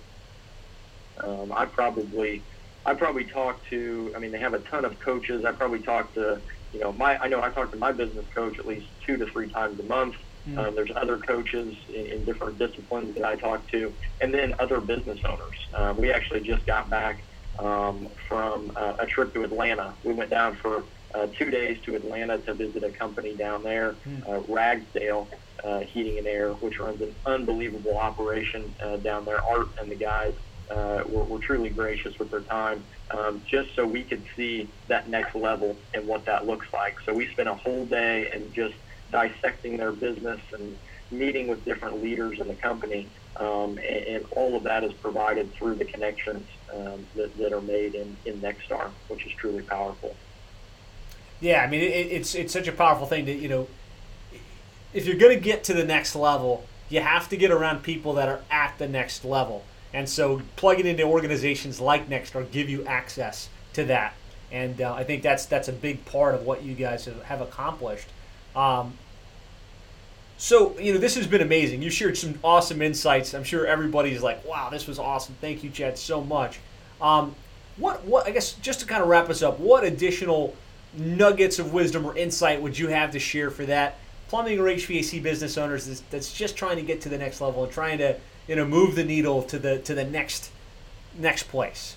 Um, 1.24 1.52
I 1.52 1.66
probably 1.66 2.42
I 2.86 2.94
probably 2.94 3.26
talked 3.26 3.68
to. 3.70 4.14
I 4.16 4.20
mean, 4.20 4.32
they 4.32 4.40
have 4.40 4.54
a 4.54 4.60
ton 4.60 4.86
of 4.86 5.00
coaches. 5.00 5.46
I 5.46 5.52
probably 5.52 5.80
talked 5.80 6.16
to 6.16 6.42
you 6.74 6.80
know, 6.80 6.92
my 6.94 7.22
I 7.22 7.28
know 7.28 7.42
I 7.42 7.50
talk 7.50 7.72
to 7.72 7.78
my 7.78 7.92
business 7.92 8.26
coach 8.34 8.60
at 8.60 8.68
least 8.68 8.88
two 9.06 9.18
to 9.18 9.26
three 9.28 9.50
times 9.50 9.80
a 9.80 9.84
month. 9.84 10.16
Mm-hmm. 10.48 10.60
Um, 10.60 10.76
there's 10.76 10.92
other 10.96 11.18
coaches 11.18 11.76
in, 11.90 12.06
in, 12.06 12.26
different 12.26 12.58
disciplines 12.58 13.16
that 13.16 13.26
I 13.26 13.36
talk 13.36 13.68
to, 13.72 13.94
and 14.22 14.34
then 14.34 14.56
other 14.60 14.80
business 14.80 15.20
owners. 15.26 15.68
Um, 15.74 15.98
we 15.98 16.12
actually 16.12 16.40
just 16.42 16.66
got 16.66 16.90
back 16.90 17.22
um, 17.60 18.08
from 18.30 18.72
uh, 18.76 18.96
a 19.00 19.06
trip 19.06 19.34
to 19.34 19.44
Atlanta. 19.44 19.94
We 20.06 20.14
went 20.14 20.30
down 20.30 20.56
for 20.56 20.84
uh, 21.14 21.28
two 21.38 21.52
days 21.52 21.80
to 21.84 21.96
Atlanta 21.96 22.38
to 22.40 22.54
visit 22.54 22.84
a 22.84 22.90
company 22.90 23.36
down 23.36 23.64
there, 23.64 23.94
mm-hmm. 24.08 24.30
uh, 24.30 24.40
Ragsdale 24.54 25.28
uh, 25.66 25.80
Heating 25.80 26.18
and 26.18 26.28
Air, 26.28 26.54
which 26.54 26.80
runs 26.80 27.02
an 27.02 27.14
unbelievable 27.26 27.98
operation 27.98 28.74
uh, 28.82 28.98
down 28.98 29.26
there. 29.26 29.44
Art 29.44 29.68
and 29.82 29.92
the 29.92 29.96
guys 29.96 30.34
uh, 30.70 31.04
were, 31.08 31.24
were, 31.24 31.40
truly 31.40 31.70
gracious 31.70 32.18
with 32.20 32.30
their 32.32 32.42
time, 32.42 32.84
um, 33.12 33.42
just 33.48 33.74
so 33.76 33.86
we 33.86 34.04
could 34.04 34.24
see 34.36 34.68
that 34.88 35.10
next 35.10 35.36
level 35.36 35.78
and 35.94 36.06
what 36.08 36.26
that 36.26 36.46
looks 36.46 36.68
like. 36.74 37.00
So 37.06 37.14
we 37.14 37.28
spent 37.28 37.48
a 37.48 37.54
whole 37.54 37.86
day 37.86 38.30
and 38.32 38.54
just 38.54 38.76
dissecting 39.12 39.78
their 39.78 39.92
business 39.92 40.42
and 40.52 40.78
meeting 41.12 41.48
with 41.48 41.64
different 41.64 42.04
leaders 42.04 42.40
in 42.40 42.48
the 42.48 42.56
company, 42.56 43.08
um, 43.38 43.78
and, 43.78 43.80
and, 43.80 44.26
all 44.32 44.56
of 44.56 44.64
that 44.64 44.84
is 44.84 44.92
provided 44.94 45.54
through 45.54 45.76
the 45.76 45.86
connections 45.86 46.46
um, 46.74 47.06
that, 47.16 47.36
that, 47.38 47.54
are 47.54 47.62
made 47.62 47.96
in, 47.96 48.18
in 48.26 48.42
Nexstar, 48.42 48.90
which 49.08 49.26
is 49.26 49.32
truly 49.34 49.62
powerful. 49.62 50.16
Yeah, 51.40 51.64
I 51.64 51.68
mean, 51.68 51.82
it, 51.82 52.12
it's 52.12 52.36
it's 52.36 52.52
such 52.52 52.68
a 52.68 52.72
powerful 52.72 53.06
thing 53.06 53.26
that 53.26 53.36
you 53.36 53.48
know, 53.48 53.68
if 54.94 55.06
you're 55.06 55.18
going 55.18 55.38
to 55.38 55.44
get 55.44 55.64
to 55.66 55.74
the 55.74 55.86
next 55.86 56.16
level, 56.16 56.66
you 56.90 57.00
have 57.00 57.30
to 57.30 57.38
get 57.38 57.52
around 57.52 57.84
people 57.84 58.14
that 58.14 58.28
are 58.28 58.42
at 58.50 58.78
the 58.80 58.88
next 58.88 59.24
level. 59.24 59.64
And 59.94 60.08
so 60.08 60.42
plugging 60.56 60.86
into 60.86 61.04
organizations 61.04 61.80
like 61.80 62.10
Nexstar 62.10 62.50
give 62.52 62.70
you 62.70 62.86
access 62.86 63.50
to 63.74 63.86
that. 63.86 64.14
And 64.52 64.82
uh, 64.82 64.94
I 64.94 65.04
think 65.04 65.24
that's 65.24 65.46
that's 65.46 65.68
a 65.68 65.74
big 65.74 66.06
part 66.06 66.36
of 66.36 66.46
what 66.46 66.64
you 66.64 66.74
guys 66.74 67.06
have, 67.06 67.22
have 67.24 67.42
accomplished. 67.42 68.08
Um, 68.56 68.94
so 70.38 70.78
you 70.80 70.94
know 70.94 71.00
this 71.00 71.16
has 71.16 71.28
been 71.28 71.42
amazing. 71.42 71.82
You 71.82 71.90
shared 71.90 72.18
some 72.18 72.40
awesome 72.44 72.82
insights. 72.82 73.34
I'm 73.34 73.44
sure 73.44 73.66
everybody's 73.66 74.22
like, 74.22 74.46
"Wow, 74.46 74.70
this 74.70 74.88
was 74.88 75.00
awesome! 75.00 75.36
Thank 75.42 75.64
you, 75.64 75.70
Chad, 75.70 75.98
so 75.98 76.24
much." 76.24 76.60
Um, 77.02 77.36
what 77.78 78.06
what 78.06 78.26
I 78.26 78.32
guess 78.32 78.54
just 78.54 78.80
to 78.82 78.86
kind 78.86 79.02
of 79.02 79.10
wrap 79.10 79.30
us 79.30 79.42
up, 79.42 79.60
what 79.60 79.84
additional 79.84 80.56
nuggets 80.96 81.60
of 81.60 81.74
wisdom 81.74 82.06
or 82.06 82.16
insight 82.18 82.62
would 82.62 82.78
you 82.78 82.88
have 82.88 83.12
to 83.12 83.20
share 83.20 83.52
for 83.52 83.66
that 83.66 83.98
plumbing 84.30 84.60
or 84.60 84.64
HVAC 84.64 85.22
business 85.22 85.58
owners 85.58 86.02
that's 86.10 86.34
just 86.34 86.56
trying 86.56 86.78
to 86.78 86.82
get 86.82 87.02
to 87.02 87.10
the 87.10 87.18
next 87.18 87.42
level 87.42 87.64
and 87.64 87.72
trying 87.72 87.98
to 87.98 88.16
you 88.48 88.56
know 88.56 88.66
move 88.66 88.96
the 88.96 89.04
needle 89.04 89.44
to 89.44 89.60
the 89.60 89.80
to 89.80 89.94
the 89.94 90.04
next 90.04 90.52
next 91.18 91.44
place? 91.44 91.96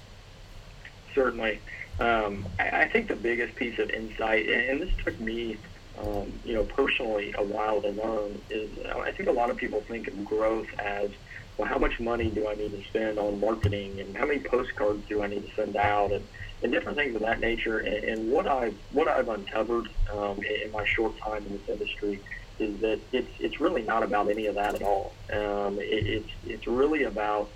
Certainly, 1.14 1.60
um, 1.98 2.46
I, 2.58 2.82
I, 2.82 2.88
think 2.88 3.08
the 3.08 3.16
biggest 3.16 3.56
piece 3.56 3.78
of 3.78 3.90
insight, 3.90 4.48
and 4.48 4.80
this 4.80 4.90
took 5.04 5.18
me, 5.20 5.56
um, 5.98 6.32
you 6.44 6.54
know, 6.54 6.64
personally 6.64 7.34
a 7.36 7.42
while 7.42 7.80
to 7.82 7.90
learn, 7.90 8.40
is 8.48 8.70
I 8.86 9.12
think 9.12 9.28
a 9.28 9.32
lot 9.32 9.50
of 9.50 9.56
people 9.56 9.80
think 9.82 10.08
of 10.08 10.24
growth 10.24 10.68
as 10.78 11.10
well, 11.58 11.68
how 11.68 11.78
much 11.78 11.98
money 12.00 12.30
do 12.30 12.48
I 12.48 12.54
need 12.54 12.70
to 12.70 12.82
spend 12.84 13.18
on 13.18 13.40
marketing, 13.40 14.00
and 14.00 14.16
how 14.16 14.26
many 14.26 14.40
postcards 14.40 15.06
do 15.08 15.22
I 15.22 15.26
need 15.26 15.46
to 15.48 15.54
send 15.54 15.76
out, 15.76 16.12
and 16.12 16.24
and 16.62 16.72
different 16.72 16.98
things 16.98 17.14
of 17.14 17.22
that 17.22 17.40
nature. 17.40 17.78
And, 17.78 18.04
and 18.04 18.30
what 18.30 18.46
I've 18.46 18.76
what 18.92 19.08
I've 19.08 19.28
uncovered 19.28 19.88
um, 20.12 20.40
in 20.42 20.70
my 20.72 20.84
short 20.84 21.16
time 21.18 21.44
in 21.46 21.52
this 21.52 21.68
industry 21.68 22.20
is 22.60 22.80
that 22.80 23.00
it's 23.12 23.30
it's 23.38 23.60
really 23.60 23.82
not 23.82 24.02
about 24.02 24.28
any 24.28 24.46
of 24.46 24.54
that 24.56 24.74
at 24.74 24.82
all. 24.82 25.12
Um, 25.32 25.78
it, 25.78 26.06
it's 26.06 26.30
it's 26.46 26.66
really 26.66 27.04
about 27.04 27.50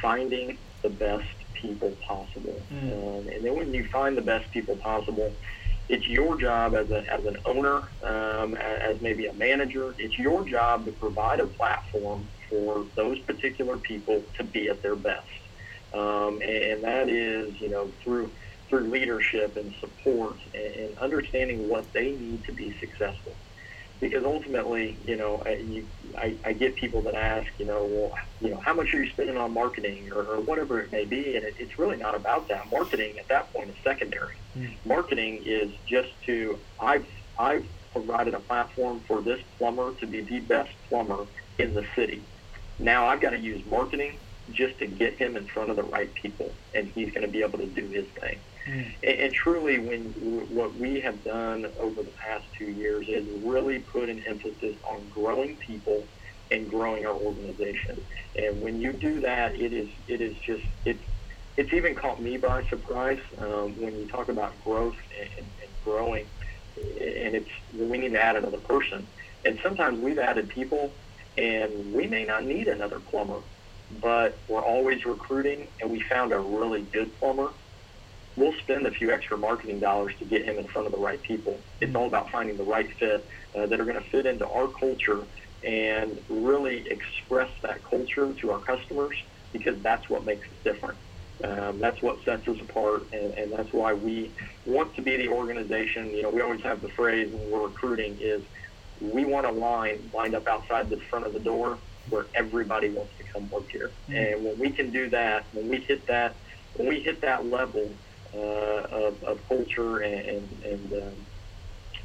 finding 0.00 0.58
the 0.82 0.90
best 0.90 1.28
people 1.54 1.90
possible. 2.06 2.60
Mm. 2.72 2.92
Um, 2.92 3.28
and 3.28 3.44
then 3.44 3.56
when 3.56 3.74
you 3.74 3.86
find 3.86 4.16
the 4.16 4.22
best 4.22 4.50
people 4.52 4.76
possible, 4.76 5.32
it's 5.88 6.06
your 6.06 6.40
job 6.40 6.74
as, 6.74 6.88
a, 6.92 7.12
as 7.12 7.24
an 7.24 7.36
owner, 7.44 7.82
um, 8.04 8.54
as 8.54 9.00
maybe 9.00 9.26
a 9.26 9.32
manager, 9.32 9.92
it's 9.98 10.16
your 10.16 10.44
job 10.44 10.84
to 10.84 10.92
provide 10.92 11.40
a 11.40 11.46
platform 11.46 12.28
for 12.48 12.86
those 12.94 13.18
particular 13.20 13.76
people 13.76 14.22
to 14.36 14.44
be 14.44 14.68
at 14.68 14.82
their 14.82 14.94
best 14.94 15.26
um, 15.94 16.40
and 16.42 16.82
that 16.84 17.08
is 17.08 17.60
you 17.60 17.68
know 17.68 17.90
through 18.02 18.30
through 18.68 18.90
leadership 18.90 19.56
and 19.56 19.74
support 19.80 20.36
and, 20.54 20.96
understanding 20.98 21.68
what 21.68 21.90
they 21.92 22.12
need 22.12 22.44
to 22.44 22.52
be 22.52 22.76
successful. 22.78 23.34
Because 24.00 24.24
ultimately, 24.24 25.00
you 25.04 25.16
know, 25.16 25.42
I, 25.44 25.56
you, 25.56 25.88
I, 26.16 26.36
I 26.44 26.52
get 26.52 26.76
people 26.76 27.02
that 27.02 27.14
ask, 27.14 27.46
you 27.58 27.66
know, 27.66 27.84
well, 27.90 28.12
you 28.40 28.50
know, 28.50 28.60
how 28.64 28.72
much 28.72 28.94
are 28.94 29.02
you 29.02 29.10
spending 29.10 29.36
on 29.36 29.52
marketing 29.52 30.10
or, 30.12 30.22
or 30.22 30.40
whatever 30.40 30.80
it 30.80 30.92
may 30.92 31.04
be, 31.04 31.34
and 31.34 31.44
it, 31.44 31.54
it's 31.58 31.78
really 31.78 31.96
not 31.96 32.14
about 32.14 32.48
that. 32.48 32.70
Marketing 32.70 33.16
at 33.18 33.28
that 33.28 33.52
point 33.52 33.70
is 33.70 33.76
secondary. 33.84 34.36
Mm. 34.56 34.78
Marketing 34.84 35.42
is 35.44 35.72
just 35.88 36.10
to 36.26 36.60
I've 36.80 37.06
I've 37.38 37.64
provided 37.92 38.34
a 38.34 38.40
platform 38.40 39.02
for 39.08 39.22
this 39.22 39.40
plumber 39.58 39.94
to 40.00 40.06
be 40.06 40.22
the 40.22 40.40
best 40.40 40.70
plumber 40.88 41.26
in 41.58 41.74
the 41.74 41.84
city. 41.96 42.28
Now 42.78 43.06
I've 43.06 43.20
got 43.20 43.30
to 43.30 43.38
use 43.38 43.62
marketing 43.66 44.20
just 44.50 44.78
to 44.78 44.86
get 44.86 45.20
him 45.20 45.36
in 45.36 45.46
front 45.48 45.70
of 45.70 45.76
the 45.76 45.82
right 45.82 46.12
people, 46.14 46.54
and 46.74 46.88
he's 46.94 47.10
going 47.10 47.22
to 47.22 47.28
be 47.28 47.42
able 47.42 47.58
to 47.58 47.66
do 47.66 47.88
his 47.88 48.06
thing. 48.20 48.40
And, 49.02 49.20
and, 49.20 49.34
truly, 49.34 49.78
when 49.78 50.14
what 50.48 50.76
we 50.76 51.00
have 51.00 51.24
done 51.24 51.66
over 51.80 52.02
the 52.02 52.12
past 52.26 52.44
two 52.58 52.70
years 52.70 53.06
is 53.08 53.26
really 53.42 53.80
put 53.80 54.08
an 54.08 54.22
emphasis 54.28 54.76
on 54.90 55.08
growing 55.08 55.58
people 55.66 56.08
and 56.50 56.68
growing 56.68 57.06
our 57.06 57.14
organization. 57.14 58.04
And 58.36 58.60
when 58.60 58.80
you 58.80 58.92
do 58.92 59.20
that, 59.20 59.54
it 59.54 59.72
is 59.72 59.88
it 60.06 60.20
is 60.20 60.36
just 60.46 60.62
it's 60.84 61.04
it's 61.56 61.72
even 61.72 61.94
caught 61.94 62.22
me 62.22 62.36
by 62.36 62.62
surprise 62.70 63.18
um, 63.38 63.76
when 63.80 63.98
you 63.98 64.06
talk 64.08 64.28
about 64.28 64.62
growth 64.62 64.94
and, 65.38 65.46
and 65.46 65.80
growing. 65.82 66.30
And 66.76 67.34
it's 67.34 67.50
we 67.72 67.98
need 67.98 68.12
to 68.12 68.22
add 68.22 68.36
another 68.36 68.58
person. 68.58 69.08
And 69.44 69.58
sometimes 69.62 69.98
we've 70.00 70.18
added 70.18 70.48
people, 70.50 70.98
and 71.36 71.92
we 71.92 72.06
may 72.06 72.24
not 72.24 72.44
need 72.44 72.68
another 72.68 73.00
plumber 73.00 73.42
but 73.90 74.42
we're 74.48 74.62
always 74.64 75.04
recruiting, 75.06 75.72
and 75.80 75.90
we 75.90 76.02
found 76.10 76.32
a 76.32 76.38
really 76.38 76.82
good 76.82 77.18
plumber. 77.18 77.52
We'll 78.38 78.52
spend 78.52 78.86
a 78.86 78.92
few 78.92 79.10
extra 79.10 79.36
marketing 79.36 79.80
dollars 79.80 80.14
to 80.20 80.24
get 80.24 80.44
him 80.44 80.58
in 80.58 80.66
front 80.68 80.86
of 80.86 80.92
the 80.92 80.98
right 80.98 81.20
people. 81.20 81.58
It's 81.80 81.92
all 81.94 82.06
about 82.06 82.30
finding 82.30 82.56
the 82.56 82.62
right 82.62 82.88
fit 82.96 83.26
uh, 83.56 83.66
that 83.66 83.80
are 83.80 83.84
going 83.84 83.96
to 83.96 84.08
fit 84.10 84.26
into 84.26 84.48
our 84.48 84.68
culture 84.68 85.24
and 85.64 86.22
really 86.28 86.88
express 86.88 87.50
that 87.62 87.82
culture 87.82 88.32
to 88.32 88.52
our 88.52 88.60
customers 88.60 89.16
because 89.52 89.82
that's 89.82 90.08
what 90.08 90.24
makes 90.24 90.46
us 90.46 90.54
different. 90.62 90.96
Um, 91.42 91.80
that's 91.80 92.00
what 92.00 92.24
sets 92.24 92.46
us 92.46 92.60
apart, 92.60 93.06
and, 93.12 93.34
and 93.34 93.52
that's 93.52 93.72
why 93.72 93.92
we 93.92 94.30
want 94.66 94.94
to 94.94 95.02
be 95.02 95.16
the 95.16 95.28
organization. 95.28 96.10
You 96.10 96.22
know, 96.22 96.30
we 96.30 96.40
always 96.40 96.62
have 96.62 96.80
the 96.80 96.88
phrase 96.88 97.32
when 97.32 97.50
we're 97.50 97.66
recruiting 97.66 98.18
is 98.20 98.42
we 99.00 99.24
want 99.24 99.46
a 99.46 99.52
line 99.52 100.10
lined 100.14 100.36
up 100.36 100.46
outside 100.46 100.90
the 100.90 100.96
front 100.96 101.26
of 101.26 101.32
the 101.32 101.40
door 101.40 101.78
where 102.10 102.26
everybody 102.34 102.88
wants 102.88 103.12
to 103.18 103.24
come 103.24 103.50
work 103.50 103.68
here. 103.68 103.90
Mm-hmm. 104.08 104.14
And 104.14 104.44
when 104.44 104.58
we 104.58 104.70
can 104.70 104.90
do 104.90 105.08
that, 105.10 105.44
when 105.52 105.68
we 105.68 105.78
hit 105.78 106.06
that, 106.06 106.34
when 106.74 106.88
we 106.88 107.00
hit 107.00 107.20
that 107.22 107.46
level 107.46 107.90
of, 108.34 109.22
of 109.24 109.48
culture 109.48 109.98
and, 109.98 110.28
and, 110.28 110.62
and 110.64 110.92
um, 111.02 111.14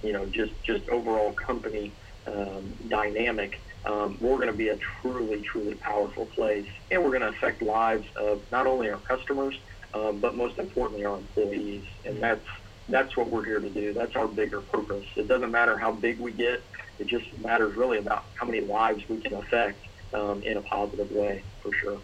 you 0.02 0.14
know 0.14 0.26
just 0.26 0.54
just 0.64 0.88
overall 0.90 1.34
company 1.34 1.92
um, 2.28 2.74
dynamic, 2.88 3.60
um, 3.86 4.18
we're 4.22 4.36
going 4.36 4.48
to 4.48 4.54
be 4.54 4.70
a 4.70 4.78
truly 5.02 5.42
truly 5.42 5.76
powerful 5.76 6.26
place, 6.28 6.68
and 6.92 7.04
we're 7.04 7.10
going 7.10 7.22
to 7.22 7.30
affect 7.30 7.62
lives 7.62 8.08
of 8.16 8.42
not 8.52 8.68
only 8.68 8.90
our 8.90 9.00
customers, 9.00 9.60
um, 9.94 10.20
but 10.20 10.36
most 10.36 10.58
importantly 10.58 11.06
our 11.06 11.18
employees, 11.18 11.84
and 12.06 12.22
that's 12.22 12.46
that's 12.90 13.16
what 13.16 13.30
we're 13.30 13.46
here 13.46 13.60
to 13.60 13.70
do. 13.70 13.94
That's 13.94 14.16
our 14.16 14.28
bigger 14.28 14.62
purpose. 14.62 15.06
It 15.16 15.28
doesn't 15.28 15.52
matter 15.52 15.78
how 15.78 15.92
big 15.92 16.20
we 16.20 16.32
get. 16.32 16.62
It 17.00 17.08
just 17.08 17.26
matters 17.40 17.76
really 17.76 17.98
about 17.98 18.26
how 18.36 18.46
many 18.46 18.62
lives 18.62 19.08
we 19.10 19.20
can 19.20 19.34
affect 19.34 19.80
um, 20.14 20.44
in 20.44 20.58
a 20.58 20.62
positive 20.62 21.12
way 21.12 21.44
for 21.62 21.74
sure. 21.74 22.00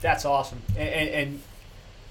That's 0.00 0.24
awesome, 0.24 0.60
and, 0.76 1.08
and, 1.08 1.42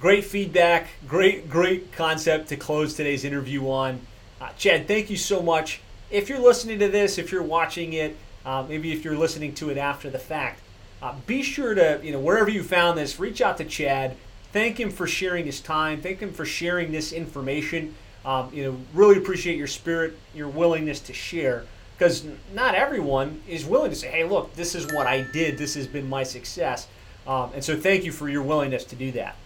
great 0.03 0.25
feedback, 0.25 0.89
great 1.07 1.49
great 1.49 1.93
concept 1.93 2.49
to 2.49 2.57
close 2.57 2.93
today's 2.93 3.23
interview 3.23 3.69
on. 3.69 4.01
Uh, 4.41 4.49
Chad, 4.57 4.85
thank 4.85 5.09
you 5.09 5.15
so 5.15 5.41
much. 5.41 5.79
If 6.11 6.27
you're 6.27 6.41
listening 6.41 6.77
to 6.79 6.89
this, 6.89 7.17
if 7.17 7.31
you're 7.31 7.41
watching 7.41 7.93
it, 7.93 8.17
uh, 8.45 8.65
maybe 8.67 8.91
if 8.91 9.05
you're 9.05 9.17
listening 9.17 9.53
to 9.55 9.69
it 9.69 9.77
after 9.77 10.09
the 10.09 10.19
fact, 10.19 10.59
uh, 11.01 11.15
be 11.25 11.41
sure 11.41 11.73
to 11.73 12.01
you 12.03 12.11
know 12.11 12.19
wherever 12.19 12.49
you 12.49 12.63
found 12.63 12.97
this, 12.97 13.17
reach 13.17 13.39
out 13.39 13.55
to 13.59 13.63
Chad. 13.63 14.17
Thank 14.51 14.77
him 14.77 14.91
for 14.91 15.07
sharing 15.07 15.45
his 15.45 15.61
time. 15.61 16.01
Thank 16.01 16.19
him 16.19 16.33
for 16.33 16.43
sharing 16.43 16.91
this 16.91 17.13
information. 17.13 17.95
Um, 18.25 18.49
you 18.53 18.65
know, 18.65 18.77
really 18.93 19.17
appreciate 19.17 19.57
your 19.57 19.67
spirit, 19.67 20.17
your 20.35 20.49
willingness 20.49 20.99
to 20.99 21.13
share 21.13 21.63
because 21.97 22.25
not 22.53 22.75
everyone 22.75 23.41
is 23.47 23.63
willing 23.63 23.91
to 23.91 23.95
say, 23.95 24.09
"Hey, 24.09 24.25
look, 24.25 24.53
this 24.53 24.75
is 24.75 24.85
what 24.91 25.07
I 25.07 25.21
did. 25.31 25.57
This 25.57 25.75
has 25.75 25.87
been 25.87 26.09
my 26.09 26.23
success." 26.23 26.87
Um, 27.25 27.51
and 27.53 27.63
so, 27.63 27.77
thank 27.77 28.03
you 28.03 28.11
for 28.11 28.27
your 28.27 28.43
willingness 28.43 28.83
to 28.83 28.97
do 28.97 29.09
that. 29.13 29.37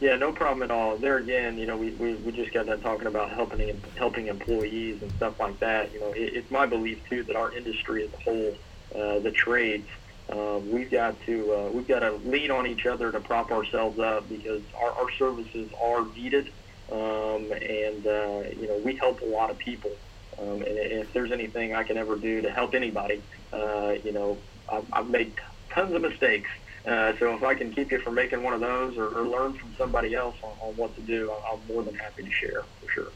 Yeah, 0.00 0.16
no 0.16 0.32
problem 0.32 0.62
at 0.62 0.70
all. 0.74 0.98
There 0.98 1.18
again, 1.18 1.56
you 1.56 1.66
know, 1.66 1.76
we, 1.76 1.94
we, 1.94 2.16
we 2.16 2.32
just 2.32 2.52
got 2.52 2.66
done 2.66 2.80
talking 2.80 3.06
about 3.06 3.30
helping 3.30 3.80
helping 3.96 4.26
employees 4.26 5.00
and 5.02 5.12
stuff 5.16 5.36
like 5.38 5.58
that. 5.60 5.92
You 5.92 6.00
know, 6.00 6.12
it, 6.12 6.34
it's 6.34 6.50
my 6.50 6.66
belief 6.66 6.98
too 7.08 7.24
that 7.24 7.36
our 7.36 7.56
industry 7.56 8.04
as 8.04 8.10
a 8.12 8.18
whole, 8.30 8.58
uh, 8.94 9.20
the 9.20 9.30
trades, 9.30 9.88
uh, 10.30 10.58
we've 10.62 10.90
got 10.90 11.20
to 11.26 11.52
uh, 11.54 11.70
we've 11.70 11.86
got 11.88 12.00
to 12.00 12.16
lean 12.24 12.50
on 12.50 12.66
each 12.66 12.86
other 12.86 13.12
to 13.12 13.20
prop 13.20 13.50
ourselves 13.50 13.98
up 13.98 14.28
because 14.28 14.62
our, 14.82 14.92
our 14.92 15.10
services 15.18 15.70
are 15.82 16.10
needed, 16.12 16.48
um, 16.92 17.50
and 17.52 18.06
uh, 18.06 18.42
you 18.50 18.66
know 18.68 18.78
we 18.84 18.96
help 19.00 19.20
a 19.20 19.26
lot 19.26 19.50
of 19.50 19.58
people. 19.58 19.92
Um, 20.36 20.62
and 20.62 20.76
if 20.76 21.12
there's 21.14 21.30
anything 21.30 21.74
I 21.74 21.84
can 21.84 21.96
ever 21.96 22.18
do 22.18 22.42
to 22.42 22.50
help 22.50 22.74
anybody, 22.74 23.22
uh, 23.52 23.92
you 24.02 24.12
know, 24.12 24.42
I've, 24.68 24.84
I've 24.92 25.06
made 25.06 25.36
tons 25.72 25.94
of 25.94 26.02
mistakes. 26.02 26.50
Uh, 26.86 27.14
so 27.18 27.34
if 27.34 27.42
I 27.42 27.54
can 27.54 27.72
keep 27.72 27.90
you 27.90 27.98
from 27.98 28.14
making 28.14 28.42
one 28.42 28.52
of 28.52 28.60
those 28.60 28.98
or, 28.98 29.08
or 29.08 29.26
learn 29.26 29.54
from 29.54 29.74
somebody 29.78 30.14
else 30.14 30.36
on, 30.42 30.52
on 30.60 30.76
what 30.76 30.94
to 30.96 31.00
do, 31.00 31.32
I'm 31.50 31.58
more 31.66 31.82
than 31.82 31.94
happy 31.94 32.22
to 32.22 32.30
share 32.30 32.62
for 32.80 32.90
sure. 32.90 33.08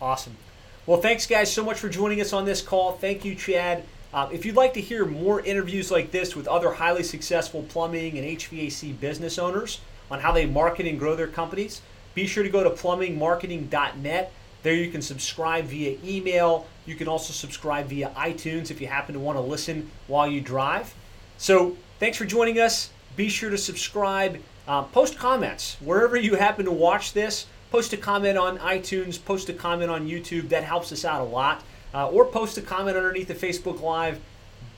Awesome. 0.00 0.36
Well, 0.84 1.00
thanks, 1.00 1.26
guys, 1.26 1.52
so 1.52 1.64
much 1.64 1.78
for 1.78 1.88
joining 1.88 2.20
us 2.20 2.32
on 2.32 2.44
this 2.44 2.60
call. 2.60 2.92
Thank 2.92 3.24
you, 3.24 3.34
Chad. 3.34 3.84
Uh, 4.12 4.28
if 4.30 4.44
you'd 4.44 4.56
like 4.56 4.74
to 4.74 4.80
hear 4.80 5.04
more 5.04 5.40
interviews 5.40 5.90
like 5.90 6.10
this 6.10 6.36
with 6.36 6.46
other 6.46 6.72
highly 6.72 7.02
successful 7.02 7.64
plumbing 7.68 8.18
and 8.18 8.26
HVAC 8.26 8.98
business 9.00 9.38
owners 9.38 9.80
on 10.10 10.20
how 10.20 10.32
they 10.32 10.46
market 10.46 10.86
and 10.86 10.98
grow 10.98 11.16
their 11.16 11.26
companies, 11.26 11.80
be 12.14 12.26
sure 12.26 12.42
to 12.42 12.48
go 12.48 12.62
to 12.62 12.70
plumbingmarketing.net. 12.70 14.32
There 14.62 14.74
you 14.74 14.90
can 14.90 15.02
subscribe 15.02 15.66
via 15.66 15.98
email. 16.04 16.66
You 16.86 16.94
can 16.94 17.08
also 17.08 17.32
subscribe 17.32 17.86
via 17.86 18.10
iTunes 18.10 18.70
if 18.70 18.80
you 18.80 18.86
happen 18.86 19.14
to 19.14 19.20
want 19.20 19.36
to 19.36 19.42
listen 19.42 19.90
while 20.06 20.28
you 20.28 20.40
drive. 20.40 20.94
So 21.38 21.76
thanks 21.98 22.16
for 22.16 22.24
joining 22.24 22.60
us. 22.60 22.90
Be 23.16 23.28
sure 23.28 23.50
to 23.50 23.58
subscribe. 23.58 24.40
Uh, 24.68 24.82
post 24.82 25.16
comments 25.16 25.76
wherever 25.80 26.16
you 26.16 26.34
happen 26.34 26.64
to 26.64 26.72
watch 26.72 27.12
this. 27.12 27.46
Post 27.70 27.92
a 27.92 27.96
comment 27.96 28.38
on 28.38 28.58
iTunes. 28.58 29.22
Post 29.22 29.48
a 29.48 29.52
comment 29.52 29.90
on 29.90 30.08
YouTube. 30.08 30.48
That 30.48 30.64
helps 30.64 30.92
us 30.92 31.04
out 31.04 31.20
a 31.20 31.24
lot. 31.24 31.62
Uh, 31.94 32.08
or 32.08 32.24
post 32.24 32.58
a 32.58 32.62
comment 32.62 32.96
underneath 32.96 33.28
the 33.28 33.34
Facebook 33.34 33.80
Live. 33.80 34.20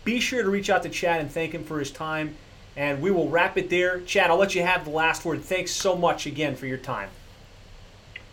Be 0.04 0.20
sure 0.20 0.42
to 0.42 0.50
reach 0.50 0.70
out 0.70 0.82
to 0.84 0.88
Chad 0.88 1.20
and 1.20 1.30
thank 1.30 1.52
him 1.52 1.64
for 1.64 1.78
his 1.78 1.90
time. 1.90 2.36
And 2.76 3.02
we 3.02 3.10
will 3.10 3.28
wrap 3.28 3.58
it 3.58 3.70
there. 3.70 4.00
Chad, 4.02 4.30
I'll 4.30 4.36
let 4.36 4.54
you 4.54 4.62
have 4.62 4.84
the 4.84 4.90
last 4.90 5.24
word. 5.24 5.42
Thanks 5.42 5.72
so 5.72 5.96
much 5.96 6.26
again 6.26 6.54
for 6.54 6.66
your 6.66 6.78
time. 6.78 7.10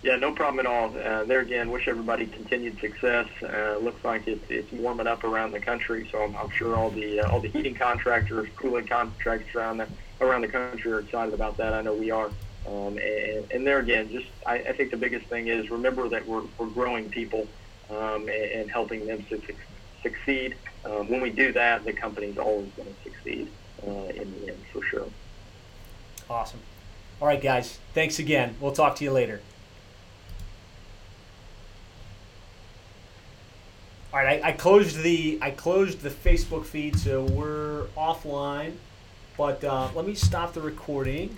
Yeah, 0.06 0.18
no 0.18 0.32
problem 0.32 0.60
at 0.60 0.72
all. 0.72 0.96
Uh, 0.96 1.24
there 1.24 1.40
again, 1.40 1.72
wish 1.72 1.88
everybody 1.88 2.28
continued 2.28 2.80
success. 2.80 3.28
Uh, 3.42 3.80
looks 3.82 4.06
like 4.06 4.28
it's, 4.28 4.46
it's 4.52 4.72
warming 4.72 5.08
up 5.08 5.24
around 5.24 5.52
the 5.52 5.60
country, 5.60 6.08
so 6.12 6.22
I'm, 6.22 6.36
I'm 6.38 6.52
sure 6.52 6.76
all 6.76 6.92
the 6.92 7.22
uh, 7.22 7.32
all 7.32 7.40
the 7.40 7.48
heating 7.48 7.74
contractors, 7.74 8.48
cooling 8.56 8.86
contractors 8.86 9.56
around 9.56 9.78
the 9.78 9.88
around 10.22 10.42
the 10.42 10.48
country 10.48 10.92
are 10.92 11.00
excited 11.00 11.34
about 11.34 11.58
that. 11.58 11.74
I 11.74 11.82
know 11.82 11.96
we 11.96 12.12
are. 12.12 12.30
Um, 12.68 13.00
and, 13.00 13.52
and 13.52 13.66
there 13.66 13.80
again, 13.80 14.12
just 14.12 14.28
I, 14.46 14.58
I 14.58 14.74
think 14.74 14.92
the 14.92 14.98
biggest 14.98 15.26
thing 15.26 15.48
is 15.48 15.72
remember 15.72 16.08
that 16.10 16.24
we're, 16.28 16.44
we're 16.60 16.68
growing 16.68 17.10
people 17.10 17.48
um, 17.90 18.30
and, 18.30 18.30
and 18.30 18.70
helping 18.70 19.08
them 19.08 19.26
to 19.30 19.42
su- 19.42 19.56
succeed. 20.04 20.56
Um, 20.86 21.10
when 21.10 21.20
we 21.20 21.32
do 21.32 21.52
that, 21.54 21.84
the 21.84 21.94
company's 21.94 22.38
always 22.38 22.70
going 22.78 22.94
to 22.94 23.10
succeed 23.10 23.48
uh, 23.82 23.90
in 23.90 24.32
the 24.40 24.50
end 24.50 24.62
for 24.72 24.84
sure. 24.84 25.08
Awesome. 26.30 26.60
All 27.20 27.28
right, 27.28 27.42
guys. 27.42 27.80
Thanks 27.96 28.20
again. 28.20 28.56
We'll 28.60 28.72
talk 28.72 28.96
to 28.98 29.04
you 29.04 29.12
later. 29.12 29.42
All 34.16 34.24
right, 34.24 34.42
I, 34.42 34.48
I 34.48 34.52
closed 34.54 35.02
the 35.02 35.38
I 35.42 35.52
closed 35.52 36.00
the 36.00 36.10
Facebook 36.10 36.64
feed, 36.64 36.98
so 36.98 37.26
we're 37.26 37.88
offline. 37.98 38.76
But 39.38 39.62
uh, 39.62 39.90
let 39.94 40.08
me 40.08 40.16
stop 40.16 40.54
the 40.54 40.62
recording. 40.62 41.36